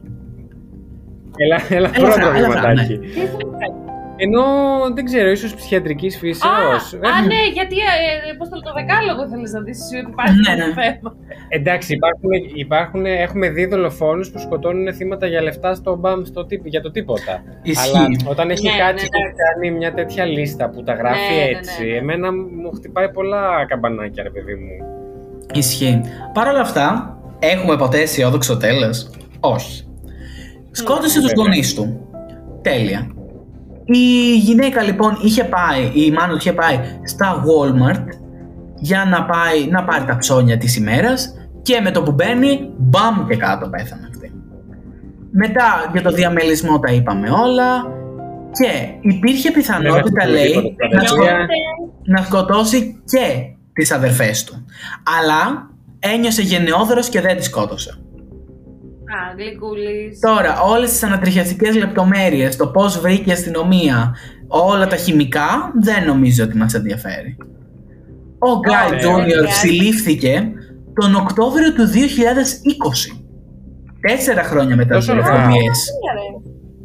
[1.36, 2.98] Έλα, έλα, Ελαφρά, πρώτο ελαφρά, προβληματάκι.
[2.98, 3.83] ναι.
[4.16, 4.42] Ενώ
[4.94, 6.92] δεν ξέρω, ίσως ψυχιατρικής Α, φύσεως.
[6.94, 10.50] α, ναι, γιατί ε, πώς το, το δεκάλογο θέλεις να δεις εσύ ότι υπάρχει Ναι,
[10.52, 10.82] αυτό το ναι.
[10.84, 11.14] θέμα.
[11.48, 16.60] Εντάξει, υπάρχουν, υπάρχουν, έχουμε δει δολοφόνους που σκοτώνουν θύματα για λεφτά στο μπαμ, στο, τί-
[16.64, 17.42] για το τίποτα.
[17.62, 17.96] Ισχύει.
[17.96, 21.32] Αλλά όταν έχει Ναι, κάτσει ναι, και έχει κάνει μια τέτοια λίστα που τα γράφει
[21.32, 21.96] Ναι, ναι, ναι, έτσι, ναι.
[21.96, 24.86] εμένα μου χτυπάει πολλά καμπανάκια, ρε παιδί μου.
[25.54, 26.00] Ισχύει.
[26.32, 29.10] Παρ' όλα αυτά, έχουμε ποτέ αισιόδοξο τέλος;
[29.40, 29.84] Όχι.
[30.70, 31.44] Σκότωσε τους βέβαια.
[31.44, 32.08] γονείς του.
[32.62, 33.06] Τέλεια.
[33.84, 38.04] Η γυναίκα λοιπόν είχε πάει, η μάνα του είχε πάει στα Walmart
[38.78, 43.26] για να πάει να πάρει τα ψώνια της ημέρας και με το που μπαίνει, μπαμ
[43.28, 44.32] και κάτω πέθανε αυτή.
[45.30, 47.82] Μετά για το διαμελισμό τα είπαμε όλα
[48.50, 48.70] και
[49.00, 50.96] υπήρχε πιθανότητα Δεν λέει έχουμε τίποτα.
[50.96, 51.46] να, σκο- Παιδιά,
[52.04, 53.26] να σκοτώσει και
[53.72, 54.64] τις αδερφές του.
[55.20, 57.98] Αλλά ένιωσε γενναιόδωρος και δεν τη σκότωσε.
[59.16, 60.18] Α, γλυκούλης.
[60.20, 64.14] Τώρα, όλες τις ανατριχιαστικές λεπτομέρειες, το πώς βρήκε η αστυνομία,
[64.48, 67.36] όλα τα χημικά, δεν νομίζω ότι μας ενδιαφέρει.
[68.38, 68.96] Ο Γκάι ναι.
[68.98, 69.48] Τζούνιορ Ναι.
[69.48, 70.52] ψηλήφθηκε
[70.94, 73.22] τον Οκτώβριο του 2020.
[74.00, 75.32] Τέσσερα χρόνια μετά τις Τόσο αργά.
[75.32, 75.78] δολοφονίες.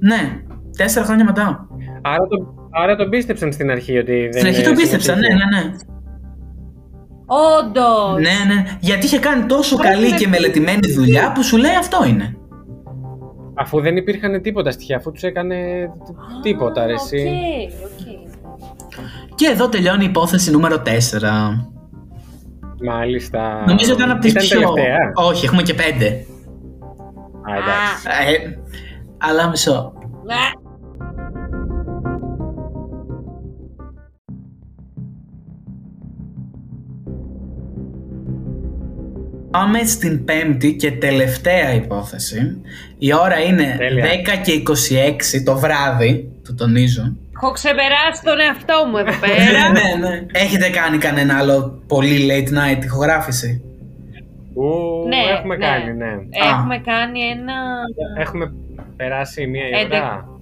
[0.07, 0.21] Ναι, ρε.
[0.21, 0.31] Ναι,
[0.77, 1.67] τέσσερα χρόνια μετά.
[2.01, 5.25] Άρα, το, άρα τον πίστεψαν στην αρχή ότι δεν Στην αρχή είναι τον πίστεψαν, ναι,
[5.25, 5.55] συμμετοχή.
[5.55, 5.75] ναι, ναι.
[7.31, 8.13] Όντως.
[8.21, 8.77] Ναι, ναι.
[8.79, 12.37] Γιατί είχε κάνει τόσο Πρέπει καλή να- και μελετημένη δουλειά που σου λέει αυτό είναι.
[13.53, 15.55] Αφού δεν υπήρχαν τίποτα στοιχεία, αφού τους έκανε
[16.05, 17.27] τ- τίποτα, ρε, εσύ.
[17.83, 19.35] OK, OK.
[19.35, 21.67] Και εδώ τελειώνει η υπόθεση νούμερο 4.
[22.83, 23.63] Μάλιστα.
[23.67, 24.59] Νομίζω ήταν από τις Ήταν πιο...
[24.73, 24.97] τελευταία.
[25.13, 26.05] Όχι, έχουμε και πέντε.
[26.05, 28.07] Α, εντάξει.
[28.45, 28.57] Ε,
[29.17, 29.93] αλλά μισό.
[39.59, 42.61] Πάμε στην πέμπτη και τελευταία υπόθεση.
[42.97, 44.05] Η ώρα είναι Τέλεια.
[44.05, 44.07] 10
[44.43, 44.61] και
[45.37, 47.15] 26 το βράδυ, το τονίζω.
[47.35, 49.71] Έχω ξεπεράσει τον εαυτό μου εδώ πέρα.
[49.71, 50.25] ναι, ναι.
[50.31, 53.61] Έχετε κάνει κανένα άλλο πολύ late night ηχογράφηση;
[54.53, 54.63] Ου,
[55.07, 55.65] Ναι, έχουμε ναι.
[55.65, 56.11] κάνει, ναι.
[56.51, 57.53] Έχουμε κάνει ένα...
[58.19, 58.53] Έχουμε
[58.95, 60.03] περάσει μία η Έντεκα.
[60.03, 60.38] ώρα.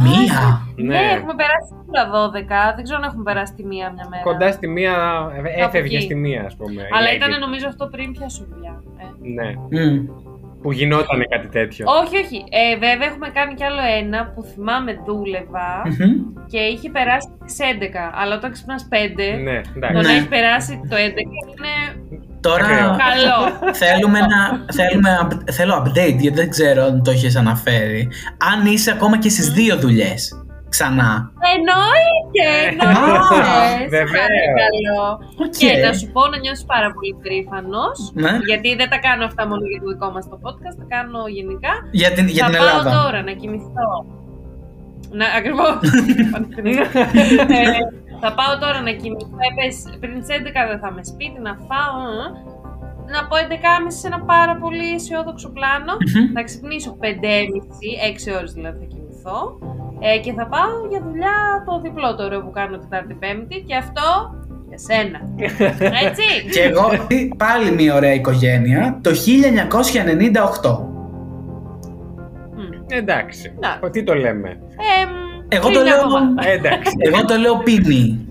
[0.00, 0.66] Μία.
[0.76, 2.74] Ναι, έχουμε περάσει σίγουρα 12.
[2.76, 4.22] Δεν ξέρω αν έχουμε περάσει τη μία μια μέρα.
[4.22, 4.94] Κοντά στη μία,
[5.56, 6.04] έφευγε εκεί.
[6.04, 6.88] στη μία, ας πούμε.
[6.96, 7.40] Αλλά η ήταν Έγκυ.
[7.40, 8.82] νομίζω αυτό πριν πιάσω δουλειά.
[8.98, 9.04] Ε.
[9.36, 9.48] Ναι,
[9.84, 10.06] Μμ.
[10.62, 11.84] που γινόταν κάτι τέτοιο.
[12.00, 12.44] Όχι, όχι.
[12.50, 16.12] Ε, βέβαια έχουμε κάνει κι άλλο ένα που θυμάμαι δούλευα Μμμ.
[16.46, 18.10] και είχε περάσει τις 11.
[18.14, 19.94] Αλλά όταν ξυπνάς 5, Ναι, το εντάξει.
[19.96, 20.12] να Ναι.
[20.18, 21.00] έχει περάσει το 11
[21.52, 21.74] είναι
[22.42, 23.38] Τώρα καλό.
[23.72, 24.40] θέλουμε να.
[24.78, 28.08] Θέλουμε, up- θέλω update γιατί δεν ξέρω αν το έχεις αναφέρει.
[28.52, 30.36] Αν είσαι ακόμα και στις δύο δουλειές.
[30.68, 31.10] Ξανά.
[31.54, 32.48] Εννοείται!
[32.84, 33.82] Α, Εννοείται!
[33.82, 34.10] Σε βεβαίως.
[34.20, 35.04] παρακαλώ.
[35.44, 35.54] Οκ.
[35.62, 38.32] Και να σου πω να νιώσεις πάρα πολύ περήφανος, Ναι.
[38.50, 41.72] γιατί δεν τα κάνω αυτά μόνο για το δικό μας το podcast, τα κάνω γενικά.
[42.00, 42.90] Για την, για θα την πάω Ελλάδα.
[42.98, 43.88] τώρα να κοιμηθώ.
[45.18, 45.74] Να, ακριβώς.
[48.22, 49.36] Ε, θα πάω τώρα να κοιμηθώ.
[49.48, 51.98] Είπες, πριν τις 11 δεν θα είμαι σπίτι να φάω.
[52.22, 52.26] ε.
[53.14, 55.92] Να πω 11.30 σε ένα πάρα πολύ αισιόδοξο πλάνο.
[55.98, 56.32] Μμμ.
[56.34, 57.06] θα ξυπνήσω 5.30,
[58.34, 59.38] 6 ώρες δηλαδή θα κοιμηθώ.
[60.00, 61.36] Ε, και θα πάω για δουλειά
[61.66, 64.08] το διπλό το ωραίο που κάνω Τετάρτη Πέμπτη και αυτό
[64.68, 65.18] για σένα.
[66.06, 66.26] Έτσι.
[66.54, 66.84] Και εγώ
[67.36, 69.14] πάλι μια ωραία οικογένεια το 1998.
[72.56, 72.70] Μμ.
[72.86, 73.54] Εντάξει.
[73.60, 73.90] Να.
[73.90, 74.48] Τι το λέμε.
[75.00, 75.10] Εμ,
[75.56, 76.18] Εγώ πριν το λέω- ακόμα.
[76.46, 76.92] Ε, Εντάξει.
[76.98, 78.26] Εγώ το λέω πίνι.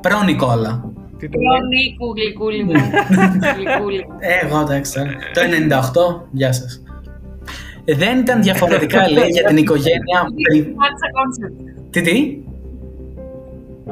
[0.00, 0.72] Προ Νικόλα.
[1.18, 1.60] Τι το λέει.
[1.74, 2.72] Νίκου, γλυκούλη μου.
[3.56, 4.06] Γλυκούλη.
[4.18, 4.92] Ε, Εγώ εντάξει.
[4.94, 5.10] τώρα.
[5.34, 6.82] Το 98, γεια σας.
[7.84, 10.18] Δεν ήταν διαφορετικά, λέει, για την οικογένεια.
[10.48, 11.86] πρι- Καν σαν concept.
[11.90, 12.36] Τι, τι,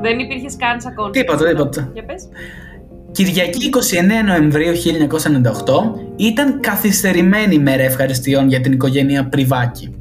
[0.03, 1.13] Δεν υπήρχε καν σαν concept.
[1.13, 1.91] Τίποτα, τίποτα.
[1.93, 2.29] Για πες.
[3.13, 9.95] Κυριακή 29 Νοεμβρίου 1998 ήταν καθυστερημένη ημέρα ευχαριστειών για την οικογένεια Πριβάκη.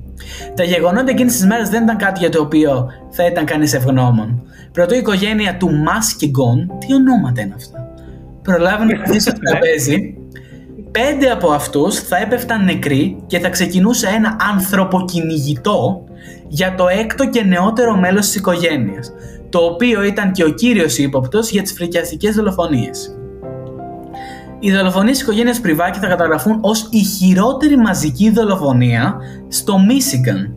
[0.55, 4.43] Τα γεγονότα εκείνη τη μέρα δεν ήταν κάτι για το οποίο θα ήταν κανείς ευγνώμων.
[4.71, 7.93] Πρωτού η οικογένεια του Μας και Γκον, τι ονόματα είναι αυτά,
[8.41, 10.17] προλάβει να καθίσει στο τραπέζι,
[10.91, 16.03] πέντε από αυτούς θα έπεφταν νεκροί και θα ξεκινούσε ένα ανθρωποκυνηγητό
[16.47, 19.13] για το έκτο και νεότερο μέλος της οικογένειας,
[19.49, 23.15] το οποίο ήταν και ο κύριος ύποπτος για τις φρικιαστικές δολοφονίες.
[24.65, 29.15] Οι δολοφονίες της οικογένειας Πριβάκη θα καταγραφούν ως η χειρότερη μαζική δολοφονία
[29.47, 30.55] στο Μίσιγκαν.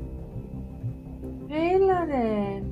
[1.48, 2.62] Έλα ρε.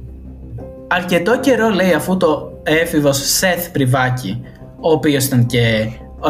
[0.86, 4.42] Αρκετό καιρό λέει αφού το έφηβος Σεθ Πριβάκη,
[4.80, 5.58] ο οποίος ήταν και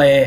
[0.01, 0.23] ε,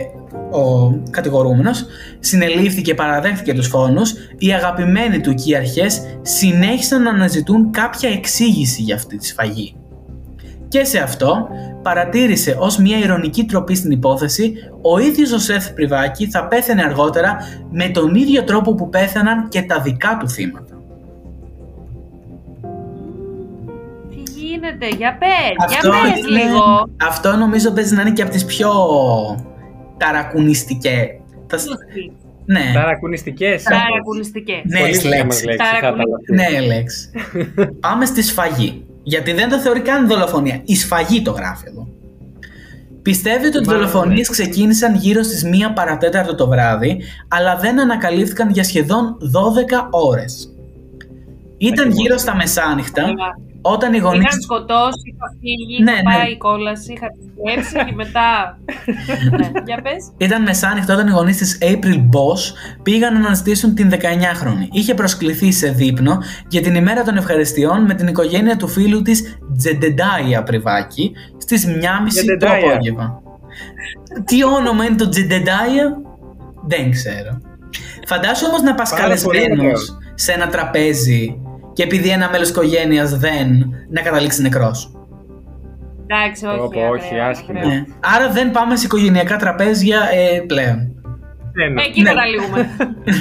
[0.59, 1.87] ο κατηγορούμενος,
[2.19, 8.11] συνελήφθη και παραδέχθηκε τους φόνους, οι αγαπημένοι του και οι αρχές συνέχισαν να αναζητούν κάποια
[8.11, 9.80] εξήγηση για αυτή τη σφαγή.
[10.71, 11.49] Και σε αυτό
[11.83, 14.53] παρατήρησε ως μια ηρωνική τροπή στην υπόθεση
[14.83, 17.37] ο ίδιος ο Σεθ Πριβάκη θα πέθαινε αργότερα
[17.71, 20.75] με τον ίδιο τρόπο που πέθαναν και τα δικά του θύματα.
[24.11, 26.89] Τι γίνεται, για πες, για πες είναι- λίγο.
[27.09, 28.71] αυτό νομίζω παίζει να είναι και από τις πιο
[29.97, 31.09] ταρακουνιστικές.
[31.47, 31.59] Τα...
[32.45, 33.63] Ναι, Ταρακουνιστικές.
[33.63, 34.61] Ταρακουνιστικές.
[34.65, 35.07] Ναι, Πολύ λέξη.
[35.07, 35.45] λέξη.
[35.45, 36.51] λέξη, θα Ταρακουνι- ήθελα.
[36.61, 37.11] ναι λέξη.
[37.87, 38.85] Πάμε στη σφαγή.
[39.03, 40.61] Γιατί δεν το θεωρεί καν δολοφονία.
[40.65, 41.89] Η σφαγή το γράφει εδώ.
[43.03, 44.35] Πιστεύετε ότι οι Μάλλον, δολοφονίες ναι.
[44.35, 50.55] ξεκίνησαν γύρω στις 1 παρατέταρτο το βράδυ, αλλά δεν ανακαλύφθηκαν για σχεδόν 12 ώρες.
[51.59, 52.03] Ήταν Ακριβώς.
[52.03, 53.39] γύρω στα μεσάνυχτα, Καλά.
[53.63, 54.21] Όταν οι γονείς...
[54.27, 56.17] Είχαν σκοτώσει, είχα φύγει, Ναι, είχα ναι.
[56.19, 58.59] πάει η κόλαση, είχα επιστρέψει και μετά.
[59.39, 60.13] ναι, για πες.
[60.17, 62.41] Ήταν μεσάνυχτα όταν οι γονείς της April Boss
[62.83, 64.67] πήγαν να αναζητήσουν την 19χρονη.
[64.73, 66.19] Είχε προσκληθεί σε δείπνο
[66.49, 71.73] για την ημέρα των ευχαριστειών με την οικογένεια του φίλου της Τζεντεντάια Πριβάκη στις 1.30
[72.01, 72.73] το Τζεντεντάια.
[72.73, 73.23] απόγευμα.
[74.25, 75.97] Τι όνομα είναι το Τζεντεντάια;
[76.67, 77.41] Δεν ξέρω.
[78.07, 79.99] Φαντάσου όμως να πας Πάρα πολύ καλεσμένος ωραίο.
[80.15, 81.41] σε ένα τραπέζι
[81.81, 83.49] και επειδή ένα μέλος οικογένειας δεν
[83.91, 84.93] να καταλήξει νεκρός.
[86.07, 86.57] Εντάξει, όχι.
[86.57, 87.59] Πω, πω, ακραίο, όχι, άσχημα.
[87.59, 87.75] ακραίο.
[87.75, 87.85] Ναι.
[88.17, 90.77] Άρα δεν πάμε σε οικογενειακά τραπέζια ε, πλέον.
[91.53, 91.83] Δεν είναι.
[91.83, 92.09] Εκεί Ναι.
[92.09, 92.69] καταλήγουμε.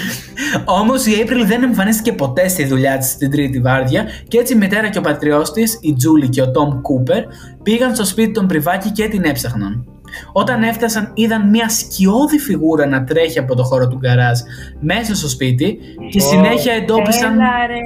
[0.82, 4.58] Όμως η April δεν εμφανίστηκε ποτέ στη δουλειά της στην τρίτη βάρδια και έτσι η
[4.58, 7.24] μητέρα και ο πατριός της, η Τζούλη και ο Τόμ Κούπερ,
[7.64, 9.86] πήγαν στο σπίτι των Πριβάκη και την έψαχναν.
[10.32, 14.40] Όταν έφτασαν, είδαν μια σκιώδη φιγούρα να τρέχει από το χώρο του γκαράζ
[14.80, 15.78] μέσα στο σπίτι
[16.12, 16.28] και Ω.
[16.28, 17.80] συνέχεια εντόπισαν Έλα ρε.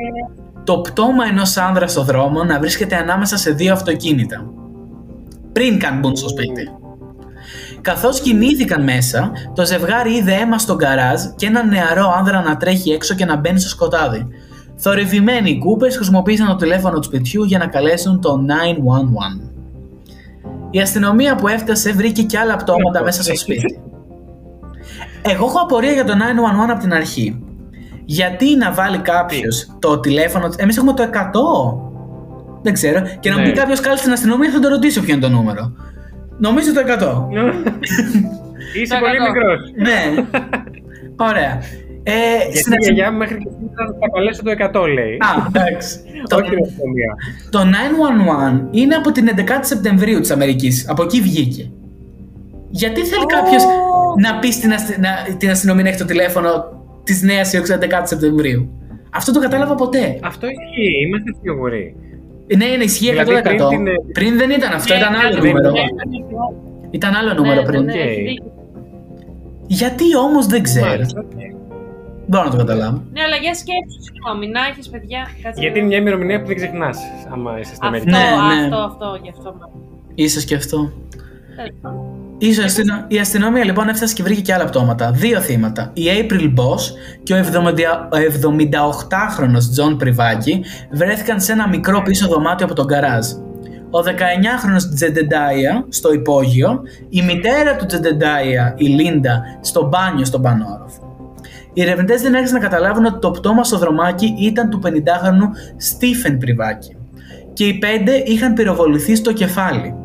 [0.64, 4.46] Το πτώμα ενός άνδρα στο δρόμο να βρίσκεται ανάμεσα σε δύο αυτοκίνητα.
[5.52, 6.70] Πριν καν μπουν στο σπίτι.
[7.82, 12.92] Καθώς κινήθηκαν μέσα, το ζευγάρι είδε αίμα στο γκαράζ και έναν νεαρό άνδρα να τρέχει
[12.92, 14.28] έξω και να μπαίνει στο σκοτάδι.
[14.76, 18.46] Θορυβημένοι οι Coopers χρησιμοποίησαν το τηλέφωνο του σπιτιού για να καλέσουν το
[19.42, 19.50] 911.
[20.72, 23.82] Η αστυνομία που έφτασε βρήκε και άλλα πτώματα μέσα στο σπίτι.
[25.22, 27.44] Εγώ έχω απορία για το 911 από την αρχή.
[28.06, 30.50] Γιατί να βάλει κάποιος το τηλέφωνο.
[30.58, 31.10] Εμείς έχουμε το 100.
[32.62, 33.02] Δεν ξέρω.
[33.20, 33.50] Και να μου Ναι.
[33.52, 35.72] πει κάποιος κάλεσε στην αστυνομία, θα το ρωτήσω ποιο είναι το νούμερο.
[36.38, 36.84] Νομίζω το 100.
[38.82, 39.32] Είσαι Το πολύ κακό.
[39.34, 39.60] μικρός.
[39.76, 40.00] ναι.
[41.30, 41.62] Ωραία.
[42.06, 45.14] Ε, Γιατί στην η αστυ- γιαγιά μου μέχρι και σήμερα θα καλέσω το 100 λέει.
[45.14, 46.00] Α, εντάξει.
[46.30, 47.12] το, Όχι την αστυνομία.
[47.50, 50.90] το 911 είναι από την 11η Σεπτεμβρίου της Αμερικής.
[50.90, 51.72] Από εκεί βγήκε.
[52.70, 53.64] Γιατί θέλει κάποιος
[54.22, 55.00] να πει στην, αστη...
[55.00, 55.36] να...
[55.38, 56.50] την αστυνομία να έχει το τηλέφωνο
[57.04, 58.70] της Νέας Υόρκης 11η Σεπτεμβρίου.
[59.14, 60.20] Αυτό το κατάλαβα ποτέ.
[60.24, 61.96] Αυτό ισχύει, είμαστε σίγουροι.
[62.58, 63.26] Ναι, είναι ισχύει 100%.
[63.26, 65.72] Δηλαδή, πριν την- Πριν δεν ήταν αυτό, Ναι, ήταν άλλο ναι, νούμερο.
[65.72, 65.82] ναι,
[66.92, 67.84] Ήταν άλλο ναι, νούμερο ναι, πριν.
[67.84, 67.98] ναι, Οκ.
[68.00, 68.52] έχει δίκιο.
[69.68, 70.86] Γιατί όμως δεν ξέρω.
[70.88, 71.26] Μάλιστα.
[72.28, 72.98] Μπορώ να το καταλάβω.
[73.14, 75.22] Ναι, αλλά για σκέψου, συγγνώμη, να έχει παιδιά.
[75.44, 75.86] Κάτσε Γιατί είναι λίγο.
[75.88, 76.98] μια ημερομηνία που δεν ξεχνάς,
[77.34, 78.10] άμα είσαι στην Αυτό, Αμερική.
[78.12, 78.18] Ναι,
[78.56, 78.64] ναι.
[78.64, 79.50] αυτό, αυτό, γι' αυτό.
[79.52, 80.78] μ' Ίσως και αυτό.
[81.56, 82.02] Τέλος πάντων.
[82.02, 82.13] Ίσως
[82.50, 85.12] αστυνο- η αστυνομία λοιπόν έφτασε και βρήκε και άλλα πτώματα.
[85.12, 85.92] Δύο θύματα.
[85.94, 86.82] Η April Boss
[87.24, 92.86] και ο 70 ο 78χρονος John Πριβάκη βρέθηκαν σε ένα μικρό πίσω δωμάτιο από τον
[92.86, 93.28] γκαράζ.
[93.90, 101.16] Ο 19χρονος Τζεντεντάια στο υπόγειο, η μητέρα του Τζεντεντάια, η Λίντα, στο μπάνιο στον πανόροφο.
[101.74, 106.38] Οι ερευνητές δεν άρχισαν να καταλάβουν ότι το πτώμα στο δρομάκι ήταν του 50χρονου Στίφεν
[106.38, 106.96] Πριβάκη.
[107.54, 109.96] Και οι πέντε είχαν πυροβοληθεί στο κεφάλι.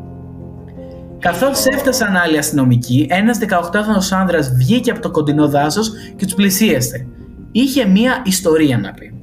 [1.19, 7.07] Καθώς έφτασαν άλλοι αστυνομικοί, ένας 18χρονο άνδρας βγήκε από το κοντινό δάσος και τους πλησίασε.
[7.51, 9.13] Είχε μία ιστορία να πει.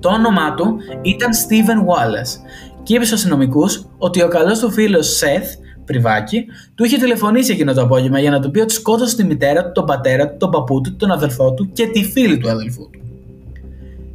[0.00, 2.40] Το όνομά του ήταν Steven Wallace
[2.82, 7.72] και είπε στους αστυνομικούς ότι ο καλός του φίλος Seth Πριβάκη, του είχε τηλεφωνήσει εκείνο
[7.72, 10.50] το απόγευμα για να του πει ότι σκότωσε τη μητέρα του, τον πατέρα του, τον
[10.50, 13.00] παππού του, τον αδελφό του και τη φίλη του αδελφού του.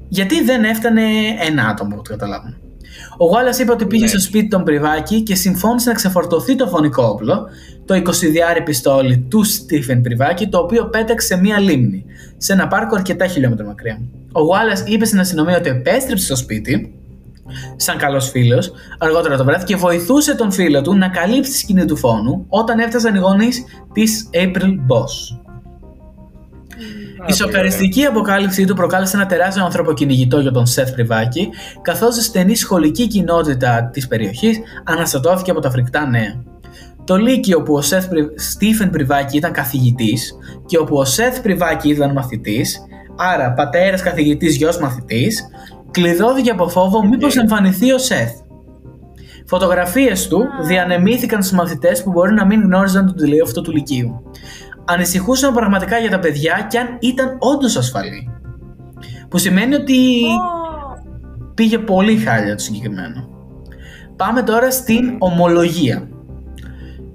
[0.08, 1.02] Γιατί δεν έφτανε
[1.48, 2.58] ένα άτομο, από ό,τι καταλάβουμε.
[3.18, 7.04] Ο Γουάλλα είπε ότι πήγε στο σπίτι των Πριβάκη και συμφώνησε να ξεφορτωθεί το φονικό
[7.04, 7.48] όπλο,
[7.86, 12.06] το 20 πιστόλι του Στίφεν Πριβάκη, το οποίο πέταξε σε μία λίμνη,
[12.38, 14.02] σε ένα πάρκο αρκετά χιλιόμετρα μακριά.
[14.32, 17.00] Ο Γουάλλα είπε στην αστυνομία ότι επέστρεψε στο σπίτι,
[17.76, 21.86] σαν καλός φίλος, αργότερα το βράδυ και βοηθούσε τον φίλο του να καλύψει τη σκηνή
[21.86, 23.64] του φόνου όταν έφτασαν οι γονείς
[23.94, 25.45] της April Boss.
[27.28, 31.50] Η σοκαριστική αποκάλυψή του προκάλεσε ένα τεράστιο ανθρωποκυνηγητό για τον Seth Privacky,
[31.82, 36.44] καθώς η στενή σχολική κοινότητα της περιοχής αναστατώθηκε από τα φρικτά νέα.
[37.04, 38.06] Το Λύκειο όπου ο Seth
[38.36, 40.36] Stephen Privacky ήταν καθηγητής
[40.66, 42.80] και όπου ο Seth Privacky ήταν μαθητής,
[43.18, 45.44] άρα πατέρας καθηγητής, γιος μαθητής,
[45.92, 48.30] κλειδώθηκε από φόβο μήπως εμφανιστεί ο Σεφ.
[49.48, 54.25] Φωτογραφίες του διανεμήθηκαν στους μαθητές που μπορεί να μην γνώριζαν τον τελείο αυτό του Λυκείου
[54.86, 58.30] ανησυχούσαν πραγματικά για τα παιδιά και αν ήταν όντως ασφαλή.
[59.30, 59.98] Που σημαίνει ότι
[61.54, 63.30] πήγε πολύ χάλια το συγκεκριμένο.
[64.16, 66.08] Πάμε τώρα στην ομολογία.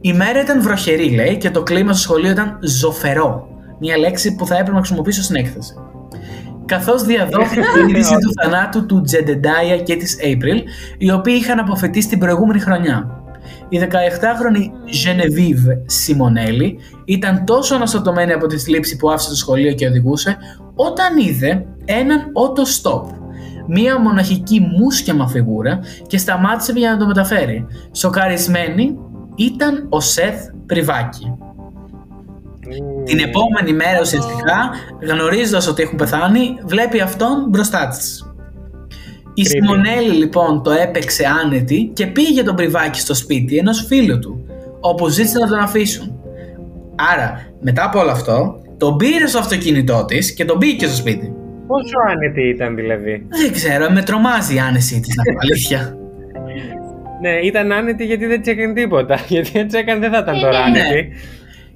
[0.00, 3.48] Η μέρα ήταν βροχερή, λέει, και το κλίμα στο σχολείο ήταν ζωφερό.
[3.80, 5.74] Μια λέξη που θα έπρεπε να χρησιμοποιήσω στην έκθεση.
[6.64, 10.60] Καθώς διαδόθηκε η είδηση του θανάτου του Τζεντεντάια και της April,
[10.98, 13.19] οι οποίοι είχαν αποφετήσει την προηγούμενη χρονιά.
[13.68, 19.86] Η 17χρονη Ζενεβίβ Σιμονέλη ήταν τόσο αναστατωμένη από τη θλίψη που άφησε το σχολείο και
[19.86, 20.36] οδηγούσε,
[20.74, 23.02] όταν είδε έναν auto stop,
[23.66, 27.66] μία μοναχική μουσκιαμα φιγούρα και σταμάτησε για να το μεταφέρει.
[27.92, 28.98] Σοκαρισμένη
[29.34, 31.32] ήταν ο Σεθ Πριβάκη.
[33.04, 34.70] Την επόμενη μέρα ουσιαστικά,
[35.02, 38.29] γνωρίζοντας ότι έχουν πεθάνει, βλέπει αυτόν μπροστά της.
[39.34, 44.44] Η Σιμονέλη λοιπόν το έπαιξε άνετη και πήγε τον πριβάκι στο σπίτι ενός φίλου του,
[44.80, 46.20] όπου ζήτησε να τον αφήσουν.
[47.12, 51.32] Άρα, μετά από όλο αυτό, τον πήρε στο αυτοκίνητό της και τον πήγε στο σπίτι.
[51.66, 55.96] Πόσο άνετη ήταν δηλαδή; Δεν ξέρω, με τρομάζει η άνεση της, να πω αλήθεια.
[57.20, 59.18] ναι, ήταν άνετη γιατί δεν τσέκανε τίποτα.
[59.28, 60.80] Γιατί αν τσέκανε δεν θα ήταν τώρα ναι.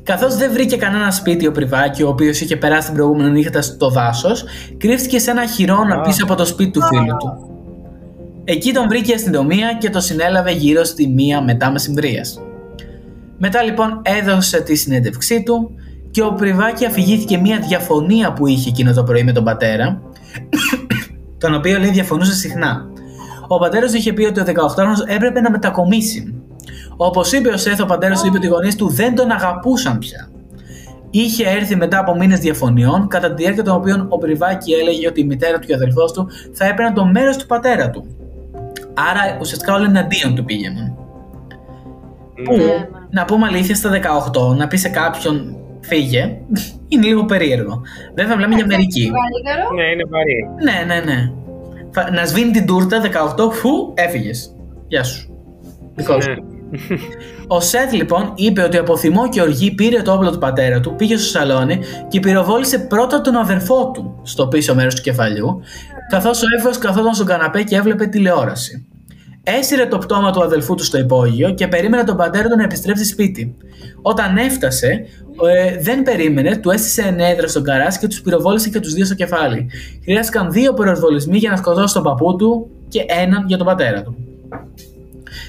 [0.09, 0.23] Άνετη.
[0.23, 3.91] Καθώς δεν βρήκε κανένα σπίτι ο Πριβάκη, ο οποίος είχε περάσει την προηγούμενη νύχτα στο
[3.91, 4.45] δάσος,
[4.79, 7.49] κρύφτηκε σε ένα χειρόνα πίσω από το σπίτι του φίλου του.
[8.45, 12.25] Εκεί τον βρήκε η αστυνομία και το συνέλαβε γύρω στη μία μετά μεσημβρία.
[13.39, 15.71] Μετά λοιπόν έδωσε τη συνέντευξή του
[16.11, 20.03] και ο Πριβάκη αφηγήθηκε μία διαφωνία που είχε εκείνο το πρωί με τον πατέρα,
[21.39, 22.87] τον οποίο λέει διαφωνούσε συχνά.
[23.49, 26.34] Ο πατέρας του είχε πει ότι ο 18χρονο έπρεπε να μετακομίσει.
[26.97, 29.99] Όπως είπε ο Σέθ, ο πατέρα του είπε ότι οι γονείς του δεν τον αγαπούσαν
[29.99, 30.29] πια.
[31.11, 35.21] Είχε έρθει μετά από μήνες διαφωνιών, κατά τη διάρκεια των οποίων ο Πριβάκη έλεγε ότι
[35.21, 38.07] η μητέρα του και ο αδελφό του θα έπαιρναν το μέρος του πατέρα του.
[39.11, 40.97] Άρα ουσιαστικά όλοι εναντίον του πήγαιναν.
[42.45, 42.55] Που,
[43.11, 46.37] να πούμε αλήθεια, στα 18 να πει σε κάποιον φύγε,
[46.89, 47.81] είναι λίγο περίεργο.
[48.15, 49.11] Βέβαια, μιλάμε για μερική.
[49.75, 50.49] Ναι, είναι βαρύ.
[50.65, 51.31] Ναι, ναι, ναι.
[51.91, 54.55] Θα- Να σβήνει την τούρτα 18, φου, έφυγες.
[54.89, 55.29] Γεια σου.
[55.95, 56.45] Δικός σου.
[56.71, 56.79] Ναι.
[57.47, 60.95] Ο Σετ λοιπόν είπε ότι από θυμό και οργή πήρε το όπλο του πατέρα του,
[60.97, 61.79] πήγε στο σαλόνι
[62.09, 65.61] και πυροβόλησε πρώτα τον αδερφό του στο πίσω μέρος του κεφαλιού,
[66.11, 68.87] καθώς ο έφηβο καθόταν στον καναπέ και έβλεπε τηλεόραση.
[69.47, 73.05] Έσυρε το πτώμα του αδελφού του στο υπόγειο και περίμενε τον πατέρα του να επιστρέψει
[73.05, 73.57] σπίτι.
[74.03, 75.07] Όταν έφτασε,
[75.55, 79.15] ε, δεν περίμενε, του έστησε ενέδρα στον καράζ και τους πυροβόλησε και τους δύο στο
[79.15, 79.71] κεφάλι.
[80.03, 84.17] Χρειάστηκαν δύο πυροβολισμοί για να σκοτώσει τον παππού του και έναν για τον πατέρα του.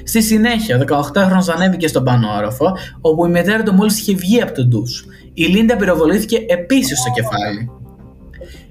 [0.04, 4.42] Στη συνέχεια, ο 18χρονο ανέβηκε στον πάνω όροφο, όπου η μητέρα του μόλις είχε βγει
[4.42, 5.06] από τον ντους.
[5.34, 7.70] Η Λίντα πυροβολήθηκε επίσης στο κεφάλι.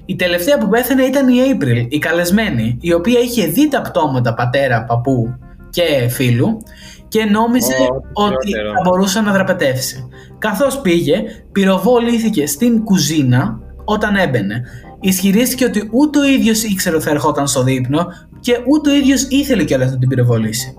[0.07, 4.35] Η τελευταία που πέθανε ήταν η April, η καλεσμένη, η οποία είχε δει τα πτώματα
[4.35, 5.39] πατέρα, παππού
[5.71, 6.63] και φίλου
[7.09, 7.75] και νόμιζε
[8.13, 8.73] Ω, ότι χειρότερο.
[8.75, 10.09] θα μπορούσε να δραπετεύσει.
[10.39, 11.23] Καθώς πήγε,
[11.53, 14.63] πυροβολήθηκε στην κουζίνα όταν έμπαινε.
[15.01, 18.07] Ισχυρίστηκε ότι ούτε ο ίδιος ήξερε ότι θα ερχόταν στο δείπνο
[18.41, 20.75] και ούτε ο ίδιος ήθελε κιόλας να την πυροβολήσει.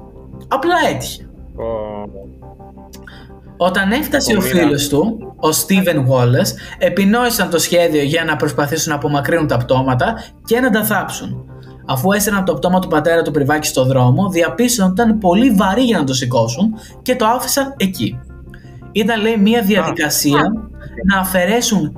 [0.47, 1.29] Απλά έτυχε.
[3.57, 4.59] Όταν έφτασε ο Απομείρα.
[4.59, 10.13] φίλος του, ο Steven Wallace, επινόησαν το σχέδιο για να προσπαθήσουν να απομακρύνουν τα πτώματα
[10.45, 11.45] και να τα θάψουν.
[11.85, 15.81] Αφού έσαιρναν το πτώμα του πατέρα του πριβάκι στο δρόμο, διαπίστωσαν ότι ήταν πολύ βαρύ
[15.81, 18.19] για να το σηκώσουν και το άφησαν εκεί.
[18.91, 20.41] Ήταν λέει μια διαδικασία
[21.05, 21.97] να αφαιρέσουν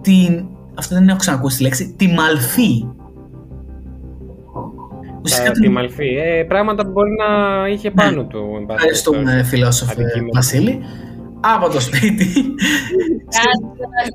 [0.00, 0.46] την...
[0.74, 1.94] Αυτό δεν έχω ξανακούσει τη λέξη.
[1.98, 2.86] Τη μαλφή.
[5.22, 6.08] Ουσιαστικά Τα, την- τη μαλφή.
[6.16, 7.28] Ε, πράγματα που μπορεί να
[7.68, 8.38] είχε πάνω του.
[8.58, 9.44] εν πάση Ευχαριστούμε περιπτώσει.
[9.48, 10.30] φιλόσοφε Αντικείμενο.
[10.34, 10.78] Βασίλη.
[11.56, 12.26] Από το σπίτι.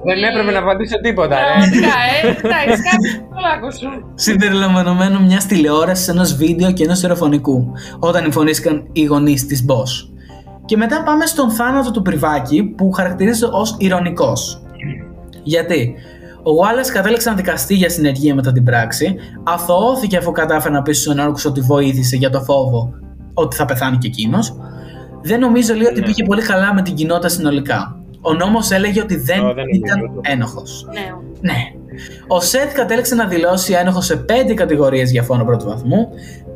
[0.05, 1.43] Δεν έπρεπε να απαντήσω τίποτα, ρε.
[1.45, 2.27] Πραγματικά, ε.
[2.29, 4.11] Εντάξει, κάτι το λάκκο σου.
[4.15, 10.09] συμπεριλαμβανομένου μιας τηλεόρασης, ενός βίντεο και ενός τηλεφωνικού, όταν εμφανίστηκαν οι γονείς της Boss.
[10.65, 14.61] Και μετά πάμε στον θάνατο του Πριβάκη που χαρακτηρίζεται ως ηρωνικός.
[15.43, 15.93] Γιατί;
[16.47, 20.93] Ο Wallace κατέληξε να δικαστεί για συνεργεία μετά την πράξη, αθωώθηκε αφού κατάφερε να πει
[20.93, 22.93] στους ενόρκους ότι βοήθησε για το φόβο
[23.33, 24.55] ότι θα πεθάνει και εκείνος.
[25.21, 26.05] Δεν νομίζω λέει ότι Ναι.
[26.05, 28.01] πήγε πολύ καλά με την κοινότητα συνολικά.
[28.21, 30.19] Ο νόμος έλεγε ότι δεν, Ω, δεν ήταν νομίζω.
[30.23, 30.85] ένοχος.
[30.93, 31.11] Ναι.
[31.41, 31.57] Ναι.
[32.27, 36.07] Ο Σετ κατέληξε να δηλώσει ένοχο σε πέντε κατηγορίες για φόνο πρώτου βαθμού.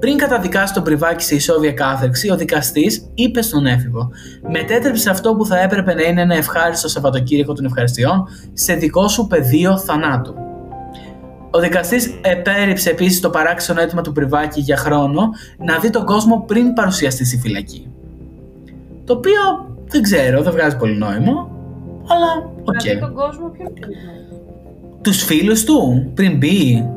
[0.01, 4.09] Πριν καταδικάσει τον Πριβάκη σε ισόβια κάθερξη, ο δικαστής είπε στον έφηβο:
[4.51, 9.27] Μετέτρεψε αυτό που θα έπρεπε να είναι ένα ευχάριστο Σαββατοκύριακο των ευχαριστειών σε δικό σου
[9.27, 10.33] πεδίο θανάτου.
[11.51, 16.43] Ο δικαστής επέριψε επίσης το παράξενο αίτημα του Πριβάκη για χρόνο να δει τον κόσμο
[16.47, 17.91] πριν παρουσιαστεί στη φυλακή.
[19.05, 19.41] Το οποίο
[19.87, 21.49] δεν ξέρω, δεν βγάζει πολύ νόημα,
[22.07, 22.73] αλλά οκ.
[22.73, 23.97] Να δει τον κόσμο πιο πριν.
[25.01, 26.89] Τους φίλους του πριν μπει.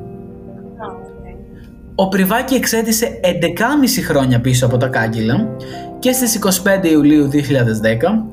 [1.94, 2.04] Α, οκ.
[2.04, 3.28] Ο Privacky εξέτισε 11,5
[4.06, 5.48] χρόνια πίσω από τα κάγκελα
[5.98, 6.38] και στις
[6.82, 7.38] 25 Ιουλίου 2010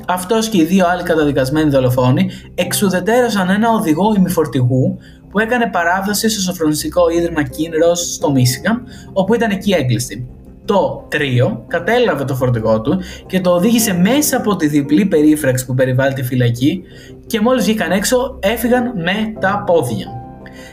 [0.07, 4.97] αυτός και οι δύο άλλοι καταδικασμένοι δολοφόνοι εξουδετέρωσαν ένα οδηγό ημιφορτηγού
[5.29, 8.83] που έκανε παράδοση στο σοφρονιστικό ίδρυμα Kinross στο Μίσιγαν
[9.13, 10.27] όπου ήταν εκεί έγκλειστοι.
[10.65, 15.73] Το τρίο κατέλαβε το φορτηγό του και το οδήγησε μέσα από τη διπλή περίφραξη που
[15.73, 16.83] περιβάλλει τη φυλακή
[17.27, 20.20] και μόλις βγήκαν έξω έφυγαν με τα πόδια.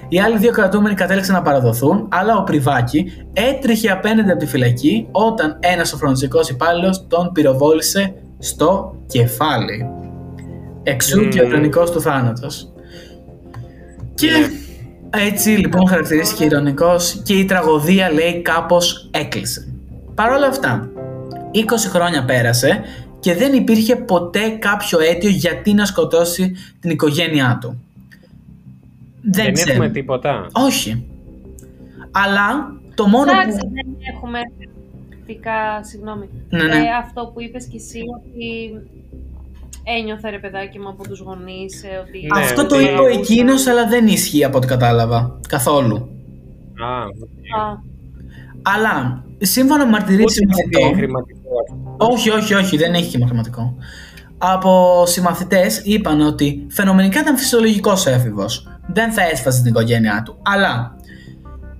[0.09, 5.09] Οι άλλοι δύο κρατούμενοι κατέληξαν να παραδοθούν, αλλά ο Πριβάκη έτρεχε απέναντι από τη φυλακή
[5.11, 9.87] όταν ένας σοφρονιστικός υπάλληλος τον πυροβόλησε στο κεφάλι.
[10.83, 11.51] Εξού και ο Μμμ.
[11.51, 12.73] ειρωνικό του θάνατος.
[14.15, 14.29] Και
[15.11, 19.73] έτσι λοιπόν χαρακτηρίστηκε ηρωνικός και η τραγωδία λέει κάπως έκλεισε.
[20.15, 20.89] Παρ' όλα αυτά,
[21.53, 22.81] 20 χρόνια πέρασε
[23.21, 27.83] και δεν υπήρχε ποτέ κάποιο αίτιο γιατί να σκοτώσει την οικογένειά του.
[29.23, 29.73] Δεν, Δεν ξέρω.
[29.73, 30.47] έχουμε τίποτα.
[30.53, 31.07] Όχι.
[32.11, 33.71] Αλλά το μόνο Εντάξει, που...
[33.73, 34.39] δεν έχουμε
[35.11, 36.29] θετικά, συγγνώμη.
[36.49, 36.75] Ναι, ναι.
[36.75, 38.81] Ε, αυτό που είπες κι εσύ ότι
[39.85, 42.27] ένιωθε ρε παιδάκι μου από τους γονείς ε, ότι...
[42.35, 45.39] Ναι, Αυτό το ότι- είπε ο εκείνος αλλά δεν ισχύει από ό,τι κατάλαβα.
[45.49, 45.97] Καθόλου.
[46.81, 46.99] Α,
[47.63, 47.77] Α,
[48.63, 50.99] Αλλά σύμφωνα με μαρτυρίες ούτε κάτι συμμαθητών...
[50.99, 51.49] χρηματικό.
[51.67, 51.97] ας πούμε.
[52.13, 53.75] Όχι, όχι, όχι, δεν έχει και μαθηματικό.
[54.39, 58.69] Από συμμαθητές είπαν ότι φαινομενικά ήταν φυσιολογικός έφηβος.
[58.87, 60.39] Δεν θα έσφαζε την οικογένειά του.
[60.43, 60.97] Αλλά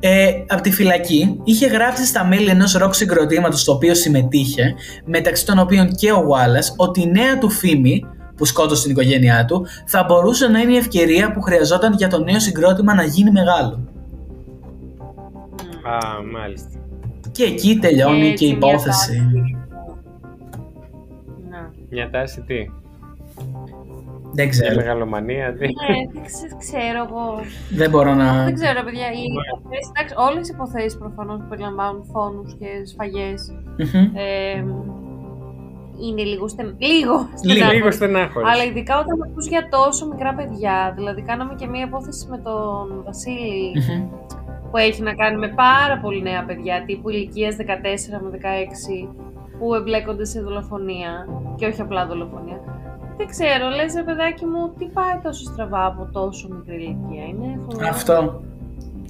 [0.01, 4.75] ε, από τη φυλακή είχε γράψει στα μέλη ενός ροκ συγκροτήματος στο οποίο συμμετείχε,
[5.05, 8.05] μεταξύ των οποίων και ο Wallace, ότι η νέα του φήμη
[8.37, 12.23] που σκότωσε την οικογένειά του θα μπορούσε να είναι η ευκαιρία που χρειαζόταν για το
[12.25, 13.89] νέο συγκρότημα να γίνει μεγάλο.
[15.83, 15.99] Α,
[16.33, 16.69] μάλιστα.
[17.33, 18.89] Και εκεί τελειώνει Έτσι, και η μια υπόθεση.
[18.91, 19.58] τάση.
[21.91, 21.97] Να.
[21.97, 22.57] Μια τάση τι;
[24.33, 24.75] Δεν Μια ξέρω.
[24.75, 27.27] μεγαλομανία τι; Ναι, δεν ξε- ξέρω εγώ.
[27.71, 28.45] Δεν μπορώ να.
[28.45, 29.07] Δεν ξέρω, παιδιά.
[29.19, 33.41] Οι υποθέσεις, εντάξει, όλες οι υποθέσεις προφανώς που περιλαμβάνουν φόνους και σφαγές
[33.79, 34.17] Μμμ.
[34.17, 34.65] ε,
[36.07, 36.67] είναι λίγο, στεν...
[36.79, 37.73] λίγο Λίγο, στενάχωρες.
[37.77, 38.47] Λίγο στενάχωρη.
[38.51, 43.03] Αλλά ειδικά όταν ακούς για τόσο μικρά παιδιά, δηλαδή κάναμε και μία υπόθεση με τον
[43.05, 44.09] Βασίλη Μμμ.
[44.71, 49.09] που έχει να κάνει με πάρα πολύ νέα παιδιά, τύπου ηλικίας 14 με 16,
[49.59, 52.61] που εμπλέκονται σε δολοφονία και όχι απλά δολοφονία.
[53.17, 57.61] Δεν ξέρω, λες ρε παιδάκι μου, τι πάει τόσο στραβά από τόσο μικρή ηλικία, είναι
[57.65, 57.89] φοβερό.
[57.89, 58.43] Αυτό.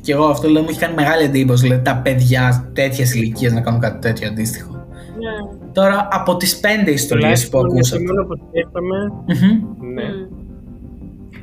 [0.00, 1.62] Και εγώ αυτό λέω μου έχει κάνει μεγάλη εντύπωση.
[1.62, 4.72] Δηλαδή τα παιδιά τέτοιας ηλικίας να κάνουν κάτι τέτοιο αντίστοιχο.
[4.72, 5.58] Ναι.
[5.72, 8.12] Τώρα από τις πέντε ιστορίες που Τουλάχιστον ακούσατε.
[8.12, 8.96] Μόνο που σκέφτομαι.
[9.26, 9.92] Μμμ.
[9.94, 10.02] Ναι.
[10.02, 10.38] Μμ.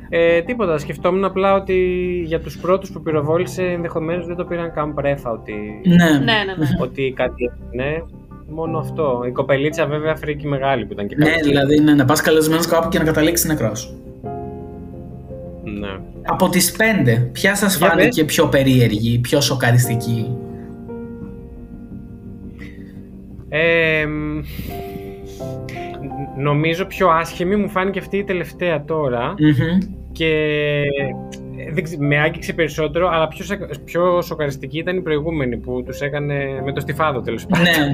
[0.10, 0.78] Ε, τίποτα.
[0.78, 1.76] Σκεφτόμουν απλά ότι
[2.26, 5.54] για τους πρώτους που πυροβόλησε ενδεχομένως δεν το πήραν καν πρέφα ότι,
[5.86, 5.96] Ναι.
[5.96, 6.68] Ναι, ναι, ναι.
[6.82, 7.98] ότι κάτι ναι.
[8.48, 9.24] Μόνο αυτό.
[9.28, 11.42] Η κοπελίτσα βέβαια φρίκη μεγάλη που ήταν και Ναι, καλή.
[11.42, 13.94] δηλαδή ναι, να πας καλεσμένος κάπου και να καταλήξεις νεκρός.
[15.64, 16.00] Ναι.
[16.22, 20.38] Από τις πέντε, ποια σας Για φάνηκε πιο περίεργη, πιο σοκαριστική;
[23.50, 24.40] Ε, μ,
[26.38, 29.78] νομίζω πιο άσχημη μου φάνηκε αυτή η τελευταία τώρα Μμμ.
[30.12, 31.36] και ε,
[31.74, 36.00] δεν ξε- με άγγιξε περισσότερο αλλά πιο, σακα- πιο σοκαριστική ήταν η προηγούμενη που τους
[36.02, 37.66] έκανε με το στιφάδο τέλος πάντων.
[37.66, 37.88] Ναι.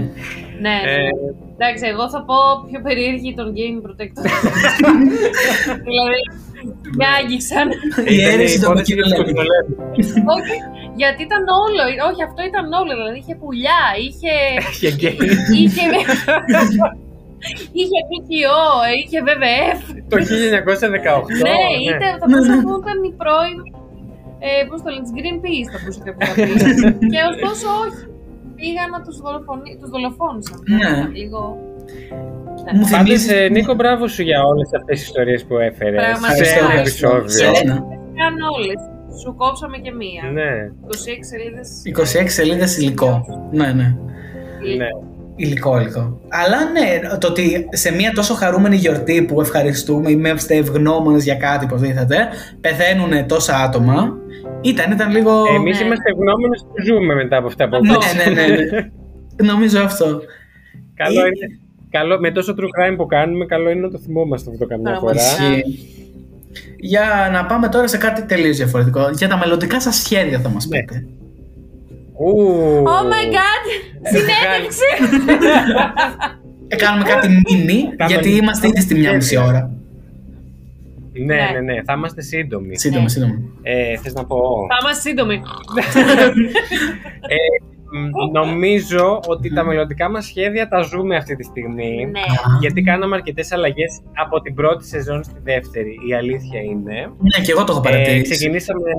[0.65, 0.91] Ναι, ναι.
[0.91, 1.09] Ε,
[1.57, 2.35] Εντάξει, εγώ θα πω
[2.69, 4.25] πιο περίεργη τον Game Protector.
[5.87, 6.21] δηλαδή,
[6.97, 7.67] με άγγιξαν.
[7.69, 9.15] Η ήταν αίρεση των υπόθεση κοκκινολέμων.
[9.15, 9.75] του κοκκινολέμου.
[10.35, 10.55] όχι,
[11.01, 11.81] γιατί ήταν όλο.
[12.09, 12.91] Όχι, αυτό ήταν όλο.
[12.99, 14.33] Δηλαδή, είχε πουλιά, είχε...
[14.81, 15.17] Και γκέι.
[15.63, 15.83] είχε...
[17.79, 18.61] είχε ΜΚΟ,
[18.99, 19.79] είχε WWF.
[20.11, 21.25] Το 1918.
[21.47, 23.57] ναι, είτε θα μπορούσε να ήταν η πρώην.
[24.47, 27.07] Ε, Πώς το λένε, της Greenpeace θα μπορούσε κάποιος να πει.
[27.13, 28.01] και ωστόσο όχι.
[28.57, 29.15] Πήγαν να τους
[29.81, 30.57] τους δολοφόνησαν.
[30.81, 30.93] Ναι.
[31.19, 31.41] Λίγο.
[32.77, 33.35] Μου Πάντως, θυμίζει.
[33.35, 36.45] ε, Νίκο, μπράβο σου για όλες αυτές τις ιστορίες που έφερες Πραγματικά.
[36.45, 37.07] σε ένα Ευχαριστώ.
[37.07, 37.29] επεισόδιο.
[37.37, 37.75] Σε ένα.
[38.19, 38.79] Καν όλες.
[39.21, 40.23] Σου κόψαμε και μία.
[40.37, 40.49] Ναι,
[40.87, 41.67] 26 σελίδες.
[42.23, 43.11] 26 σελίδες υλικό.
[43.51, 43.87] Ναι, ναι.
[44.81, 44.89] ναι.
[45.35, 46.19] Υλικό, υλικό.
[46.27, 51.65] Αλλά ναι, το ότι σε μια τόσο χαρούμενη γιορτή που ευχαριστούμε, είμαστε ευγνώμονες για κάτι,
[51.65, 52.27] που δίθατε,
[52.61, 54.17] πεθαίνουν τόσα άτομα.
[54.61, 55.31] Ήταν, ήταν λίγο.
[55.55, 55.85] Εμείς Ναι.
[55.85, 58.23] είμαστε ευγνώμονες που ζούμε μετά από αυτά που Ναι, ακούσαμε.
[58.23, 58.89] ναι, ναι, ναι.
[59.47, 60.05] Νομίζω αυτό.
[60.95, 61.59] Καλό είναι.
[61.89, 65.15] Καλό, με τόσο true crime που κάνουμε, καλό είναι να το θυμόμαστε αυτό καμιά φορά.
[65.15, 65.63] Ισχύει.
[66.79, 69.09] Για να πάμε τώρα σε κάτι τελείως διαφορετικό.
[69.17, 71.05] Για τα μελλοντικά σας σχέδια θα μας πείτε.
[72.23, 72.83] Ου.
[72.83, 73.63] Oh my god!
[74.13, 74.87] Συνέντευξη!
[76.67, 79.71] Ε, κάνουμε κάτι μίνι, Κάμε- γιατί είμαστε ήδη στη μια μισή ώρα.
[81.13, 81.49] Ναι, Ναι.
[81.53, 82.77] ναι, ναι, θα είμαστε σύντομοι.
[82.79, 83.33] Σύντομα, σύντομα.
[83.61, 84.37] Ε, θες να πω;
[84.69, 85.41] Θα είμαστε σύντομοι.
[87.27, 87.35] Ε,
[87.97, 92.05] μ, νομίζω ότι τα μελλοντικά μας σχέδια τα ζούμε αυτή τη στιγμή.
[92.11, 92.19] Ναι.
[92.59, 95.95] Γιατί κάναμε αρκετές αλλαγές από την πρώτη σεζόν στη δεύτερη.
[96.09, 96.93] Η αλήθεια είναι.
[97.19, 98.31] Ναι, και εγώ το έχω Ε, παρατηρήσει.
[98.31, 98.89] ξεκινήσαμε,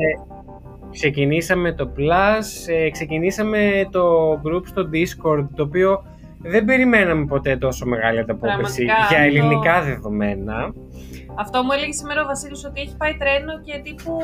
[0.93, 6.03] ξεκινήσαμε το Plus, ε, ξεκινήσαμε το group στο Discord, το οποίο
[6.39, 10.73] δεν περιμέναμε ποτέ τόσο μεγάλη ανταπόκριση Πραγματικά, για αυτό- ελληνικά δεδομένα.
[11.39, 14.19] Αυτό μου έλεγε σήμερα ο Βασίλης ότι έχει πάει τρένο και τύπου.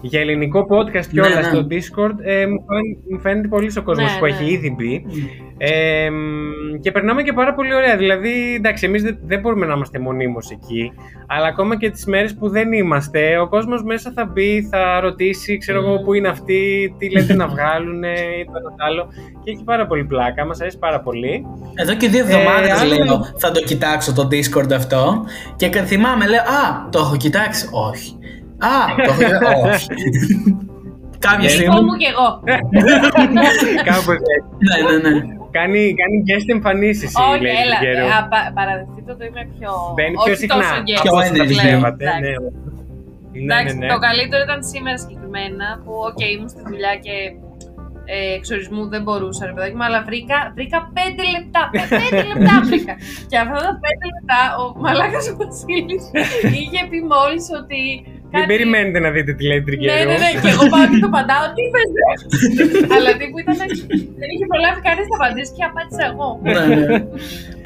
[0.00, 1.42] Για ελληνικό podcast και Ναι, όλα ναι.
[1.42, 4.30] στο Discord ε, μου, φαίν- μου φαίνεται πολύ ο κόσμος Ναι, που ναι.
[4.30, 5.04] έχει ήδη μπει.
[5.60, 7.96] Ε, μ, και περνάμε και πάρα πολύ ωραία.
[7.96, 10.92] Δηλαδή, εντάξει, εμείς δεν, δεν μπορούμε να είμαστε μονίμως εκεί,
[11.26, 15.58] αλλά ακόμα και τις μέρες που δεν είμαστε, ο κόσμος μέσα θα μπει, θα ρωτήσει,
[15.58, 19.06] ξέρω εγώ, πού είναι αυτοί, τι λέτε να βγάλουν ή το ένα το άλλο.
[19.44, 21.46] Και έχει πάρα πολύ πλάκα, μας αρέσει πάρα πολύ.
[21.74, 25.24] Εδώ και δύο εβδομάδες Ε, άλλο- λέω θα το κοιτάξω το Discord αυτό
[25.56, 27.68] και κα- θυμάμαι λέω Α, το έχω κοιτάξει.
[27.72, 28.18] Όχι.
[28.58, 29.86] Α, το έχω κοιτάξει.
[29.98, 30.56] Όχι.
[31.18, 31.56] Κάποια Ναι.
[31.56, 31.90] Δικό στιγμή.
[31.90, 32.28] μου κι εγώ.
[33.90, 34.48] Κάπως έτσι.
[34.66, 34.76] Ναι,
[35.08, 35.36] ναι, ναι.
[35.58, 37.78] Κάνει, κάνει guest εμφανίσεις η Όχι, Lady έλα.
[37.82, 38.08] Figaro.
[38.12, 39.70] ε, απα- Παραδεχτείτε το είμαι πιο.
[39.96, 40.56] Μπαίνει πιο όχι συχνά.
[40.58, 41.00] τόσο guest.
[41.04, 42.04] Πιο από όσο τα έντονη, πιστεύατε.
[42.04, 42.30] εντάξει.
[43.32, 43.86] Ναι, ναι, Εντάξει, ναι.
[43.92, 47.16] το καλύτερο ήταν σήμερα συγκεκριμένα που, οκ, ήμουν στη δουλειά και
[48.16, 51.60] ε, εξορισμού δεν μπορούσα, ρε παιδάκι μου, αλλά βρήκα, βρήκα πέντε λεπτά.
[51.72, 52.94] πέ- Πέντε λεπτά βρήκα.
[53.30, 56.04] και αυτά τα πέντε λεπτά ο μαλάκας ο Βασίλης
[56.62, 57.80] είχε πει μόλις ότι.
[58.30, 59.94] Μην κάτι- περιμένετε να δείτε τι λέει Ναι, Τριγκερό.
[60.10, 61.44] ναι, ναι, και εγώ πάω και το παντάω.
[61.54, 62.08] Τι είπες, ρε;
[62.96, 63.56] Αλλά τύπου ήταν.
[64.20, 66.28] Δεν είχε προλάβει κανείς να απαντήσει και απάντησα εγώ.
[66.44, 66.98] ναι, ναι.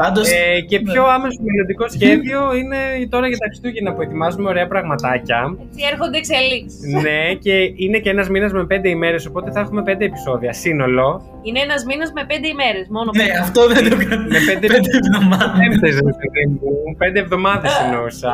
[0.02, 2.78] Πάντως, Ε, και πιο άμεσο μελλοντικό σχέδιο είναι
[3.14, 5.39] τώρα για τα Χριστούγεννα που ετοιμάζουμε ωραία πραγματάκια.
[5.64, 6.80] Έτσι έρχονται εξελίξεις.
[7.06, 11.06] ναι, και είναι και ένας μήνας με πέντε ημέρες, οπότε θα έχουμε πέντε επεισόδια σύνολο.
[11.47, 12.84] Είναι ένας μήνας με πέντε ημέρες.
[12.97, 13.39] Μόνο ναι, πέντε.
[13.44, 14.24] αυτό δεν το κάνω.
[14.34, 15.56] Με πέντε, Πέντε εβδομάδες.
[15.60, 16.68] πέμπτες, ρε παιδί μου.
[17.02, 18.32] πέντε εβδομάδες εννοούσα.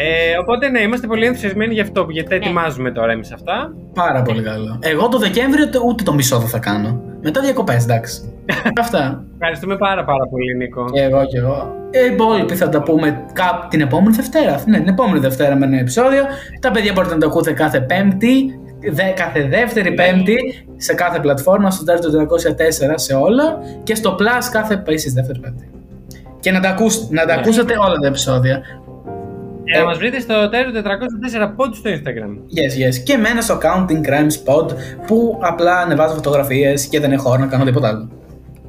[0.00, 2.44] Ε, οπότε ναι, είμαστε πολύ ενθουσιασμένοι γι' αυτό, γιατί τα Ναι.
[2.44, 3.72] ετοιμάζουμε τώρα εμείς αυτά.
[3.94, 4.78] Πάρα πολύ καλό.
[4.80, 7.00] Εγώ το Δεκέμβριο το- ούτε το μισό δεν θα κάνω.
[7.22, 8.32] Μετά διακοπές, εντάξει.
[8.80, 9.24] Αυτά.
[9.32, 10.84] Ευχαριστούμε πάρα πάρα πολύ, Νίκο.
[10.92, 11.72] Και εγώ και εγώ.
[11.90, 14.62] Ε, Οι υπόλοιποι θα τα πούμε κά- την επόμενη Δευτέρα.
[14.66, 16.22] Ναι, την επόμενη Δευτέρα με ένα επεισόδιο.
[16.60, 18.58] Τα παιδιά μπορείτε να τα ακούτε κάθε Πέμπτη,
[18.90, 20.36] δε, κάθε Δεύτερη Πέμπτη,
[20.76, 25.70] σε κάθε πλατφόρμα, στο Τέλο 404 σε όλα και στο Plus κάθε επίση Δεύτερη Πέμπτη.
[26.40, 27.40] Και να τα, ακούσετε, να τα Ναι.
[27.40, 28.60] ακούσετε όλα τα επεισόδια.
[29.74, 30.70] Ε, να μας βρείτε στο τέλο
[31.50, 32.30] 404 πόντου στο Instagram.
[32.58, 32.94] Yes, yes.
[33.04, 34.70] Και εμένα στο Counting Crimes Pod
[35.06, 38.08] που απλά ανεβάζω φωτογραφίες και δεν έχω ώρα να κάνω τίποτα άλλο.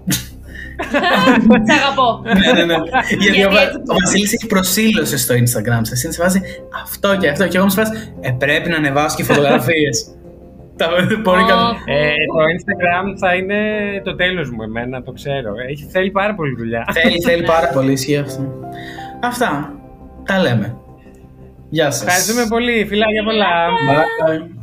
[1.67, 2.21] Σ' αγαπώ.
[2.23, 2.75] ναι, ναι, ναι.
[3.19, 6.03] Γιατί ο, Γιατί Βα- έτσι ο Βασίλης έχει προσήλωση στο Instagram σας.
[6.03, 6.41] Είναι σε φάση
[6.83, 7.47] αυτό και αυτό.
[7.47, 9.97] Και εγώ είμαι σε φάση, ε, πρέπει να ανεβάσω και φωτογραφίες.
[10.79, 10.87] Τα
[11.21, 11.93] μπορεί κάποιο.
[11.95, 13.57] Ε, το Instagram θα είναι
[14.03, 15.53] το τέλος μου εμένα, το ξέρω.
[15.69, 16.85] Έχει, θέλει πάρα πολύ δουλειά.
[17.01, 18.53] θέλει, θέλει πάρα πολύ, ισχύει αυτό.
[19.23, 19.73] Αυτά.
[20.25, 20.75] Τα λέμε.
[21.69, 22.01] Γεια σας.
[22.03, 22.85] Ευχαριστούμε πολύ.
[22.85, 23.47] Φιλάκια πολλά.
[23.67, 24.58] Bye.